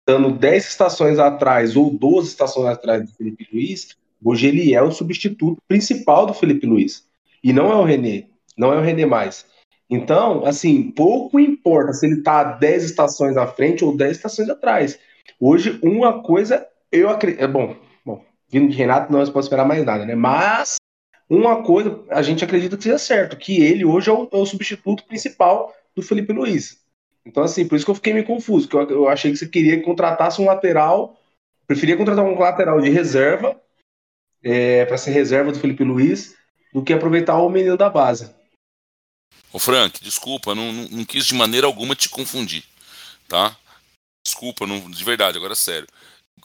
estando 0.00 0.30
10 0.30 0.68
estações 0.68 1.18
atrás 1.18 1.76
ou 1.76 1.90
12 1.90 2.28
estações 2.28 2.66
atrás 2.66 3.02
do 3.02 3.16
Felipe 3.16 3.48
Luiz, 3.52 3.96
hoje 4.22 4.48
ele 4.48 4.74
é 4.74 4.82
o 4.82 4.92
substituto 4.92 5.60
principal 5.66 6.26
do 6.26 6.34
Felipe 6.34 6.66
Luiz. 6.66 7.06
E 7.42 7.52
não 7.52 7.70
é 7.72 7.76
o 7.76 7.84
René, 7.84 8.26
não 8.56 8.72
é 8.72 8.78
o 8.78 8.82
René 8.82 9.06
mais. 9.06 9.46
Então, 9.88 10.44
assim, 10.44 10.90
pouco 10.90 11.38
importa 11.38 11.92
se 11.92 12.06
ele 12.06 12.18
está 12.18 12.42
10 12.44 12.84
estações 12.84 13.36
à 13.36 13.46
frente 13.46 13.84
ou 13.84 13.96
10 13.96 14.16
estações 14.16 14.48
atrás. 14.48 14.98
Hoje, 15.40 15.78
uma 15.82 16.22
coisa, 16.22 16.66
eu 16.90 17.08
acredito. 17.08 17.42
É 17.42 17.46
bom, 17.46 17.76
bom, 18.04 18.24
vindo 18.48 18.70
de 18.70 18.76
Renato, 18.76 19.12
não 19.12 19.24
se 19.24 19.32
pode 19.32 19.46
esperar 19.46 19.66
mais 19.66 19.84
nada, 19.84 20.04
né? 20.04 20.14
Mas 20.14 20.76
uma 21.34 21.62
coisa 21.62 22.02
a 22.08 22.22
gente 22.22 22.44
acredita 22.44 22.76
que 22.76 22.82
seja 22.82 22.98
certo, 22.98 23.36
que 23.36 23.62
ele 23.62 23.84
hoje 23.84 24.10
é 24.10 24.12
o, 24.12 24.28
é 24.32 24.36
o 24.36 24.46
substituto 24.46 25.04
principal 25.04 25.74
do 25.94 26.02
Felipe 26.02 26.32
Luiz. 26.32 26.82
Então, 27.26 27.42
assim, 27.42 27.66
por 27.66 27.76
isso 27.76 27.84
que 27.84 27.90
eu 27.90 27.94
fiquei 27.94 28.12
meio 28.12 28.26
confuso, 28.26 28.68
que 28.68 28.76
eu, 28.76 28.88
eu 28.90 29.08
achei 29.08 29.30
que 29.30 29.36
você 29.36 29.48
queria 29.48 29.78
que 29.78 29.84
contratasse 29.84 30.40
um 30.40 30.46
lateral, 30.46 31.18
preferia 31.66 31.96
contratar 31.96 32.24
um 32.24 32.38
lateral 32.38 32.80
de 32.80 32.90
reserva, 32.90 33.60
é, 34.42 34.84
para 34.84 34.98
ser 34.98 35.12
reserva 35.12 35.50
do 35.50 35.58
Felipe 35.58 35.84
Luiz, 35.84 36.36
do 36.72 36.82
que 36.82 36.92
aproveitar 36.92 37.38
o 37.38 37.48
menino 37.48 37.76
da 37.76 37.88
base. 37.88 38.30
Ô 39.52 39.58
Frank, 39.58 40.02
desculpa, 40.02 40.54
não, 40.54 40.72
não, 40.72 40.88
não 40.88 41.04
quis 41.04 41.24
de 41.24 41.34
maneira 41.34 41.66
alguma 41.66 41.94
te 41.94 42.08
confundir, 42.10 42.64
tá? 43.28 43.56
Desculpa, 44.24 44.66
não, 44.66 44.90
de 44.90 45.04
verdade, 45.04 45.38
agora 45.38 45.52
é 45.52 45.56
sério. 45.56 45.88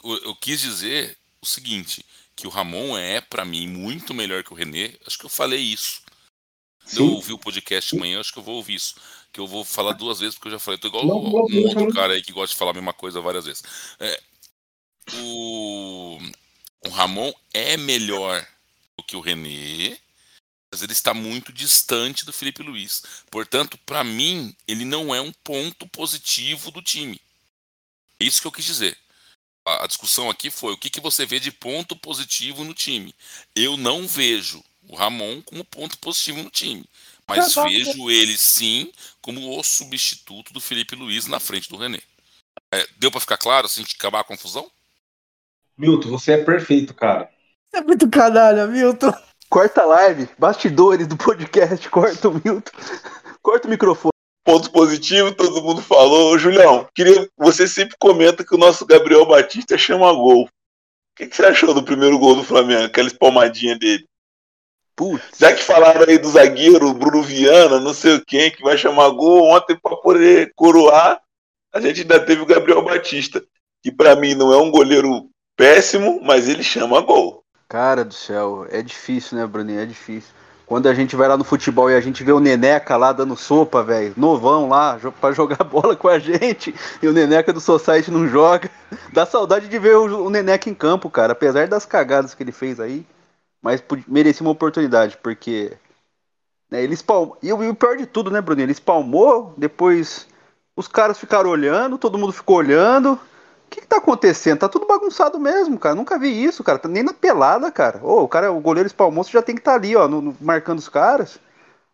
Eu, 0.03 0.17
eu 0.25 0.35
quis 0.35 0.61
dizer 0.61 1.17
o 1.41 1.45
seguinte, 1.45 2.05
que 2.39 2.47
o 2.47 2.49
Ramon 2.49 2.97
é, 2.97 3.19
para 3.19 3.43
mim, 3.43 3.67
muito 3.67 4.13
melhor 4.13 4.45
que 4.45 4.53
o 4.53 4.55
René. 4.55 4.95
Acho 5.05 5.17
que 5.17 5.25
eu 5.25 5.29
falei 5.29 5.59
isso. 5.59 6.01
Sim. 6.85 6.99
Eu 6.99 7.15
ouvi 7.15 7.33
o 7.33 7.37
podcast 7.37 7.93
amanhã, 7.93 8.17
acho 8.17 8.31
que 8.31 8.39
eu 8.39 8.43
vou 8.43 8.55
ouvir 8.55 8.75
isso. 8.75 8.95
Que 9.33 9.41
eu 9.41 9.45
vou 9.45 9.65
falar 9.65 9.91
duas 9.91 10.21
vezes, 10.21 10.35
porque 10.35 10.47
eu 10.47 10.53
já 10.53 10.59
falei. 10.59 10.77
Eu 10.77 10.81
tô 10.81 10.87
igual 10.87 11.05
não, 11.05 11.17
um 11.19 11.31
não, 11.31 11.63
outro 11.63 11.81
não. 11.81 11.91
cara 11.91 12.13
aí 12.13 12.21
que 12.21 12.31
gosta 12.31 12.53
de 12.53 12.57
falar 12.57 12.71
a 12.71 12.75
mesma 12.75 12.93
coisa 12.93 13.19
várias 13.19 13.43
vezes. 13.43 13.61
É, 13.99 14.21
o, 15.15 16.17
o 16.85 16.89
Ramon 16.89 17.29
é 17.53 17.75
melhor 17.75 18.47
do 18.97 19.03
que 19.03 19.17
o 19.17 19.19
René, 19.19 19.97
mas 20.71 20.81
ele 20.81 20.93
está 20.93 21.13
muito 21.13 21.51
distante 21.51 22.25
do 22.25 22.31
Felipe 22.31 22.63
Luiz. 22.63 23.03
Portanto, 23.29 23.77
para 23.85 24.01
mim, 24.01 24.55
ele 24.65 24.85
não 24.85 25.13
é 25.13 25.19
um 25.19 25.33
ponto 25.43 25.85
positivo 25.89 26.71
do 26.71 26.81
time. 26.81 27.19
É 28.17 28.23
isso 28.23 28.39
que 28.39 28.47
eu 28.47 28.51
quis 28.51 28.63
dizer. 28.63 28.97
A, 29.83 29.87
discussão 29.87 30.29
aqui 30.29 30.49
foi 30.49 30.73
o 30.73 30.77
que, 30.77 30.89
que 30.89 31.01
você 31.01 31.25
vê 31.25 31.39
de 31.39 31.51
ponto 31.51 31.95
positivo 31.95 32.63
no 32.63 32.73
time. 32.73 33.13
Eu 33.55 33.77
não 33.77 34.07
vejo 34.07 34.63
o 34.87 34.95
Ramon 34.95 35.41
como 35.41 35.63
ponto 35.65 35.97
positivo 35.99 36.41
no 36.41 36.49
time. 36.49 36.85
Mas 37.27 37.53
bom. 37.53 37.63
vejo 37.63 38.09
ele 38.09 38.37
sim 38.37 38.91
como 39.21 39.57
o 39.57 39.63
substituto 39.63 40.51
do 40.51 40.59
Felipe 40.59 40.95
Luiz 40.95 41.27
na 41.27 41.39
frente 41.39 41.69
do 41.69 41.77
René. 41.77 41.99
É, 42.71 42.87
deu 42.97 43.11
pra 43.11 43.19
ficar 43.19 43.37
claro, 43.37 43.67
assim, 43.67 43.83
de 43.83 43.95
acabar 43.97 44.21
a 44.21 44.23
confusão? 44.23 44.69
Milton, 45.77 46.09
você 46.09 46.33
é 46.33 46.43
perfeito, 46.43 46.93
cara. 46.93 47.29
É 47.73 47.81
muito 47.81 48.09
canalha, 48.09 48.67
Milton. 48.67 49.13
Corta 49.49 49.81
a 49.81 49.85
live, 49.85 50.29
bastidores 50.37 51.07
do 51.07 51.17
podcast, 51.17 51.87
corta 51.89 52.29
o 52.29 52.33
Milton. 52.33 52.71
Corta 53.41 53.67
o 53.67 53.71
microfone. 53.71 54.18
Pontos 54.43 54.69
positivos, 54.69 55.35
todo 55.35 55.61
mundo 55.61 55.81
falou. 55.81 56.37
Julião, 56.37 56.87
queria, 56.95 57.29
você 57.37 57.67
sempre 57.67 57.95
comenta 57.99 58.43
que 58.43 58.55
o 58.55 58.57
nosso 58.57 58.85
Gabriel 58.85 59.25
Batista 59.25 59.77
chama 59.77 60.11
gol. 60.13 60.43
O 60.43 60.49
que, 61.15 61.27
que 61.27 61.35
você 61.35 61.45
achou 61.45 61.73
do 61.73 61.83
primeiro 61.83 62.17
gol 62.17 62.35
do 62.35 62.43
Flamengo? 62.43 62.85
Aquela 62.85 63.07
espalmadinha 63.07 63.77
dele. 63.77 64.05
Putz. 64.95 65.37
Já 65.37 65.53
que 65.53 65.63
falaram 65.63 66.03
aí 66.07 66.17
do 66.17 66.29
zagueiro, 66.29 66.93
Bruno 66.93 67.23
Viana, 67.23 67.79
não 67.79 67.93
sei 67.93 68.19
quem, 68.27 68.51
que 68.51 68.61
vai 68.61 68.77
chamar 68.77 69.09
gol 69.11 69.49
ontem 69.49 69.77
para 69.77 69.95
poder 69.95 70.51
coroar, 70.55 71.21
a 71.73 71.79
gente 71.79 72.01
ainda 72.01 72.19
teve 72.19 72.41
o 72.41 72.45
Gabriel 72.45 72.81
Batista, 72.81 73.43
que 73.81 73.91
para 73.91 74.15
mim 74.15 74.35
não 74.35 74.51
é 74.51 74.57
um 74.57 74.71
goleiro 74.71 75.29
péssimo, 75.55 76.19
mas 76.21 76.49
ele 76.49 76.63
chama 76.63 77.01
gol. 77.01 77.43
Cara 77.67 78.03
do 78.03 78.13
céu, 78.13 78.65
é 78.69 78.81
difícil, 78.81 79.37
né, 79.37 79.45
Bruninho? 79.45 79.79
É 79.79 79.85
difícil. 79.85 80.33
Quando 80.69 80.85
a 80.85 80.93
gente 80.93 81.15
vai 81.15 81.27
lá 81.27 81.35
no 81.35 81.43
futebol 81.43 81.89
e 81.89 81.95
a 81.95 81.99
gente 81.99 82.23
vê 82.23 82.31
o 82.31 82.39
Neneca 82.39 82.95
lá 82.95 83.11
dando 83.11 83.35
sopa, 83.35 83.81
velho, 83.81 84.13
novão 84.15 84.69
lá, 84.69 84.99
pra 85.19 85.31
jogar 85.33 85.63
bola 85.63 85.95
com 85.95 86.07
a 86.07 86.19
gente, 86.19 86.75
e 87.01 87.07
o 87.07 87.11
Neneca 87.11 87.51
do 87.51 87.59
Society 87.59 88.11
não 88.11 88.27
joga. 88.27 88.69
Dá 89.11 89.25
saudade 89.25 89.67
de 89.67 89.79
ver 89.79 89.97
o, 89.97 90.29
Neneca 90.29 90.69
em 90.69 90.75
campo, 90.75 91.09
cara, 91.09 91.33
apesar 91.33 91.67
das 91.67 91.87
cagadas 91.87 92.35
que 92.35 92.43
ele 92.43 92.51
fez 92.51 92.79
aí, 92.79 93.03
mas 93.59 93.83
merecia 94.07 94.45
uma 94.45 94.51
oportunidade, 94.51 95.17
porque 95.17 95.75
né, 96.69 96.83
ele 96.83 96.93
espalmou. 96.93 97.35
E, 97.41 97.51
o 97.51 97.73
pior 97.73 97.97
de 97.97 98.05
tudo, 98.05 98.29
né, 98.29 98.39
Bruninho? 98.39 98.65
Ele 98.65 98.71
espalmou, 98.71 99.55
depois 99.57 100.27
os 100.75 100.87
caras 100.87 101.17
ficaram 101.17 101.49
olhando, 101.49 101.97
todo 101.97 102.19
mundo 102.19 102.31
ficou 102.31 102.57
olhando. 102.57 103.19
O 103.69 103.71
que, 103.71 103.81
que 103.81 103.87
tá 103.87 103.97
acontecendo? 103.97 104.59
Tá 104.59 104.67
tudo 104.69 104.87
bagunçado 104.87 105.39
mesmo, 105.39 105.77
cara. 105.77 105.93
Nunca 105.93 106.17
vi 106.17 106.43
isso, 106.43 106.63
cara. 106.63 106.81
Nem 106.87 107.03
na 107.03 107.13
pelada, 107.13 107.71
cara. 107.71 107.99
Ô, 108.03 108.23
o 108.23 108.27
cara, 108.27 108.51
o 108.51 108.59
goleiro 108.59 108.87
espalmou, 108.87 109.23
você 109.23 109.31
já 109.31 109.43
tem 109.43 109.53
que 109.53 109.61
estar 109.61 109.75
ali, 109.75 109.95
ó, 109.95 110.07
no- 110.07 110.21
no- 110.21 110.37
marcando 110.41 110.79
os 110.79 110.89
caras. 110.89 111.39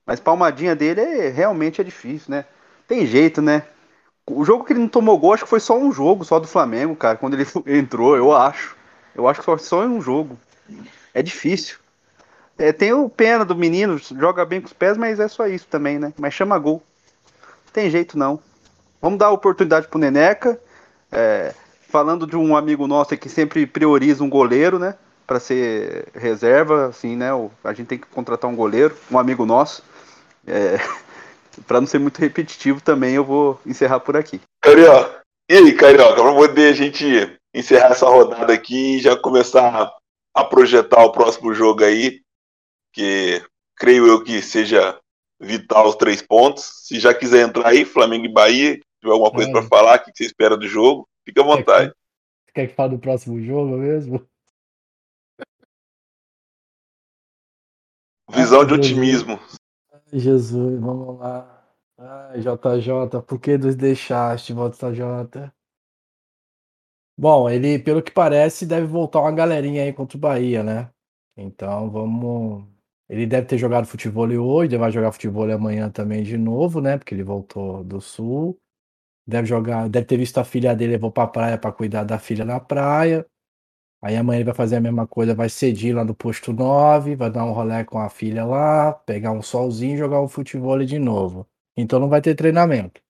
Mas 0.06 0.20
palmadinha 0.20 0.76
dele 0.76 1.02
é 1.02 1.30
realmente 1.30 1.82
é 1.82 1.84
difícil, 1.84 2.32
né? 2.32 2.46
Tem 2.88 3.06
jeito, 3.06 3.42
né? 3.42 3.64
O 4.28 4.46
jogo 4.46 4.66
que 4.66 4.74
ele 4.74 4.82
não 4.82 4.90
tomou 4.90 5.18
gol, 5.20 5.34
acho 5.34 5.44
que 5.46 5.50
foi 5.50 5.60
só 5.62 5.78
um 5.78 5.92
jogo, 5.92 6.26
só 6.26 6.40
do 6.40 6.48
Flamengo, 6.48 6.96
cara, 6.96 7.18
quando 7.18 7.36
ele 7.36 7.46
entrou, 7.80 8.18
eu 8.18 8.34
acho. 8.36 8.76
Eu 9.16 9.28
acho 9.28 9.42
que 9.42 9.46
foi 9.46 9.60
só 9.60 9.82
um 9.86 10.02
jogo. 10.02 10.38
É 11.14 11.24
difícil. 11.24 11.78
É, 12.58 12.74
tem 12.74 12.94
o 12.94 13.10
pena 13.10 13.46
do 13.46 13.56
menino, 13.56 13.98
joga 14.00 14.46
bem 14.46 14.62
com 14.62 14.68
os 14.68 14.74
pés, 14.74 14.98
mas 14.98 15.20
é 15.20 15.28
só 15.28 15.48
isso 15.48 15.68
também, 15.70 16.00
né? 16.00 16.14
Mas 16.18 16.34
chama 16.34 16.60
gol. 16.60 16.84
Tem 17.74 17.90
jeito 17.90 18.18
não. 18.18 18.40
Vamos 19.02 19.20
dar 19.20 19.32
oportunidade 19.32 19.88
pro 19.88 20.00
Neneca. 20.00 20.60
É, 21.12 21.54
falando 21.96 22.28
de 22.28 22.36
um 22.36 22.58
amigo 22.58 22.88
nosso 22.88 23.16
que 23.16 23.30
sempre 23.30 23.66
prioriza 23.66 24.22
um 24.22 24.30
goleiro, 24.30 24.78
né? 24.78 24.98
Para 25.26 25.40
ser 25.40 26.10
reserva, 26.14 26.88
assim, 26.88 27.16
né? 27.16 27.30
A 27.64 27.72
gente 27.72 27.88
tem 27.88 27.98
que 27.98 28.06
contratar 28.08 28.52
um 28.52 28.56
goleiro, 28.56 28.94
um 29.10 29.18
amigo 29.18 29.46
nosso. 29.46 29.82
É, 30.46 30.76
para 31.66 31.80
não 31.80 31.88
ser 31.88 32.00
muito 32.00 32.20
repetitivo 32.20 32.82
também, 32.82 33.16
eu 33.16 33.24
vou 33.24 33.62
encerrar 33.66 34.02
por 34.02 34.18
aqui. 34.18 34.42
Carioca, 34.62 35.22
e 35.50 35.56
aí, 35.56 35.72
Carioca, 35.72 36.22
para 36.22 36.34
poder 36.34 36.74
a 36.74 36.76
gente 36.76 37.40
encerrar 37.54 37.92
essa 37.92 38.10
rodada 38.10 38.52
aqui 38.52 38.98
e 38.98 39.00
já 39.00 39.16
começar 39.16 39.90
a, 40.36 40.44
projetar 40.44 41.02
o 41.02 41.14
próximo 41.14 41.54
jogo 41.54 41.86
aí, 41.86 42.20
que 42.94 43.42
creio 43.78 44.06
eu 44.06 44.22
que 44.22 44.42
seja 44.42 45.00
vital 45.40 45.88
os 45.88 45.96
três 45.96 46.22
pontos. 46.22 46.66
Se 46.84 47.00
já 47.00 47.14
quiser 47.14 47.48
entrar 47.48 47.70
aí, 47.70 47.86
Flamengo 47.86 48.26
e 48.26 48.34
Bahia, 48.34 48.82
tiver 49.00 49.14
alguma 49.14 49.32
coisa 49.32 49.50
É. 49.50 49.54
para 49.54 49.64
falar, 49.64 49.98
o 49.98 50.04
que 50.04 50.12
você 50.14 50.26
espera 50.26 50.58
do 50.58 50.68
jogo, 50.68 51.08
fica 51.26 51.42
à 51.42 51.44
vontade. 51.44 51.94
Você 52.46 52.52
quer 52.54 52.68
que 52.68 52.76
fale 52.76 52.96
do 52.96 53.00
próximo 53.00 53.42
jogo 53.42 53.78
mesmo? 53.78 54.26
Visão 58.30 58.62
Ah, 58.62 58.66
de 58.66 58.76
Jesus. 58.76 58.88
otimismo. 58.88 59.40
Ai, 59.92 60.20
Jesus, 60.20 60.80
vamos 60.80 61.20
lá. 61.20 61.64
Ai, 61.98 62.40
JJ, 62.40 63.22
por 63.26 63.40
que 63.40 63.58
nos 63.58 63.76
deixaste, 63.76 64.54
JJ? 64.54 65.52
Bom, 67.18 67.50
ele, 67.50 67.80
pelo 67.80 68.04
que 68.04 68.12
parece, 68.12 68.66
deve 68.66 68.86
voltar 68.88 69.22
uma 69.22 69.32
galerinha 69.32 69.84
aí 69.84 69.94
contra 69.94 70.18
o 70.18 70.20
Bahia, 70.20 70.64
né? 70.64 70.92
Então 71.38 71.90
vamos. 71.90 72.66
Ele 73.08 73.26
deve 73.26 73.48
ter 73.48 73.58
jogado 73.58 73.86
futebol 73.88 74.28
hoje, 74.28 74.72
ele 74.72 74.78
vai 74.80 74.92
jogar 74.92 75.12
futebol 75.12 75.50
amanhã 75.50 75.90
também 75.90 76.24
de 76.24 76.38
novo, 76.38 76.82
né? 76.82 76.98
Porque 76.98 77.14
ele 77.14 77.24
voltou 77.24 77.84
do 77.84 78.02
sul. 78.02 78.60
Deve 79.28 79.48
jogar, 79.48 79.90
deve 79.90 80.06
ter 80.06 80.18
visto 80.18 80.38
a 80.38 80.44
filha 80.44 80.76
dele, 80.76 80.94
levou 80.94 81.12
pra 81.12 81.28
praia 81.28 81.58
pra 81.58 81.72
cuidar 81.72 82.04
da 82.04 82.20
filha 82.20 82.46
na 82.46 82.60
praia. 82.60 83.26
Aí 84.02 84.16
amanhã 84.16 84.38
ele 84.38 84.46
vai 84.46 84.54
fazer 84.54 84.76
a 84.76 84.82
mesma 84.82 85.08
coisa, 85.08 85.34
vai 85.34 85.50
cedir 85.50 85.96
lá 85.96 86.06
no 86.06 86.14
posto 86.14 86.54
9, 86.54 87.16
vai 87.16 87.32
dar 87.32 87.46
um 87.46 87.54
rolê 87.54 87.84
com 87.84 87.98
a 87.98 88.10
filha 88.10 88.46
lá, 88.46 88.94
pegar 88.94 89.32
um 89.32 89.42
solzinho 89.42 89.96
e 89.96 89.98
jogar 89.98 90.22
um 90.22 90.28
futebol 90.28 90.78
de 90.86 91.00
novo. 91.00 91.48
Então 91.76 92.00
não 92.00 92.10
vai 92.10 92.22
ter 92.22 92.36
treinamento. 92.36 93.02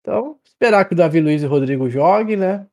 Então, 0.00 0.38
esperar 0.44 0.84
que 0.84 0.94
o 0.94 0.96
Davi 0.96 1.20
Luiz 1.20 1.42
e 1.42 1.46
o 1.46 1.48
Rodrigo 1.48 1.88
joguem, 1.88 2.36
né? 2.36 2.66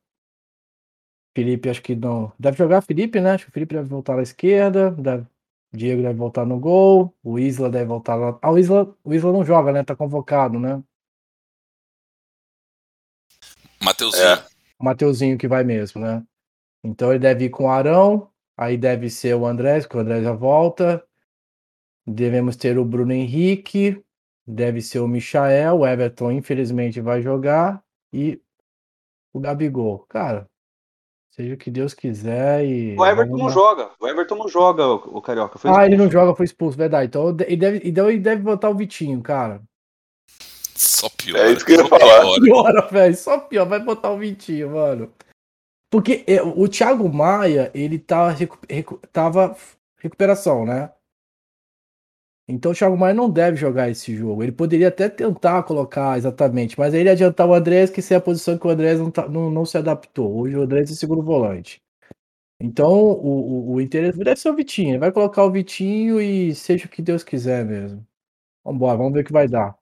Felipe, 1.36 1.68
acho 1.68 1.82
que 1.82 1.96
não. 1.96 2.32
Deve 2.38 2.56
jogar 2.56 2.80
Felipe, 2.82 3.20
né? 3.20 3.32
Acho 3.32 3.46
que 3.46 3.50
o 3.50 3.52
Felipe 3.52 3.74
deve 3.74 3.88
voltar 3.88 4.18
à 4.18 4.22
esquerda. 4.22 4.90
Deve... 4.92 5.26
Diego 5.72 6.02
deve 6.02 6.14
voltar 6.14 6.46
no 6.46 6.60
gol. 6.60 7.12
O 7.24 7.38
Isla 7.38 7.68
deve 7.68 7.86
voltar 7.86 8.14
lá. 8.14 8.38
Ah, 8.40 8.52
o 8.52 8.58
Isla, 8.58 8.94
o 9.02 9.12
Isla 9.12 9.32
não 9.32 9.44
joga, 9.44 9.72
né? 9.72 9.82
Tá 9.82 9.96
convocado, 9.96 10.60
né? 10.60 10.82
Mateuzinho. 13.84 14.24
É. 14.24 14.44
O 14.78 14.84
Mateuzinho 14.84 15.38
que 15.38 15.48
vai 15.48 15.64
mesmo, 15.64 16.00
né? 16.00 16.22
Então 16.82 17.10
ele 17.10 17.18
deve 17.18 17.44
ir 17.46 17.50
com 17.50 17.64
o 17.64 17.70
Arão. 17.70 18.28
Aí 18.56 18.76
deve 18.76 19.10
ser 19.10 19.34
o 19.34 19.46
Andrés, 19.46 19.86
que 19.86 19.96
o 19.96 20.00
Andrés 20.00 20.22
já 20.22 20.32
volta. 20.32 21.04
Devemos 22.06 22.56
ter 22.56 22.78
o 22.78 22.84
Bruno 22.84 23.12
Henrique. 23.12 24.02
Deve 24.46 24.80
ser 24.80 25.00
o 25.00 25.08
Michael. 25.08 25.78
O 25.78 25.86
Everton, 25.86 26.30
infelizmente, 26.30 27.00
vai 27.00 27.22
jogar. 27.22 27.82
E 28.12 28.40
o 29.32 29.40
Gabigol. 29.40 30.00
Cara, 30.08 30.48
seja 31.30 31.54
o 31.54 31.56
que 31.56 31.70
Deus 31.70 31.94
quiser. 31.94 32.64
E 32.64 32.96
O 32.96 33.04
Everton 33.04 33.36
não 33.36 33.50
joga. 33.50 33.90
O 33.98 34.06
Everton 34.06 34.36
não 34.36 34.48
joga, 34.48 34.86
o, 34.86 35.20
Carioca. 35.20 35.58
Foi 35.58 35.70
Ah, 35.70 35.84
ele 35.86 35.96
não 35.96 36.10
joga, 36.10 36.36
foi 36.36 36.44
expulso, 36.44 36.76
verdade. 36.76 37.06
Então 37.06 37.30
ele 37.40 37.56
deve, 37.56 37.80
então 37.84 38.08
ele 38.08 38.20
deve 38.20 38.42
botar 38.42 38.70
o 38.70 38.74
Vitinho, 38.74 39.20
cara. 39.20 39.60
Só 40.74 41.08
pior. 41.10 41.38
É 41.38 41.52
isso 41.52 41.64
que 41.64 41.72
eu 41.72 41.76
ia 41.76 41.82
só 41.82 41.88
falar. 41.88 42.20
piora. 42.20 42.40
Piora, 42.40 42.88
velho. 42.88 43.16
Só 43.16 43.38
pior. 43.38 43.66
Vai 43.66 43.80
botar 43.80 44.10
o 44.10 44.18
Vitinho, 44.18 44.70
mano. 44.70 45.12
Porque 45.90 46.24
é, 46.26 46.42
o 46.42 46.68
Thiago 46.68 47.08
Maia, 47.08 47.70
ele 47.72 47.98
tá, 47.98 48.28
recu 48.30 48.58
recu 48.68 48.98
tava 49.12 49.56
recuperação, 50.00 50.66
né? 50.66 50.90
Então 52.48 52.72
o 52.72 52.74
Thiago 52.74 52.96
Maia 52.96 53.14
não 53.14 53.30
deve 53.30 53.56
jogar 53.56 53.88
esse 53.88 54.14
jogo. 54.14 54.42
Ele 54.42 54.52
poderia 54.52 54.88
até 54.88 55.08
tentar 55.08 55.62
colocar 55.62 56.18
exatamente, 56.18 56.78
mas 56.78 56.92
aí 56.92 57.00
ele 57.00 57.10
adiantar 57.10 57.48
o 57.48 57.54
Andrés, 57.54 57.90
que 57.90 58.00
isso 58.00 58.12
é 58.12 58.16
a 58.16 58.20
posição 58.20 58.58
que 58.58 58.66
o 58.66 58.70
Andrés 58.70 58.98
não, 58.98 59.10
tá- 59.10 59.28
não, 59.28 59.50
não 59.50 59.64
se 59.64 59.78
adaptou. 59.78 60.40
Hoje 60.40 60.56
o 60.56 60.62
Andrés 60.62 60.90
é 60.90 60.94
segundo 60.94 61.22
volante. 61.22 61.80
Então 62.60 62.92
o, 62.92 63.70
o, 63.70 63.74
o 63.74 63.80
interesse 63.80 64.18
deve 64.18 64.36
ser 64.36 64.50
o 64.50 64.56
Vitinho. 64.56 64.90
Ele 64.90 64.98
vai 64.98 65.12
colocar 65.12 65.44
o 65.44 65.50
Vitinho 65.50 66.20
e 66.20 66.54
seja 66.54 66.86
o 66.86 66.88
que 66.88 67.00
Deus 67.00 67.22
quiser 67.24 67.64
mesmo. 67.64 68.04
Vambora, 68.64 68.98
vamos 68.98 69.12
ver 69.12 69.20
o 69.20 69.24
que 69.24 69.32
vai 69.32 69.48
dar. 69.48 69.76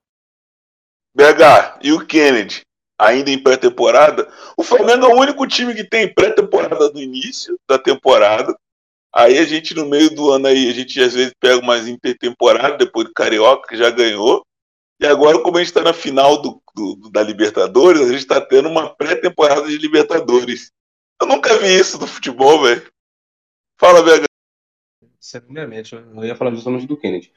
BH 1.15 1.79
e 1.83 1.93
o 1.93 2.07
Kennedy, 2.07 2.63
ainda 2.99 3.31
em 3.31 3.43
pré-temporada. 3.43 4.33
O 4.57 4.63
Flamengo 4.63 5.07
é 5.07 5.09
o 5.09 5.19
único 5.21 5.47
time 5.47 5.75
que 5.75 5.85
tem 5.85 6.13
pré-temporada 6.13 6.91
no 6.91 7.01
início 7.01 7.59
da 7.69 7.79
temporada. 7.79 8.57
Aí 9.15 9.39
a 9.39 9.45
gente, 9.45 9.75
no 9.75 9.87
meio 9.87 10.15
do 10.15 10.31
ano 10.31 10.47
aí, 10.47 10.69
a 10.71 10.73
gente 10.73 11.01
às 11.03 11.13
vezes 11.13 11.35
pega 11.39 11.59
umas 11.61 11.87
intertemporada, 11.87 12.79
depois 12.79 13.07
do 13.07 13.13
Carioca, 13.13 13.69
que 13.69 13.77
já 13.77 13.91
ganhou. 13.91 14.43
E 15.01 15.07
agora, 15.07 15.43
como 15.43 15.57
a 15.57 15.61
gente 15.61 15.69
está 15.69 15.83
na 15.83 15.93
final 15.93 16.41
do, 16.41 16.63
do- 16.75 17.11
da 17.11 17.23
Libertadores, 17.23 18.01
a 18.03 18.09
gente 18.09 18.21
está 18.21 18.41
tendo 18.41 18.69
uma 18.69 18.95
pré-temporada 18.95 19.67
de 19.69 19.77
Libertadores. 19.77 20.71
Eu 21.21 21.27
nunca 21.27 21.59
vi 21.59 21.79
isso 21.79 21.99
no 21.99 22.07
futebol, 22.07 22.63
velho. 22.63 22.87
Fala, 23.79 24.03
BH. 24.03 24.25
Segundamente, 25.21 25.95
eu 25.95 26.25
ia 26.25 26.37
falar 26.37 26.53
justamente 26.53 26.87
do 26.87 26.97
Kennedy. 26.97 27.33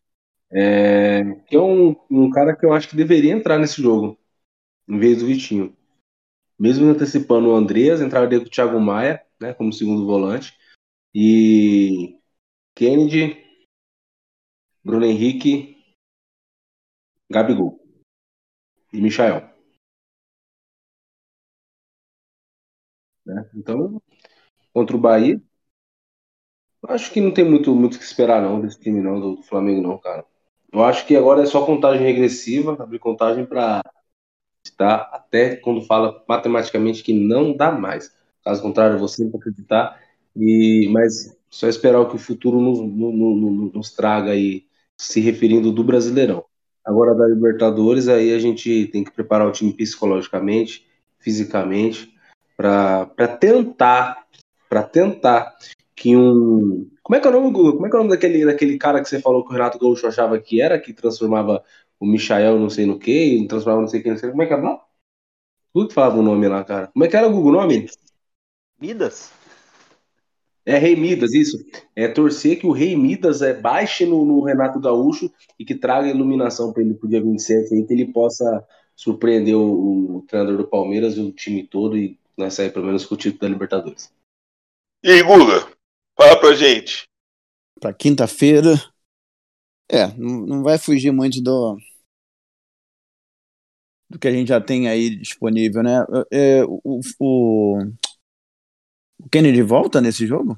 É, 0.52 1.24
que 1.48 1.56
é 1.56 1.60
um, 1.60 1.96
um 2.10 2.30
cara 2.30 2.56
que 2.56 2.66
eu 2.66 2.74
acho 2.74 2.90
que 2.90 2.96
deveria 2.96 3.34
entrar 3.34 3.58
nesse 3.60 3.82
jogo, 3.82 4.18
em 4.88 5.00
vez 5.00 5.20
do 5.20 5.26
Vitinho. 5.26 5.76
Mesmo 6.60 6.90
antecipando 6.90 7.50
o 7.50 7.56
Andreas, 7.56 8.02
entraria 8.02 8.40
o 8.40 8.50
Thiago 8.50 8.80
Maia, 8.80 9.26
né, 9.40 9.54
como 9.54 9.74
segundo 9.74 10.06
volante. 10.06 10.58
E 11.14 12.20
Kennedy, 12.76 13.44
Bruno 14.84 15.06
Henrique, 15.06 15.76
Gabigol 17.30 17.80
e 18.94 19.02
Michael. 19.02 19.50
Né? 23.26 23.50
Então, 23.56 24.02
contra 24.74 24.96
o 24.96 25.00
Bahia, 25.00 25.42
acho 26.88 27.12
que 27.12 27.20
não 27.22 27.34
tem 27.34 27.44
muito 27.44 27.76
muito 27.76 27.98
que 27.98 28.04
esperar 28.04 28.42
não 28.42 28.62
desse 28.62 28.80
time 28.80 29.02
não 29.02 29.20
do 29.20 29.44
Flamengo 29.44 29.82
não, 29.82 29.98
cara. 29.98 30.26
Eu 30.72 30.84
acho 30.84 31.06
que 31.06 31.16
agora 31.16 31.44
é 31.44 31.46
só 31.46 31.66
contagem 31.66 32.06
regressiva, 32.06 32.76
abrir 32.80 33.00
contagem 33.00 33.46
para 33.46 33.82
estar 34.64 35.10
até 35.14 35.56
quando 35.56 35.82
fala 35.82 36.24
matematicamente 36.28 37.04
que 37.04 37.14
não 37.14 37.56
dá 37.56 37.72
mais. 37.72 38.14
Caso 38.44 38.62
contrário, 38.62 39.00
você 39.00 39.24
não 39.24 39.38
acreditar. 39.38 40.00
E 40.36 40.90
mas 40.92 41.36
só 41.50 41.68
esperar 41.68 42.02
o 42.02 42.10
que 42.10 42.16
o 42.16 42.20
futuro 42.20 42.60
nos, 42.60 42.80
nos, 42.80 43.74
nos 43.74 43.92
traga 43.92 44.32
aí, 44.32 44.66
se 44.98 45.22
referindo 45.22 45.72
do 45.72 45.84
Brasileirão. 45.84 46.44
Agora 46.84 47.16
da 47.16 47.26
Libertadores, 47.26 48.08
aí 48.08 48.34
a 48.34 48.40
gente 48.40 48.88
tem 48.88 49.04
que 49.04 49.12
preparar 49.12 49.48
o 49.48 49.52
time 49.52 49.74
psicologicamente, 49.74 50.86
fisicamente, 51.18 52.14
para 52.56 53.28
tentar, 53.40 54.26
para 54.70 54.84
tentar 54.84 55.56
que 55.96 56.16
um. 56.16 56.90
Como 57.06 57.16
é 57.16 57.20
que 57.20 57.28
é 57.28 57.30
o 57.30 57.34
nome, 57.34 57.52
Google? 57.52 57.74
Como 57.74 57.86
é 57.86 57.90
que 57.92 57.96
é 57.96 58.00
o 58.00 58.02
nome 58.02 58.16
daquele, 58.16 58.44
daquele 58.44 58.80
cara 58.80 59.00
que 59.00 59.08
você 59.08 59.22
falou 59.22 59.44
que 59.44 59.52
o 59.52 59.54
Renato 59.54 59.78
Gaúcho 59.78 60.08
achava 60.08 60.40
que 60.40 60.60
era, 60.60 60.80
que 60.80 60.92
transformava 60.92 61.64
o 62.00 62.06
Michael 62.08 62.58
não 62.58 62.68
sei 62.68 62.88
no 62.88 62.98
que, 62.98 63.46
transformava 63.48 63.82
não 63.82 63.88
sei 63.88 64.02
quem, 64.02 64.14
não 64.14 64.18
sei 64.18 64.32
Como 64.32 64.42
é 64.42 64.48
que 64.48 64.54
é 64.54 64.58
o 64.58 64.80
Tudo 65.72 65.88
que 65.90 65.94
falava 65.94 66.18
o 66.18 66.24
nome 66.24 66.48
lá, 66.48 66.64
cara. 66.64 66.88
Como 66.88 67.06
é 67.06 67.08
que 67.08 67.16
era 67.16 67.28
o 67.28 67.32
Google 67.32 67.52
nome? 67.52 67.88
Midas? 68.82 69.32
É 70.66 70.80
Rei 70.80 70.96
Midas, 70.96 71.32
isso. 71.36 71.64
É 71.96 72.08
torcer 72.08 72.60
que 72.60 72.66
o 72.66 72.72
Rei 72.72 72.96
Midas 72.96 73.44
é, 73.44 73.54
baixe 73.54 74.04
no, 74.04 74.26
no 74.26 74.44
Renato 74.44 74.80
Gaúcho 74.80 75.32
e 75.60 75.64
que 75.64 75.76
traga 75.76 76.10
iluminação 76.10 76.74
para 76.74 76.82
ele 76.82 76.96
pro 76.96 77.08
dia 77.08 77.22
27 77.22 77.72
aí, 77.72 77.86
que 77.86 77.94
ele 77.94 78.12
possa 78.12 78.66
surpreender 78.96 79.56
o, 79.56 80.16
o, 80.18 80.22
treinador 80.24 80.58
do 80.58 80.68
Palmeiras 80.68 81.18
e 81.18 81.22
o 81.22 81.32
time 81.32 81.68
todo 81.68 81.96
e 81.96 82.18
nós 82.36 82.56
sair 82.56 82.74
pelo 82.74 82.88
menos 82.88 83.06
com 83.06 83.14
o 83.14 83.18
título 83.18 83.42
da 83.42 83.48
Libertadores. 83.48 84.12
E 85.04 85.12
aí, 85.12 85.22
Guga, 85.22 85.75
fala 86.18 86.40
pra 86.40 86.54
gente. 86.54 87.08
Pra 87.80 87.94
quinta-feira. 87.94 88.74
É, 89.90 90.08
não, 90.18 90.46
não 90.46 90.64
vai 90.64 90.78
fugir 90.78 91.12
muito 91.12 91.42
do, 91.42 91.78
do 94.10 94.18
que 94.18 94.28
a 94.28 94.32
gente 94.32 94.48
já 94.48 94.60
tem 94.60 94.88
aí 94.88 95.16
disponível, 95.16 95.84
né? 95.84 96.04
É, 96.32 96.64
o, 96.64 97.00
o, 97.20 97.80
o 99.20 99.30
Kennedy 99.30 99.62
volta 99.62 100.02
nesse 100.02 100.26
jogo? 100.26 100.58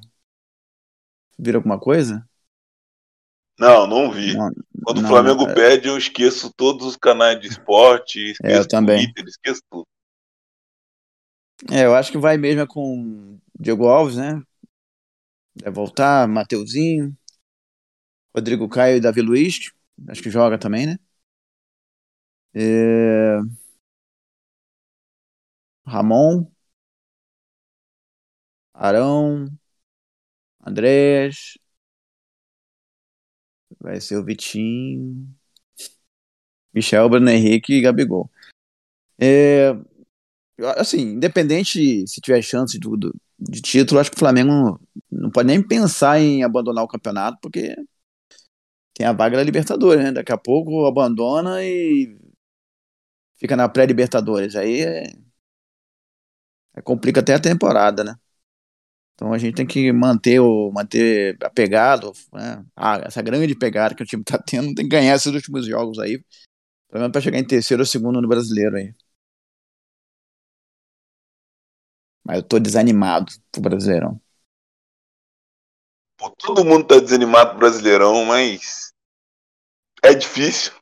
Vira 1.38 1.58
alguma 1.58 1.80
coisa? 1.80 2.28
Não, 3.60 3.88
não 3.88 4.12
vi. 4.12 4.36
Não, 4.36 4.52
Quando 4.84 5.02
não, 5.02 5.06
o 5.06 5.12
Flamengo 5.12 5.50
é... 5.50 5.54
perde, 5.54 5.88
eu 5.88 5.98
esqueço 5.98 6.54
todos 6.54 6.86
os 6.86 6.96
canais 6.96 7.40
de 7.40 7.48
esporte, 7.48 8.32
esqueço 8.32 8.54
é, 8.54 8.60
eu 8.60 8.68
também. 8.68 9.06
Twitter, 9.06 9.26
esqueço 9.26 9.62
tudo. 9.70 9.88
É, 11.72 11.86
eu 11.86 11.96
acho 11.96 12.12
que 12.12 12.20
vai 12.20 12.38
mesmo 12.38 12.68
com 12.68 13.40
Diego 13.60 13.88
Alves, 13.88 14.16
né? 14.16 14.42
Vai 15.62 15.72
voltar, 15.72 16.28
Mateuzinho, 16.28 17.16
Rodrigo 18.34 18.70
Caio 18.70 18.98
e 18.98 19.02
Davi 19.02 19.22
Luiz, 19.22 19.72
acho 20.08 20.22
que 20.24 20.30
joga 20.30 20.58
também, 20.58 20.86
né? 20.88 20.98
É... 22.54 23.40
Ramon, 25.88 26.52
Arão, 28.74 29.50
Andrés, 30.66 31.58
vai 33.80 34.00
ser 34.02 34.18
o 34.18 34.24
Vitinho, 34.24 35.28
Michel, 36.74 37.10
Bruno 37.10 37.30
Henrique 37.30 37.74
e 37.74 37.82
Gabigol. 37.82 38.30
É, 39.20 39.72
assim, 40.78 41.00
independente 41.02 42.08
se 42.08 42.22
tiver 42.22 42.42
chance 42.42 42.80
do, 42.80 42.98
do, 42.98 43.16
de 43.40 43.62
título, 43.62 44.00
acho 44.00 44.12
que 44.12 44.18
o 44.18 44.20
Flamengo 44.20 44.80
não 45.12 45.30
pode 45.32 45.48
nem 45.48 45.62
pensar 45.66 46.20
em 46.20 46.44
abandonar 46.44 46.84
o 46.84 46.88
campeonato, 46.88 47.38
porque 47.42 47.76
tem 48.94 49.06
a 49.06 49.14
vaga 49.14 49.38
da 49.38 49.44
Libertadores, 49.44 50.04
né? 50.04 50.12
Daqui 50.12 50.32
a 50.32 50.38
pouco 50.38 50.86
abandona 50.88 51.64
e 51.64 52.18
fica 53.38 53.56
na 53.56 53.70
pré-Libertadores. 53.70 54.56
Aí 54.56 54.82
é, 54.82 55.04
é, 56.76 56.82
complica 56.82 57.20
até 57.22 57.34
a 57.36 57.40
temporada, 57.40 58.04
né? 58.04 58.16
Então 59.16 59.34
a 59.34 59.38
gente 59.38 59.56
tem 59.56 59.66
que 59.68 59.92
manter 59.92 60.40
o 60.40 60.72
manter 60.72 61.38
apegado, 61.44 62.14
né? 62.34 62.64
ah, 62.76 63.02
essa 63.06 63.22
grande 63.22 63.56
pegada 63.56 63.96
que 63.96 64.04
o 64.04 64.06
time 64.06 64.24
tá 64.24 64.38
tendo, 64.38 64.76
tem 64.76 64.86
que 64.88 64.96
ganhar 64.96 65.16
esses 65.16 65.34
últimos 65.34 65.66
jogos 65.66 66.00
aí, 66.00 66.24
pelo 66.90 67.02
menos 67.02 67.12
para 67.14 67.22
chegar 67.22 67.40
em 67.40 67.48
terceiro 67.48 67.82
ou 67.84 67.88
segundo 67.88 68.22
no 68.22 68.28
brasileiro 68.28 68.78
aí. 68.78 68.94
Mas 72.28 72.36
eu 72.36 72.44
tô 72.44 72.60
desanimado 72.60 73.32
pro 73.54 73.62
Brasileirão. 73.62 74.20
Pô, 76.18 76.30
todo 76.32 76.66
mundo 76.66 76.86
tá 76.86 77.00
desanimado 77.00 77.52
pro 77.52 77.60
Brasileirão, 77.60 78.26
mas 78.26 78.92
é 80.04 80.14
difícil, 80.14 80.74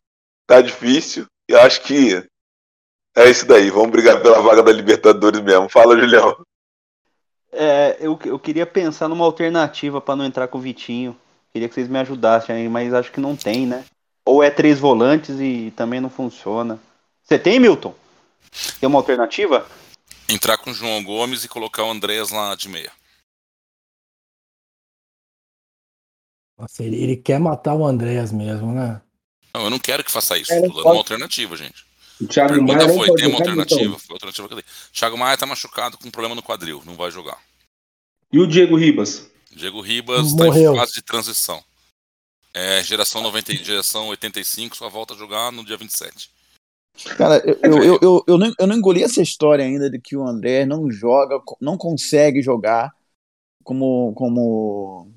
tá 0.47 0.59
difícil. 0.59 1.27
E 1.47 1.53
acho 1.53 1.83
que 1.83 2.27
é 3.15 3.29
isso 3.29 3.45
daí. 3.45 3.69
Vamos 3.69 3.91
brigar 3.91 4.19
pela 4.23 4.41
vaga 4.41 4.63
da 4.63 4.71
Libertadores 4.71 5.39
mesmo. 5.39 5.69
Fala, 5.69 5.95
Julião. 5.95 6.35
É, 7.51 7.97
eu, 7.99 8.17
eu 8.25 8.39
queria 8.39 8.65
pensar 8.65 9.07
numa 9.07 9.23
alternativa 9.23 10.01
para 10.01 10.15
não 10.15 10.25
entrar 10.25 10.47
com 10.47 10.57
o 10.57 10.61
Vitinho. 10.61 11.15
Queria 11.53 11.69
que 11.69 11.75
vocês 11.75 11.87
me 11.87 11.99
ajudassem 11.99 12.55
aí, 12.55 12.67
mas 12.67 12.91
acho 12.91 13.11
que 13.11 13.19
não 13.19 13.35
tem, 13.35 13.67
né? 13.67 13.85
Ou 14.25 14.41
é 14.41 14.49
três 14.49 14.79
volantes 14.79 15.39
e 15.39 15.71
também 15.75 16.01
não 16.01 16.09
funciona. 16.09 16.79
Você 17.21 17.37
tem, 17.37 17.59
Milton? 17.59 17.93
Tem 18.79 18.89
uma 18.89 18.97
alternativa? 18.97 19.65
Entrar 20.27 20.57
com 20.57 20.71
o 20.71 20.73
João 20.73 21.03
Gomes 21.03 21.43
e 21.43 21.47
colocar 21.47 21.83
o 21.83 21.91
Andréas 21.91 22.31
lá 22.31 22.55
de 22.55 22.67
meia. 22.67 22.91
Nossa, 26.57 26.83
ele, 26.83 27.01
ele 27.01 27.17
quer 27.17 27.39
matar 27.39 27.75
o 27.75 27.85
Andréas 27.85 28.31
mesmo, 28.31 28.71
né? 28.73 29.01
Não, 29.53 29.65
eu 29.65 29.69
não 29.69 29.79
quero 29.79 30.03
que 30.03 30.11
faça 30.11 30.37
isso. 30.37 30.51
É, 30.51 30.61
Tô 30.61 30.67
dando 30.67 30.85
uma 30.85 30.95
alternativa, 30.95 31.55
gente. 31.55 31.85
O 32.19 32.27
Thiago 32.27 32.53
Pergunta 32.53 32.73
Maia 32.73 32.89
foi, 32.89 33.15
tem 33.15 33.27
uma 33.27 33.39
alternativa? 33.39 33.99
Foi 33.99 34.15
alternativa 34.15 34.49
cadê? 34.49 34.63
Thiago 34.91 35.17
Maia 35.17 35.37
tá 35.37 35.45
machucado 35.45 35.97
com 35.97 36.09
problema 36.09 36.35
no 36.35 36.43
quadril, 36.43 36.81
não 36.85 36.95
vai 36.95 37.11
jogar. 37.11 37.37
E 38.31 38.39
o 38.39 38.47
Diego 38.47 38.77
Ribas? 38.77 39.29
Diego 39.51 39.81
Ribas 39.81 40.27
está 40.27 40.47
em 40.47 40.75
fase 40.75 40.93
de 40.93 41.01
transição. 41.01 41.63
É, 42.53 42.81
geração, 42.83 43.21
90, 43.21 43.53
geração 43.57 44.07
85, 44.07 44.77
só 44.77 44.89
volta 44.89 45.13
a 45.13 45.17
jogar 45.17 45.51
no 45.51 45.63
dia 45.65 45.75
27. 45.75 46.29
Cara, 47.17 47.41
eu, 47.45 47.57
eu, 47.61 47.83
eu, 47.83 47.99
eu, 48.01 48.23
eu, 48.27 48.37
não, 48.37 48.53
eu 48.57 48.67
não 48.67 48.75
engoli 48.75 49.03
essa 49.03 49.21
história 49.21 49.65
ainda 49.65 49.89
de 49.89 49.99
que 49.99 50.15
o 50.15 50.25
André 50.25 50.65
não 50.65 50.89
joga, 50.89 51.41
não 51.61 51.77
consegue 51.77 52.41
jogar 52.41 52.93
como, 53.63 54.13
como, 54.13 55.11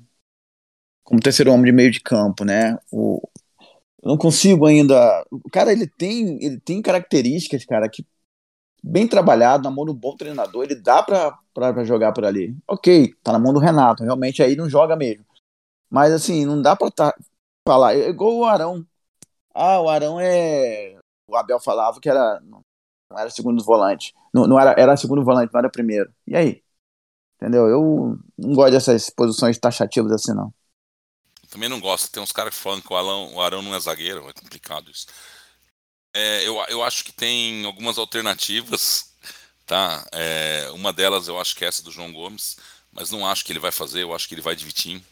como 1.03 1.21
terceiro 1.21 1.51
homem 1.51 1.65
de 1.65 1.71
meio 1.71 1.91
de 1.91 2.01
campo, 2.01 2.43
né? 2.43 2.77
O, 2.91 3.21
eu 4.01 4.09
não 4.09 4.17
consigo 4.17 4.65
ainda. 4.65 5.25
O 5.31 5.49
cara, 5.49 5.71
ele 5.71 5.87
tem, 5.87 6.43
ele 6.43 6.59
tem 6.59 6.81
características, 6.81 7.65
cara, 7.65 7.89
que 7.89 8.05
bem 8.83 9.07
trabalhado, 9.07 9.63
na 9.63 9.71
mão 9.71 9.85
do 9.85 9.93
bom 9.93 10.15
treinador, 10.15 10.63
ele 10.63 10.75
dá 10.75 11.03
pra, 11.03 11.37
pra, 11.53 11.73
pra, 11.73 11.83
jogar 11.83 12.13
por 12.13 12.25
ali. 12.25 12.55
Ok, 12.67 13.13
tá 13.23 13.31
na 13.31 13.39
mão 13.39 13.53
do 13.53 13.59
Renato, 13.59 14.03
realmente 14.03 14.41
aí 14.41 14.55
não 14.55 14.69
joga 14.69 14.95
mesmo. 14.95 15.25
Mas 15.89 16.13
assim, 16.13 16.45
não 16.45 16.61
dá 16.61 16.75
pra 16.75 16.89
tá, 16.91 17.13
falar. 17.67 17.95
É 17.95 18.09
igual 18.09 18.35
o 18.35 18.45
Arão. 18.45 18.85
Ah, 19.53 19.81
o 19.81 19.89
Arão 19.89 20.19
é. 20.19 20.98
O 21.29 21.35
Abel 21.35 21.59
falava 21.59 21.99
que 21.99 22.09
era. 22.09 22.39
Não 22.41 22.63
era 23.17 23.29
segundo 23.29 23.63
volante. 23.63 24.13
Não, 24.33 24.45
não 24.45 24.59
era, 24.59 24.79
era 24.79 24.97
segundo 24.97 25.23
volante, 25.23 25.51
não 25.53 25.59
era 25.59 25.69
primeiro. 25.69 26.13
E 26.27 26.35
aí? 26.35 26.63
Entendeu? 27.35 27.67
Eu 27.67 28.19
não 28.37 28.53
gosto 28.53 28.71
dessas 28.71 29.09
posições 29.09 29.57
taxativas 29.57 30.11
assim, 30.11 30.33
não. 30.33 30.53
Também 31.49 31.69
não 31.69 31.79
gosto. 31.79 32.11
Tem 32.11 32.21
uns 32.21 32.31
caras 32.31 32.53
que 32.53 32.61
falam 32.61 32.81
que 32.81 32.93
o, 32.93 32.95
Alão, 32.95 33.33
o 33.33 33.41
Arão 33.41 33.61
não 33.61 33.73
é 33.73 33.79
zagueiro, 33.79 34.29
é 34.29 34.33
complicado 34.33 34.91
isso. 34.91 35.07
É, 36.13 36.47
eu, 36.47 36.55
eu 36.67 36.83
acho 36.83 37.03
que 37.03 37.11
tem 37.11 37.65
algumas 37.65 37.97
alternativas, 37.97 39.13
tá? 39.65 40.05
É, 40.11 40.69
uma 40.71 40.91
delas 40.91 41.27
eu 41.27 41.39
acho 41.39 41.55
que 41.55 41.63
é 41.63 41.67
essa 41.67 41.83
do 41.83 41.91
João 41.91 42.11
Gomes, 42.11 42.57
mas 42.91 43.09
não 43.09 43.25
acho 43.25 43.45
que 43.45 43.51
ele 43.51 43.59
vai 43.59 43.71
fazer, 43.71 44.03
eu 44.03 44.13
acho 44.13 44.27
que 44.27 44.35
ele 44.35 44.41
vai 44.41 44.55
de 44.55 44.65
Vitinho. 44.65 45.03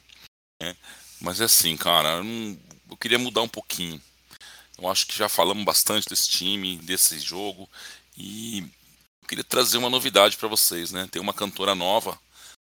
Né? 0.62 0.76
Mas 1.22 1.42
é 1.42 1.46
assim, 1.46 1.78
cara, 1.78 2.18
eu, 2.18 2.24
não, 2.24 2.58
eu 2.90 2.98
queria 2.98 3.20
mudar 3.20 3.42
um 3.42 3.48
pouquinho. 3.50 4.02
Eu 4.78 4.90
acho 4.90 5.08
que 5.08 5.18
já 5.18 5.28
falamos 5.28 5.64
bastante 5.64 6.08
desse 6.08 6.30
time, 6.30 6.78
desse 6.78 7.20
jogo, 7.20 7.70
e 8.16 8.60
eu 9.22 9.28
queria 9.28 9.44
trazer 9.44 9.78
uma 9.78 9.90
novidade 9.90 10.38
para 10.38 10.48
vocês, 10.48 10.92
né? 10.92 11.08
Tem 11.12 11.22
uma 11.22 11.34
cantora 11.34 11.74
nova 11.76 12.20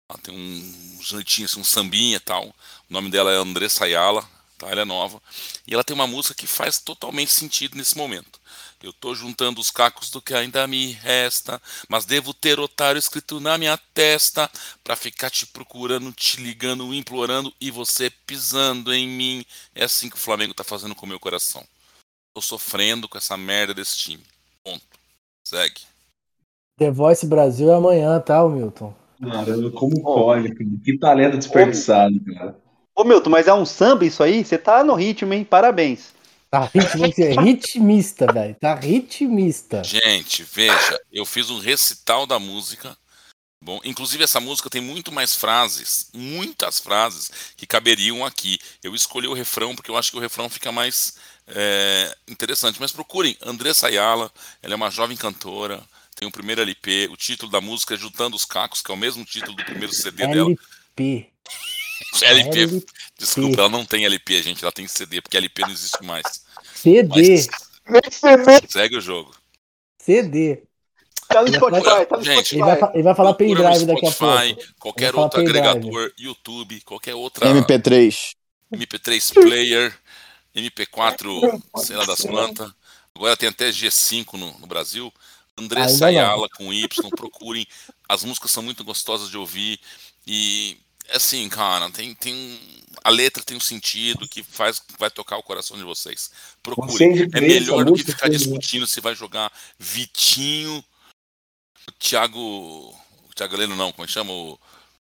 ela 0.08 0.18
tem 0.20 0.34
um 0.34 1.02
jeitinho, 1.02 1.46
assim, 1.46 1.60
um 1.60 1.64
sambinha 1.64 2.16
e 2.16 2.20
tal. 2.20 2.46
O 2.48 2.54
nome 2.92 3.10
dela 3.10 3.32
é 3.32 3.36
Andressa 3.36 3.84
Ayala, 3.84 4.28
tá? 4.56 4.68
Ela 4.68 4.82
é 4.82 4.84
nova. 4.84 5.20
E 5.66 5.74
ela 5.74 5.82
tem 5.82 5.94
uma 5.94 6.06
música 6.06 6.34
que 6.34 6.46
faz 6.46 6.78
totalmente 6.78 7.32
sentido 7.32 7.76
nesse 7.76 7.96
momento. 7.96 8.40
Eu 8.80 8.92
tô 8.92 9.14
juntando 9.16 9.60
os 9.60 9.70
cacos 9.70 10.10
do 10.10 10.22
que 10.22 10.32
ainda 10.32 10.64
me 10.68 10.92
resta, 10.92 11.60
mas 11.88 12.04
devo 12.04 12.32
ter 12.32 12.60
otário 12.60 12.98
escrito 12.98 13.40
na 13.40 13.58
minha 13.58 13.76
testa 13.76 14.48
pra 14.84 14.94
ficar 14.94 15.28
te 15.28 15.44
procurando, 15.44 16.12
te 16.12 16.40
ligando, 16.40 16.94
implorando 16.94 17.52
e 17.60 17.70
você 17.72 18.08
pisando 18.08 18.94
em 18.94 19.08
mim. 19.08 19.44
É 19.74 19.84
assim 19.84 20.08
que 20.08 20.16
o 20.16 20.20
Flamengo 20.20 20.54
tá 20.54 20.62
fazendo 20.62 20.94
com 20.94 21.04
o 21.04 21.08
meu 21.08 21.18
coração. 21.18 21.66
Tô 22.36 22.42
sofrendo 22.42 23.08
com 23.08 23.16
essa 23.16 23.34
merda 23.34 23.72
desse 23.72 23.96
time. 23.96 24.22
Ponto. 24.62 24.84
Segue. 25.42 25.80
The 26.78 26.90
Voice 26.90 27.26
Brasil 27.26 27.72
é 27.72 27.74
amanhã, 27.76 28.20
tá, 28.20 28.46
Milton? 28.46 28.94
Caramba, 29.22 29.70
como 29.70 30.02
pode, 30.02 30.54
cara? 30.54 30.70
Que 30.84 30.98
talento 30.98 31.38
desperdiçado, 31.38 32.22
cara. 32.22 32.54
Ô, 32.94 33.04
Milton, 33.04 33.30
mas 33.30 33.46
é 33.46 33.54
um 33.54 33.64
samba 33.64 34.04
isso 34.04 34.22
aí? 34.22 34.44
Você 34.44 34.58
tá 34.58 34.84
no 34.84 34.92
ritmo, 34.92 35.32
hein? 35.32 35.44
Parabéns. 35.44 36.12
Tá 36.50 36.66
ritmo, 36.66 37.06
é 37.06 37.42
ritmista, 37.42 38.30
velho. 38.30 38.54
Tá 38.60 38.74
ritmista. 38.74 39.82
Gente, 39.82 40.42
veja, 40.42 41.00
eu 41.10 41.24
fiz 41.24 41.48
um 41.48 41.58
recital 41.58 42.26
da 42.26 42.38
música. 42.38 42.94
Bom, 43.64 43.80
inclusive 43.82 44.22
essa 44.22 44.40
música 44.40 44.68
tem 44.68 44.82
muito 44.82 45.10
mais 45.10 45.34
frases, 45.34 46.10
muitas 46.12 46.78
frases 46.78 47.30
que 47.56 47.66
caberiam 47.66 48.26
aqui. 48.26 48.58
Eu 48.84 48.94
escolhi 48.94 49.26
o 49.26 49.32
refrão 49.32 49.74
porque 49.74 49.90
eu 49.90 49.96
acho 49.96 50.10
que 50.10 50.18
o 50.18 50.20
refrão 50.20 50.50
fica 50.50 50.70
mais 50.70 51.16
é, 51.48 52.16
interessante. 52.28 52.80
Mas 52.80 52.92
procurem 52.92 53.36
Andressa 53.42 53.86
Ayala, 53.88 54.30
ela 54.62 54.74
é 54.74 54.76
uma 54.76 54.90
jovem 54.90 55.16
cantora, 55.16 55.82
tem 56.14 56.26
o 56.26 56.32
primeiro 56.32 56.62
LP, 56.62 57.08
o 57.10 57.16
título 57.16 57.50
da 57.50 57.60
música 57.60 57.94
é 57.94 57.96
Juntando 57.98 58.36
os 58.36 58.44
Cacos, 58.44 58.80
que 58.80 58.90
é 58.90 58.94
o 58.94 58.98
mesmo 58.98 59.24
título 59.24 59.54
do 59.56 59.64
primeiro 59.64 59.92
CD 59.92 60.26
dela. 60.26 60.50
LP. 60.50 61.30
LP. 62.22 62.60
LP. 62.60 62.86
Desculpa, 63.18 63.60
ela 63.60 63.68
não 63.68 63.84
tem 63.84 64.04
LP, 64.04 64.42
gente, 64.42 64.62
ela 64.62 64.72
tem 64.72 64.86
CD, 64.86 65.20
porque 65.20 65.36
LP 65.36 65.62
não 65.62 65.70
existe 65.70 66.02
mais. 66.02 66.44
CD. 66.74 67.46
Mas 67.88 68.20
segue 68.68 68.96
o 68.96 69.00
jogo. 69.00 69.34
CD. 69.98 70.62
Tá 71.28 71.42
no 71.42 71.52
Spotify, 71.52 72.06
tá 72.08 72.16
no 72.16 72.22
gente, 72.22 72.54
Ele 72.54 72.62
vai, 72.62 72.78
ele 72.94 73.02
vai 73.02 73.14
falar 73.14 73.34
pendrive 73.34 73.84
daqui 73.84 74.06
a 74.06 74.10
Spotify, 74.10 74.54
pouco. 74.54 74.74
Qualquer 74.78 75.14
outro 75.16 75.40
agregador, 75.40 76.12
YouTube, 76.18 76.80
qualquer 76.82 77.14
outra 77.14 77.48
MP3. 77.48 78.34
MP3 78.72 79.34
Player, 79.34 79.96
MP4, 80.56 81.62
sei 81.78 81.96
lá 81.96 82.04
das 82.04 82.20
quantas. 82.20 82.72
Agora 83.14 83.36
tem 83.36 83.48
até 83.48 83.70
G5 83.70 84.34
no, 84.34 84.58
no 84.58 84.66
Brasil. 84.66 85.12
Andressa 85.56 86.06
Ainda 86.06 86.20
não. 86.20 86.28
Ayala 86.28 86.48
com 86.50 86.72
Y, 86.72 86.88
procurem. 87.10 87.66
As 88.08 88.24
músicas 88.24 88.50
são 88.50 88.62
muito 88.62 88.84
gostosas 88.84 89.30
de 89.30 89.38
ouvir. 89.38 89.80
E 90.26 90.76
assim, 91.10 91.48
cara, 91.48 91.90
tem, 91.90 92.14
tem 92.14 92.60
a 93.02 93.10
letra 93.10 93.42
tem 93.42 93.56
um 93.56 93.60
sentido 93.60 94.28
que 94.28 94.42
faz 94.42 94.82
vai 94.98 95.10
tocar 95.10 95.36
o 95.36 95.42
coração 95.42 95.76
de 95.76 95.84
vocês. 95.84 96.30
Você 96.30 96.56
Procurem. 96.62 97.28
É 97.32 97.40
melhor 97.40 97.84
do 97.84 97.94
que 97.94 98.04
ficar 98.04 98.26
foi- 98.26 98.36
discutindo 98.36 98.86
se 98.86 99.00
vai 99.00 99.14
jogar 99.14 99.52
Vitinho, 99.78 100.84
o 101.88 101.92
Thiago. 101.92 102.40
O 102.40 103.34
Thiago 103.34 103.54
Heleno 103.54 103.76
não, 103.76 103.92
como 103.92 104.04
é 104.04 104.06
que 104.06 104.12
chama? 104.12 104.32
O 104.32 104.58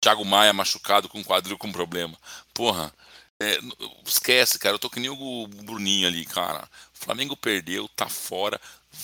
Thiago 0.01 0.25
Maia 0.25 0.53
machucado 0.53 1.07
com 1.09 1.23
quadril 1.23 1.57
com 1.57 1.71
problema. 1.71 2.17
Porra, 2.53 2.93
é, 3.39 3.57
esquece, 4.05 4.59
cara. 4.59 4.75
Eu 4.75 4.79
tô 4.79 4.89
que 4.89 4.99
nem 4.99 5.09
o 5.09 5.47
Bruninho 5.47 6.07
ali, 6.07 6.25
cara. 6.25 6.63
O 6.93 6.97
Flamengo 7.05 7.35
perdeu, 7.37 7.87
tá 7.89 8.07
fora. 8.07 8.59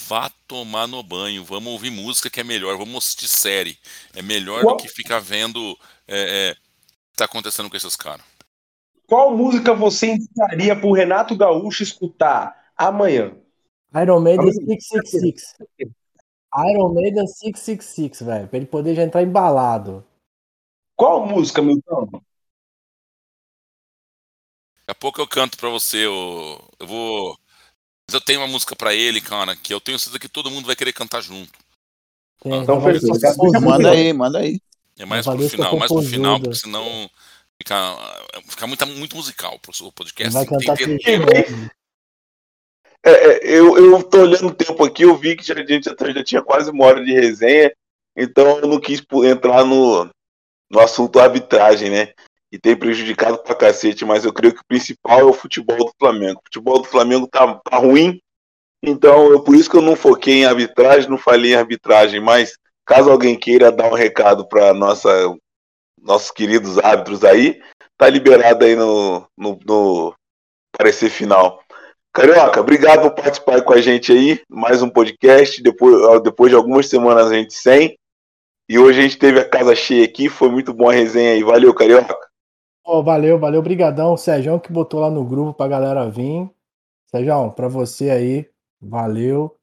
Vá 0.08 0.30
tomar 0.48 0.88
no 0.88 1.04
banho. 1.04 1.44
Vamos 1.44 1.72
ouvir 1.74 1.92
música 1.92 2.30
que 2.30 2.40
é 2.40 2.44
melhor. 2.44 2.78
Vamos 2.78 2.98
assistir 2.98 3.28
série. 3.28 3.78
É 4.16 4.22
melhor 4.22 4.62
Qual- 4.64 4.76
do 4.78 4.82
que 4.82 4.90
ficar 4.90 5.20
vendo 5.20 5.78
é, 6.08 6.50
é, 6.50 6.52
o 6.52 6.56
que 7.12 7.18
tá 7.18 7.26
acontecendo 7.26 7.70
com 7.70 7.78
esses 7.78 7.96
caras. 7.96 8.26
Qual 9.06 9.36
música 9.36 9.74
você 9.74 10.08
indicaria 10.14 10.76
pro 10.76 10.94
Renato 10.94 11.36
Gaúcho 11.36 11.84
escutar 11.84 12.72
amanhã? 12.76 13.36
Iron 14.02 14.22
Maiden 14.22 14.50
Amigo, 14.50 14.66
666. 14.82 15.56
Iron 16.72 16.94
Maiden 16.94 17.28
666, 17.28 18.22
velho. 18.22 18.48
Pra 18.48 18.58
ele 18.58 18.66
poder 18.66 18.96
já 18.96 19.04
entrar 19.04 19.22
embalado. 19.22 20.04
Qual 20.96 21.28
música, 21.28 21.62
Milton? 21.62 22.10
Daqui 24.86 24.92
a 24.92 24.96
pouco 24.96 25.22
eu 25.22 25.28
canto 25.28 25.58
pra 25.58 25.70
você. 25.70 26.06
ô- 26.08 26.60
Eu 26.80 26.88
vou. 26.88 27.38
Mas 28.08 28.14
eu 28.14 28.22
tenho 28.22 28.42
uma 28.42 28.48
música 28.48 28.76
pra 28.76 28.94
ele, 28.94 29.22
cara, 29.22 29.56
que 29.56 29.74
eu 29.74 29.80
tenho 29.80 29.98
certeza 29.98 30.20
que 30.20 30.28
todo 30.28 30.52
mundo 30.52 30.66
vai 30.66 30.76
querer 30.76 30.92
cantar 30.92 31.22
junto. 31.22 31.52
Tem, 32.42 32.54
Então, 32.62 32.80
vai 32.80 32.94
fechou. 33.00 33.16
ser 33.16 33.38
Manda 33.38 33.60
Manda 33.62 33.92
aí, 33.92 34.14
manda 34.14 34.40
aí. 34.40 34.60
É 35.00 35.06
mais 35.06 35.26
pro 35.26 35.50
final, 35.50 35.78
mais 35.78 35.92
pro 35.92 36.02
final, 36.02 36.40
porque 36.40 36.56
senão 36.56 37.10
fica, 37.58 37.76
fica 38.50 38.68
muito, 38.68 38.86
muito 38.88 39.16
musical 39.16 39.58
pro 39.60 39.92
podcast. 39.94 40.34
vai 40.34 40.46
Tem 40.46 40.60
cantar 40.60 40.78
que 40.78 40.86
ter 40.86 40.92
Cristiano 40.92 41.26
tempo. 41.26 41.48
Ronaldo. 41.50 41.72
É, 43.06 43.12
é, 43.12 43.40
eu, 43.60 43.78
eu 43.78 44.04
tô 44.04 44.22
olhando 44.22 44.48
o 44.48 44.54
tempo 44.54 44.84
aqui, 44.84 45.04
eu 45.04 45.18
vi 45.18 45.36
que 45.36 45.44
já, 45.44 45.54
a 45.54 45.66
gente 45.66 45.86
já, 45.86 46.12
já 46.14 46.24
tinha 46.24 46.42
quase 46.42 46.70
uma 46.72 46.86
hora 46.86 47.04
de 47.04 47.12
resenha, 47.12 47.74
então 48.16 48.60
eu 48.60 48.68
não 48.68 48.80
quis 48.80 49.02
entrar 49.26 49.66
no, 49.66 50.10
no 50.70 50.80
assunto 50.80 51.20
arbitragem, 51.20 51.90
né? 51.90 52.14
E 52.54 52.60
tem 52.60 52.76
prejudicado 52.76 53.40
pra 53.40 53.56
cacete, 53.56 54.06
mas 54.06 54.24
eu 54.24 54.32
creio 54.32 54.54
que 54.54 54.62
o 54.62 54.68
principal 54.68 55.22
é 55.22 55.24
o 55.24 55.34
futebol 55.34 55.76
do 55.76 55.92
Flamengo. 55.98 56.40
O 56.40 56.44
futebol 56.44 56.78
do 56.78 56.88
Flamengo 56.88 57.28
tá, 57.28 57.56
tá 57.56 57.78
ruim, 57.78 58.22
então 58.84 59.32
eu, 59.32 59.42
por 59.42 59.56
isso 59.56 59.68
que 59.68 59.76
eu 59.76 59.82
não 59.82 59.96
foquei 59.96 60.42
em 60.42 60.46
arbitragem, 60.46 61.10
não 61.10 61.18
falei 61.18 61.54
em 61.54 61.56
arbitragem, 61.56 62.20
mas 62.20 62.56
caso 62.86 63.10
alguém 63.10 63.36
queira 63.36 63.72
dar 63.72 63.90
um 63.92 63.96
recado 63.96 64.48
para 64.48 64.72
nossa 64.72 65.10
nossos 66.00 66.30
queridos 66.30 66.78
árbitros 66.78 67.24
aí, 67.24 67.60
tá 67.98 68.08
liberado 68.08 68.66
aí 68.66 68.76
no, 68.76 69.26
no, 69.36 69.58
no 69.66 70.14
parecer 70.78 71.10
final. 71.10 71.64
Carioca, 72.14 72.62
obrigado 72.62 73.10
por 73.10 73.24
participar 73.24 73.64
com 73.64 73.74
a 73.74 73.82
gente 73.82 74.12
aí, 74.12 74.40
mais 74.48 74.84
um 74.84 74.90
podcast, 74.92 75.60
depois, 75.64 76.22
depois 76.22 76.52
de 76.52 76.56
algumas 76.56 76.88
semanas 76.88 77.32
a 77.32 77.34
gente 77.34 77.56
sem, 77.56 77.98
e 78.70 78.78
hoje 78.78 79.00
a 79.00 79.02
gente 79.02 79.18
teve 79.18 79.40
a 79.40 79.50
casa 79.50 79.74
cheia 79.74 80.06
aqui, 80.06 80.30
foi 80.30 80.50
muito 80.50 80.72
bom 80.72 80.88
a 80.88 80.94
resenha 80.94 81.32
aí, 81.32 81.42
valeu 81.42 81.74
Carioca. 81.74 82.33
Ó, 82.86 83.02
valeu, 83.02 83.40
valeu, 83.40 83.62
brigadão. 83.62 84.14
O 84.14 84.18
Sérgio 84.18 84.60
que 84.60 84.72
botou 84.72 85.00
lá 85.00 85.10
no 85.10 85.26
grupo 85.26 85.54
pra 85.54 85.68
galera 85.68 86.10
vir. 86.10 86.50
Sérgio, 87.10 87.52
pra 87.52 87.68
você 87.68 88.10
aí, 88.10 88.50
valeu. 88.82 89.58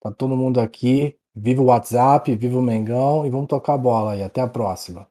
Tá 0.00 0.10
todo 0.10 0.36
mundo 0.36 0.60
aqui. 0.60 1.18
Viva 1.34 1.62
o 1.62 1.66
WhatsApp, 1.66 2.34
viva 2.36 2.58
o 2.58 2.62
Mengão 2.62 3.26
e 3.26 3.30
vamos 3.30 3.48
tocar 3.48 3.74
a 3.74 3.78
bola 3.78 4.12
aí. 4.12 4.22
Até 4.22 4.40
a 4.40 4.48
próxima. 4.48 5.08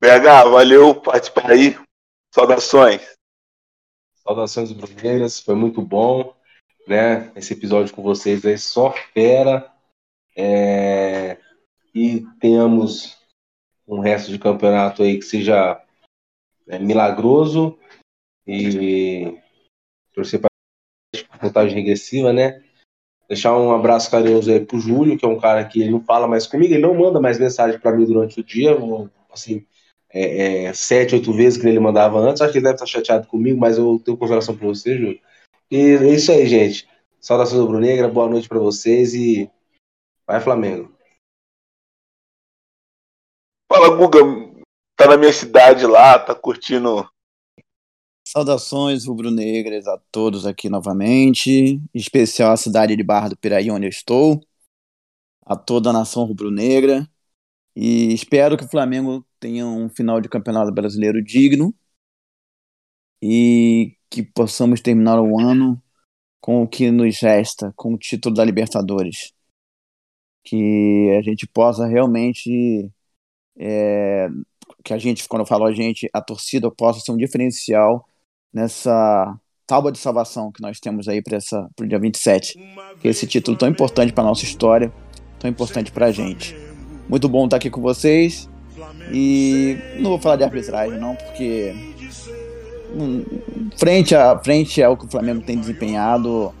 BH, 0.00 0.50
valeu 0.50 0.94
por 0.96 1.12
participar 1.12 1.52
aí, 1.52 1.78
saudações. 2.34 3.16
Saudações 4.14 4.72
bruneiras, 4.72 5.38
foi 5.38 5.54
muito 5.54 5.80
bom, 5.82 6.34
né? 6.88 7.30
Esse 7.36 7.52
episódio 7.52 7.94
com 7.94 8.02
vocês 8.02 8.44
aí, 8.44 8.58
só 8.58 8.92
fera. 9.12 9.70
É, 10.36 11.38
E 11.94 12.24
tenhamos 12.40 13.21
um 13.92 14.00
resto 14.00 14.30
de 14.30 14.38
campeonato 14.38 15.02
aí 15.02 15.18
que 15.18 15.24
seja 15.24 15.80
é, 16.66 16.78
milagroso 16.78 17.78
e 18.46 19.38
torcer 20.14 20.40
para 20.40 20.50
contagem 21.38 21.76
regressiva, 21.76 22.32
né? 22.32 22.62
Deixar 23.28 23.56
um 23.56 23.72
abraço 23.72 24.10
carinhoso 24.10 24.50
aí 24.50 24.64
pro 24.64 24.78
Júlio, 24.78 25.18
que 25.18 25.24
é 25.24 25.28
um 25.28 25.38
cara 25.38 25.64
que 25.64 25.80
ele 25.80 25.90
não 25.90 26.02
fala 26.02 26.26
mais 26.26 26.46
comigo, 26.46 26.72
ele 26.72 26.82
não 26.82 26.94
manda 26.94 27.20
mais 27.20 27.38
mensagem 27.38 27.78
para 27.78 27.92
mim 27.92 28.04
durante 28.04 28.40
o 28.40 28.44
dia, 28.44 28.76
assim, 29.32 29.64
é, 30.10 30.66
é, 30.66 30.74
sete, 30.74 31.14
oito 31.14 31.32
vezes 31.32 31.60
que 31.60 31.66
ele 31.66 31.80
mandava 31.80 32.18
antes. 32.18 32.42
Acho 32.42 32.52
que 32.52 32.58
ele 32.58 32.64
deve 32.64 32.74
estar 32.74 32.86
chateado 32.86 33.26
comigo, 33.26 33.58
mas 33.58 33.78
eu 33.78 34.00
tenho 34.04 34.16
consideração 34.16 34.56
por 34.56 34.66
você, 34.66 34.96
Júlio. 34.96 35.20
E 35.70 35.76
é 35.76 36.14
isso 36.14 36.30
aí, 36.30 36.46
gente. 36.46 36.88
Saudações 37.20 37.60
do 37.60 37.66
Brunegra, 37.66 38.08
boa 38.08 38.28
noite 38.28 38.48
para 38.48 38.58
vocês 38.58 39.14
e 39.14 39.50
vai 40.26 40.40
Flamengo. 40.40 40.92
Fala 43.82 43.96
Guga, 43.96 44.20
tá 44.96 45.08
na 45.08 45.16
minha 45.16 45.32
cidade 45.32 45.84
lá, 45.86 46.16
tá 46.16 46.36
curtindo 46.36 47.04
Saudações 48.24 49.06
rubro-negras 49.06 49.88
a 49.88 49.98
todos 50.12 50.46
aqui 50.46 50.68
novamente, 50.68 51.50
em 51.50 51.82
especial 51.92 52.52
a 52.52 52.56
cidade 52.56 52.94
de 52.94 53.02
Barra 53.02 53.30
do 53.30 53.36
Piraí, 53.36 53.72
onde 53.72 53.86
eu 53.86 53.90
estou, 53.90 54.40
a 55.44 55.56
toda 55.56 55.90
a 55.90 55.92
nação 55.92 56.22
rubro-negra, 56.22 57.10
e 57.74 58.14
espero 58.14 58.56
que 58.56 58.62
o 58.62 58.70
Flamengo 58.70 59.26
tenha 59.40 59.66
um 59.66 59.88
final 59.88 60.20
de 60.20 60.28
campeonato 60.28 60.72
brasileiro 60.72 61.20
digno 61.20 61.74
e 63.20 63.96
que 64.08 64.22
possamos 64.22 64.80
terminar 64.80 65.20
o 65.20 65.40
ano 65.40 65.82
com 66.40 66.62
o 66.62 66.68
que 66.68 66.88
nos 66.92 67.20
resta, 67.20 67.72
com 67.74 67.94
o 67.94 67.98
título 67.98 68.36
da 68.36 68.44
Libertadores. 68.44 69.32
Que 70.44 71.16
a 71.18 71.22
gente 71.22 71.48
possa 71.48 71.84
realmente, 71.84 72.88
é, 73.58 74.28
que 74.84 74.92
a 74.92 74.98
gente, 74.98 75.28
quando 75.28 75.42
eu 75.42 75.46
falo 75.46 75.64
a 75.64 75.72
gente, 75.72 76.08
a 76.12 76.20
torcida 76.20 76.70
possa 76.70 77.00
ser 77.00 77.12
um 77.12 77.16
diferencial 77.16 78.06
nessa 78.52 79.34
tábua 79.66 79.92
de 79.92 79.98
salvação 79.98 80.52
que 80.52 80.60
nós 80.60 80.78
temos 80.78 81.08
aí 81.08 81.22
para 81.22 81.38
o 81.80 81.86
dia 81.86 81.98
27. 81.98 82.58
Que 83.00 83.08
é 83.08 83.10
esse 83.10 83.26
título 83.26 83.56
tão 83.56 83.68
importante 83.68 84.12
para 84.12 84.24
nossa 84.24 84.44
história, 84.44 84.92
tão 85.38 85.48
importante 85.50 85.90
para 85.90 86.06
a 86.06 86.12
gente. 86.12 86.56
Muito 87.08 87.28
bom 87.28 87.44
estar 87.44 87.56
aqui 87.56 87.70
com 87.70 87.80
vocês. 87.80 88.48
E 89.12 89.76
não 89.98 90.10
vou 90.10 90.18
falar 90.18 90.36
de 90.36 90.44
arbitragem, 90.44 90.98
não, 90.98 91.14
porque 91.14 91.74
hum, 92.94 93.24
frente 93.76 94.14
a 94.14 94.38
frente 94.38 94.82
ao 94.82 94.96
que 94.96 95.04
o 95.04 95.08
Flamengo 95.08 95.42
tem 95.42 95.58
desempenhado, 95.58 96.54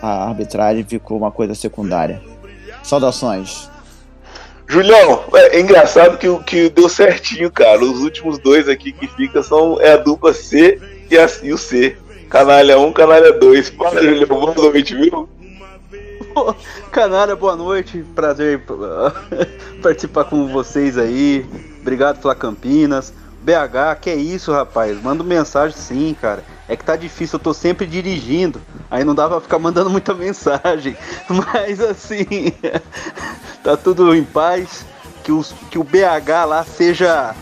a 0.00 0.28
arbitragem 0.28 0.84
ficou 0.84 1.18
uma 1.18 1.30
coisa 1.30 1.54
secundária. 1.54 2.22
Saudações. 2.82 3.70
Julião, 4.66 5.24
é, 5.34 5.60
engraçado 5.60 6.16
que, 6.18 6.28
o- 6.28 6.42
que 6.42 6.68
deu 6.70 6.88
certinho, 6.88 7.50
cara. 7.50 7.82
Os 7.84 8.00
últimos 8.00 8.38
dois 8.38 8.68
aqui 8.68 8.92
que 8.92 9.06
fica 9.06 9.42
são 9.42 9.80
é 9.80 9.92
a 9.92 9.96
dupla 9.96 10.32
C 10.32 10.80
e, 11.10 11.16
a- 11.18 11.28
e 11.42 11.52
o 11.52 11.58
C. 11.58 11.96
Canalha 12.30 12.78
1, 12.78 12.92
canalha 12.92 13.32
2. 13.32 13.68
Fala, 13.70 14.02
Julião, 14.02 14.26
boa 14.26 14.54
noite, 14.54 14.94
viu? 14.96 15.28
Canara, 16.90 17.36
boa 17.36 17.54
noite. 17.54 18.04
Prazer 18.14 18.62
participar 19.82 20.24
com 20.24 20.48
vocês 20.48 20.98
aí. 20.98 21.46
Obrigado 21.80 22.20
pela 22.20 22.34
Campinas. 22.34 23.12
BH, 23.42 24.00
que 24.00 24.10
é 24.10 24.16
isso, 24.16 24.50
rapaz? 24.50 25.00
Manda 25.02 25.22
mensagem 25.22 25.76
sim, 25.76 26.16
cara. 26.20 26.42
É 26.68 26.76
que 26.76 26.84
tá 26.84 26.96
difícil, 26.96 27.36
eu 27.38 27.42
tô 27.42 27.52
sempre 27.52 27.86
dirigindo. 27.86 28.60
Aí 28.90 29.04
não 29.04 29.14
dá 29.14 29.28
pra 29.28 29.40
ficar 29.40 29.58
mandando 29.58 29.90
muita 29.90 30.12
mensagem. 30.14 30.96
Mas 31.28 31.80
assim, 31.80 32.52
tá 33.62 33.76
tudo 33.76 34.14
em 34.14 34.24
paz. 34.24 34.84
Que, 35.22 35.32
os, 35.32 35.54
que 35.70 35.78
o 35.78 35.84
BH 35.84 36.44
lá 36.46 36.64
seja 36.64 37.34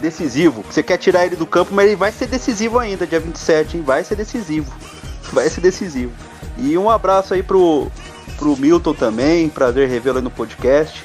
decisivo. 0.00 0.64
Você 0.68 0.82
quer 0.82 0.98
tirar 0.98 1.24
ele 1.24 1.36
do 1.36 1.46
campo, 1.46 1.72
mas 1.72 1.86
ele 1.86 1.96
vai 1.96 2.10
ser 2.10 2.26
decisivo 2.26 2.78
ainda, 2.78 3.06
dia 3.06 3.20
27, 3.20 3.76
hein? 3.76 3.82
Vai 3.86 4.02
ser 4.02 4.16
decisivo. 4.16 4.72
Vai 5.32 5.48
ser 5.48 5.60
decisivo. 5.60 6.12
E 6.58 6.76
um 6.76 6.90
abraço 6.90 7.32
aí 7.32 7.42
pro, 7.42 7.90
pro 8.36 8.56
Milton 8.56 8.94
também. 8.94 9.48
Prazer 9.48 9.88
revê-lo 9.88 10.20
no 10.20 10.30
podcast. 10.30 11.04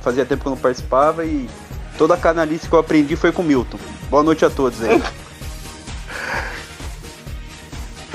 Fazia 0.00 0.24
tempo 0.26 0.42
que 0.42 0.48
eu 0.48 0.52
não 0.52 0.58
participava 0.58 1.24
e 1.24 1.48
toda 1.96 2.14
a 2.14 2.18
canalice 2.18 2.68
que 2.68 2.74
eu 2.74 2.78
aprendi 2.78 3.16
foi 3.16 3.32
com 3.32 3.42
o 3.42 3.44
Milton. 3.44 3.78
Boa 4.10 4.22
noite 4.22 4.44
a 4.44 4.50
todos 4.50 4.82
aí. 4.82 5.02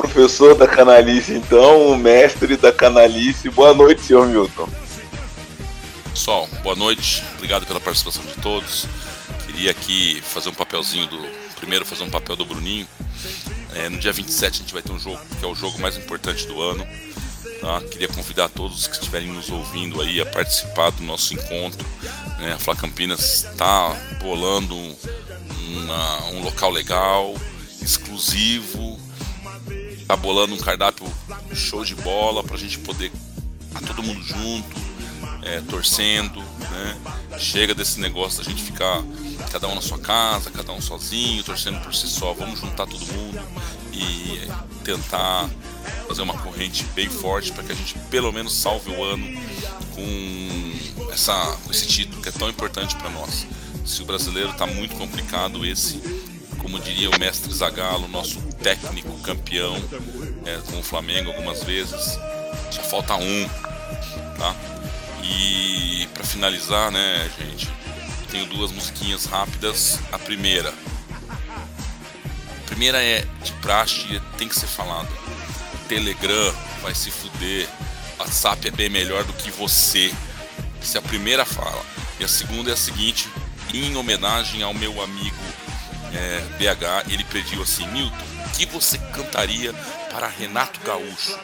Professor 0.03 0.53
da 0.53 0.67
canalice, 0.67 1.31
então, 1.31 1.87
o 1.87 1.97
mestre 1.97 2.57
da 2.57 2.73
canalice. 2.73 3.49
Boa 3.49 3.73
noite, 3.73 4.01
senhor 4.01 4.27
Milton. 4.27 4.67
Pessoal, 6.09 6.45
boa 6.61 6.75
noite. 6.75 7.23
Obrigado 7.35 7.65
pela 7.65 7.79
participação 7.79 8.21
de 8.25 8.33
todos. 8.41 8.85
Queria 9.45 9.71
aqui 9.71 10.21
fazer 10.21 10.49
um 10.49 10.53
papelzinho 10.53 11.07
do. 11.07 11.17
Primeiro, 11.55 11.85
fazer 11.85 12.03
um 12.03 12.09
papel 12.09 12.35
do 12.35 12.43
Bruninho. 12.43 12.85
É, 13.75 13.87
no 13.87 13.97
dia 13.97 14.11
27 14.11 14.55
a 14.55 14.57
gente 14.57 14.73
vai 14.73 14.81
ter 14.83 14.91
um 14.91 14.99
jogo 14.99 15.17
que 15.39 15.45
é 15.45 15.47
o 15.47 15.55
jogo 15.55 15.79
mais 15.79 15.95
importante 15.95 16.45
do 16.47 16.61
ano. 16.61 16.85
Tá? 17.61 17.81
Queria 17.89 18.09
convidar 18.09 18.49
todos 18.49 18.85
que 18.87 18.95
estiverem 18.95 19.29
nos 19.29 19.49
ouvindo 19.49 20.01
aí 20.01 20.19
a 20.19 20.25
participar 20.25 20.91
do 20.91 21.01
nosso 21.01 21.33
encontro. 21.33 21.87
Né? 22.39 22.51
A 22.51 22.59
Fla 22.59 22.75
Campinas 22.75 23.45
está 23.45 23.95
bolando 24.21 24.75
uma, 24.75 26.25
um 26.31 26.43
local 26.43 26.71
legal, 26.71 27.33
exclusivo, 27.81 28.99
está 30.13 30.15
bolando 30.15 30.53
um 30.53 30.59
cardápio 30.59 31.11
show 31.55 31.83
de 31.83 31.95
bola 31.95 32.43
para 32.43 32.55
a 32.55 32.59
gente 32.59 32.77
poder 32.77 33.11
tá 33.71 33.79
todo 33.79 34.03
mundo 34.03 34.21
junto, 34.21 34.79
é, 35.41 35.59
torcendo. 35.61 36.39
Né? 36.39 36.97
Chega 37.39 37.73
desse 37.73 37.99
negócio 37.99 38.43
da 38.43 38.47
gente 38.47 38.61
ficar 38.61 39.03
cada 39.51 39.67
um 39.67 39.73
na 39.73 39.81
sua 39.81 39.97
casa, 39.97 40.51
cada 40.51 40.71
um 40.71 40.79
sozinho, 40.79 41.43
torcendo 41.43 41.79
por 41.79 41.95
si 41.95 42.07
só. 42.07 42.31
Vamos 42.31 42.59
juntar 42.59 42.85
todo 42.85 43.03
mundo 43.07 43.41
e 43.91 44.39
tentar 44.83 45.49
fazer 46.07 46.21
uma 46.21 46.37
corrente 46.37 46.83
bem 46.93 47.09
forte 47.09 47.51
para 47.51 47.63
que 47.63 47.71
a 47.71 47.75
gente 47.75 47.97
pelo 48.11 48.31
menos 48.31 48.53
salve 48.53 48.91
o 48.91 49.03
ano 49.03 49.25
com, 49.95 51.11
essa, 51.11 51.57
com 51.63 51.71
esse 51.71 51.87
título 51.87 52.21
que 52.21 52.29
é 52.29 52.31
tão 52.31 52.49
importante 52.49 52.95
para 52.97 53.09
nós. 53.09 53.47
Se 53.83 54.03
o 54.03 54.05
brasileiro 54.05 54.51
está 54.51 54.67
muito 54.67 54.95
complicado, 54.95 55.65
esse, 55.65 55.97
como 56.63 56.79
diria 56.79 57.09
o 57.09 57.19
mestre 57.19 57.53
Zagallo, 57.53 58.07
nosso 58.07 58.41
técnico 58.63 59.15
campeão 59.19 59.75
é, 60.45 60.57
com 60.71 60.79
o 60.79 60.83
Flamengo 60.83 61.29
algumas 61.29 61.63
vezes, 61.63 62.17
só 62.71 62.81
falta 62.83 63.15
um, 63.15 63.49
tá? 64.37 64.55
E 65.21 66.07
para 66.13 66.23
finalizar, 66.23 66.89
né, 66.89 67.29
gente, 67.37 67.69
tenho 68.31 68.45
duas 68.45 68.71
musiquinhas 68.71 69.25
rápidas. 69.25 69.99
A 70.11 70.17
primeira, 70.17 70.73
a 71.29 72.65
primeira 72.65 73.03
é 73.03 73.25
de 73.43 73.51
praxe, 73.61 74.21
tem 74.37 74.47
que 74.47 74.55
ser 74.55 74.67
falado. 74.67 75.09
Telegram 75.87 76.55
vai 76.81 76.95
se 76.95 77.11
fuder. 77.11 77.67
WhatsApp 78.17 78.67
é 78.67 78.71
bem 78.71 78.89
melhor 78.89 79.23
do 79.23 79.33
que 79.33 79.51
você. 79.51 80.13
Essa 80.81 80.97
é 80.97 80.99
a 80.99 81.01
primeira 81.01 81.45
fala. 81.45 81.83
E 82.19 82.23
a 82.23 82.27
segunda 82.27 82.69
é 82.69 82.73
a 82.73 82.77
seguinte: 82.77 83.27
em 83.73 83.95
homenagem 83.95 84.63
ao 84.63 84.73
meu 84.73 85.01
amigo 85.01 85.35
é, 86.13 86.39
BH, 86.57 87.11
ele 87.11 87.23
pediu 87.25 87.61
assim: 87.61 87.87
Milton, 87.87 88.15
o 88.45 88.49
que 88.51 88.65
você 88.65 88.97
cantaria 89.13 89.73
para 90.11 90.27
Renato 90.27 90.79
Gaúcho? 90.85 91.37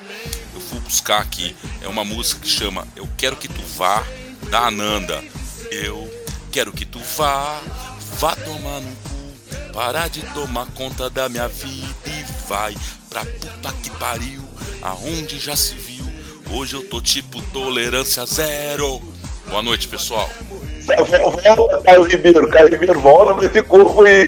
Eu 0.53 0.61
fui 0.61 0.79
buscar 0.79 1.21
aqui. 1.21 1.55
É 1.81 1.87
uma 1.87 2.05
música 2.05 2.41
que 2.41 2.49
chama 2.49 2.87
Eu 2.95 3.07
Quero 3.17 3.35
Que 3.35 3.47
Tu 3.47 3.61
Vá, 3.75 4.03
da 4.49 4.67
Ananda. 4.67 5.23
Eu 5.71 6.09
quero 6.51 6.71
que 6.71 6.85
tu 6.85 6.99
vá, 7.17 7.61
vá 8.17 8.35
tomar 8.35 8.81
no 8.81 8.95
cu, 8.95 9.71
parar 9.71 10.09
de 10.09 10.21
tomar 10.33 10.65
conta 10.73 11.09
da 11.09 11.29
minha 11.29 11.47
vida 11.47 11.93
e 12.05 12.47
vai 12.47 12.75
pra 13.09 13.23
puta 13.25 13.71
que 13.83 13.89
pariu, 13.91 14.43
aonde 14.81 15.39
já 15.39 15.55
se 15.55 15.75
viu. 15.75 16.05
Hoje 16.51 16.73
eu 16.75 16.83
tô 16.83 16.99
tipo 16.99 17.41
tolerância 17.53 18.25
zero. 18.25 19.01
Boa 19.47 19.61
noite, 19.61 19.87
pessoal. 19.87 20.29
Volta, 21.55 21.81
Caio 21.83 22.03
Ribeiro. 22.03 22.49
Caio 22.49 22.69
Ribeiro, 22.69 22.99
volta 22.99 23.35
pra 23.35 23.45
esse 23.45 23.61
corpo 23.61 24.03
aí. 24.03 24.27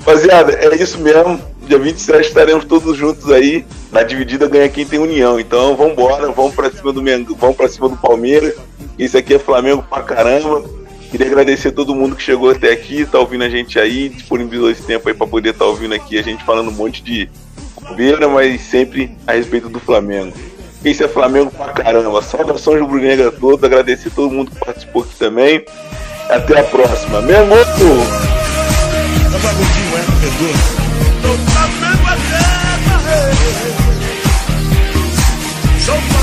Rapaziada, 0.00 0.52
é 0.52 0.74
isso 0.76 0.98
mesmo. 0.98 1.40
Dia 1.66 1.78
27 1.78 2.26
estaremos 2.26 2.64
todos 2.64 2.96
juntos 2.96 3.30
aí. 3.30 3.64
Na 3.92 4.02
dividida 4.02 4.48
ganha 4.48 4.68
quem 4.68 4.84
tem 4.84 4.98
união. 4.98 5.38
Então 5.38 5.76
vambora, 5.76 6.32
vamos 6.32 6.54
pra 6.54 6.70
cima 6.70 6.92
do 6.92 7.02
Mengo, 7.02 7.36
vamos 7.36 7.56
pra 7.56 7.68
cima 7.68 7.88
do 7.88 7.96
Palmeiras. 7.96 8.54
Isso 8.98 9.16
aqui 9.16 9.34
é 9.34 9.38
Flamengo 9.38 9.84
pra 9.88 10.02
caramba. 10.02 10.64
Queria 11.10 11.26
agradecer 11.26 11.68
a 11.68 11.72
todo 11.72 11.94
mundo 11.94 12.16
que 12.16 12.22
chegou 12.22 12.50
até 12.50 12.70
aqui, 12.70 13.04
tá 13.04 13.18
ouvindo 13.18 13.42
a 13.42 13.48
gente 13.48 13.78
aí, 13.80 14.08
disponibilizou 14.08 14.70
esse 14.70 14.82
tempo 14.82 15.08
aí 15.08 15.14
pra 15.14 15.26
poder 15.26 15.50
estar 15.50 15.64
tá 15.64 15.70
ouvindo 15.70 15.92
aqui 15.92 16.16
a 16.16 16.22
gente 16.22 16.44
falando 16.44 16.68
um 16.68 16.74
monte 16.74 17.02
de 17.02 17.28
bobeira, 17.82 18.28
mas 18.28 18.60
sempre 18.60 19.16
a 19.26 19.32
respeito 19.32 19.68
do 19.68 19.80
Flamengo. 19.80 20.32
Esse 20.84 21.04
é 21.04 21.08
Flamengo 21.08 21.50
pra 21.50 21.68
caramba. 21.68 22.22
Saudações 22.22 22.80
rubro-negra 22.80 23.30
todos. 23.30 23.62
Agradecer 23.62 24.08
a 24.08 24.12
todo 24.12 24.32
mundo 24.32 24.50
que 24.50 24.64
participou 24.64 25.02
aqui 25.02 25.14
também. 25.16 25.64
Até 26.28 26.60
a 26.60 26.64
próxima. 26.64 27.20
Don't 29.30 29.42
with 29.58 29.76
you, 29.78 29.84
man. 29.94 30.06
So 35.78 36.19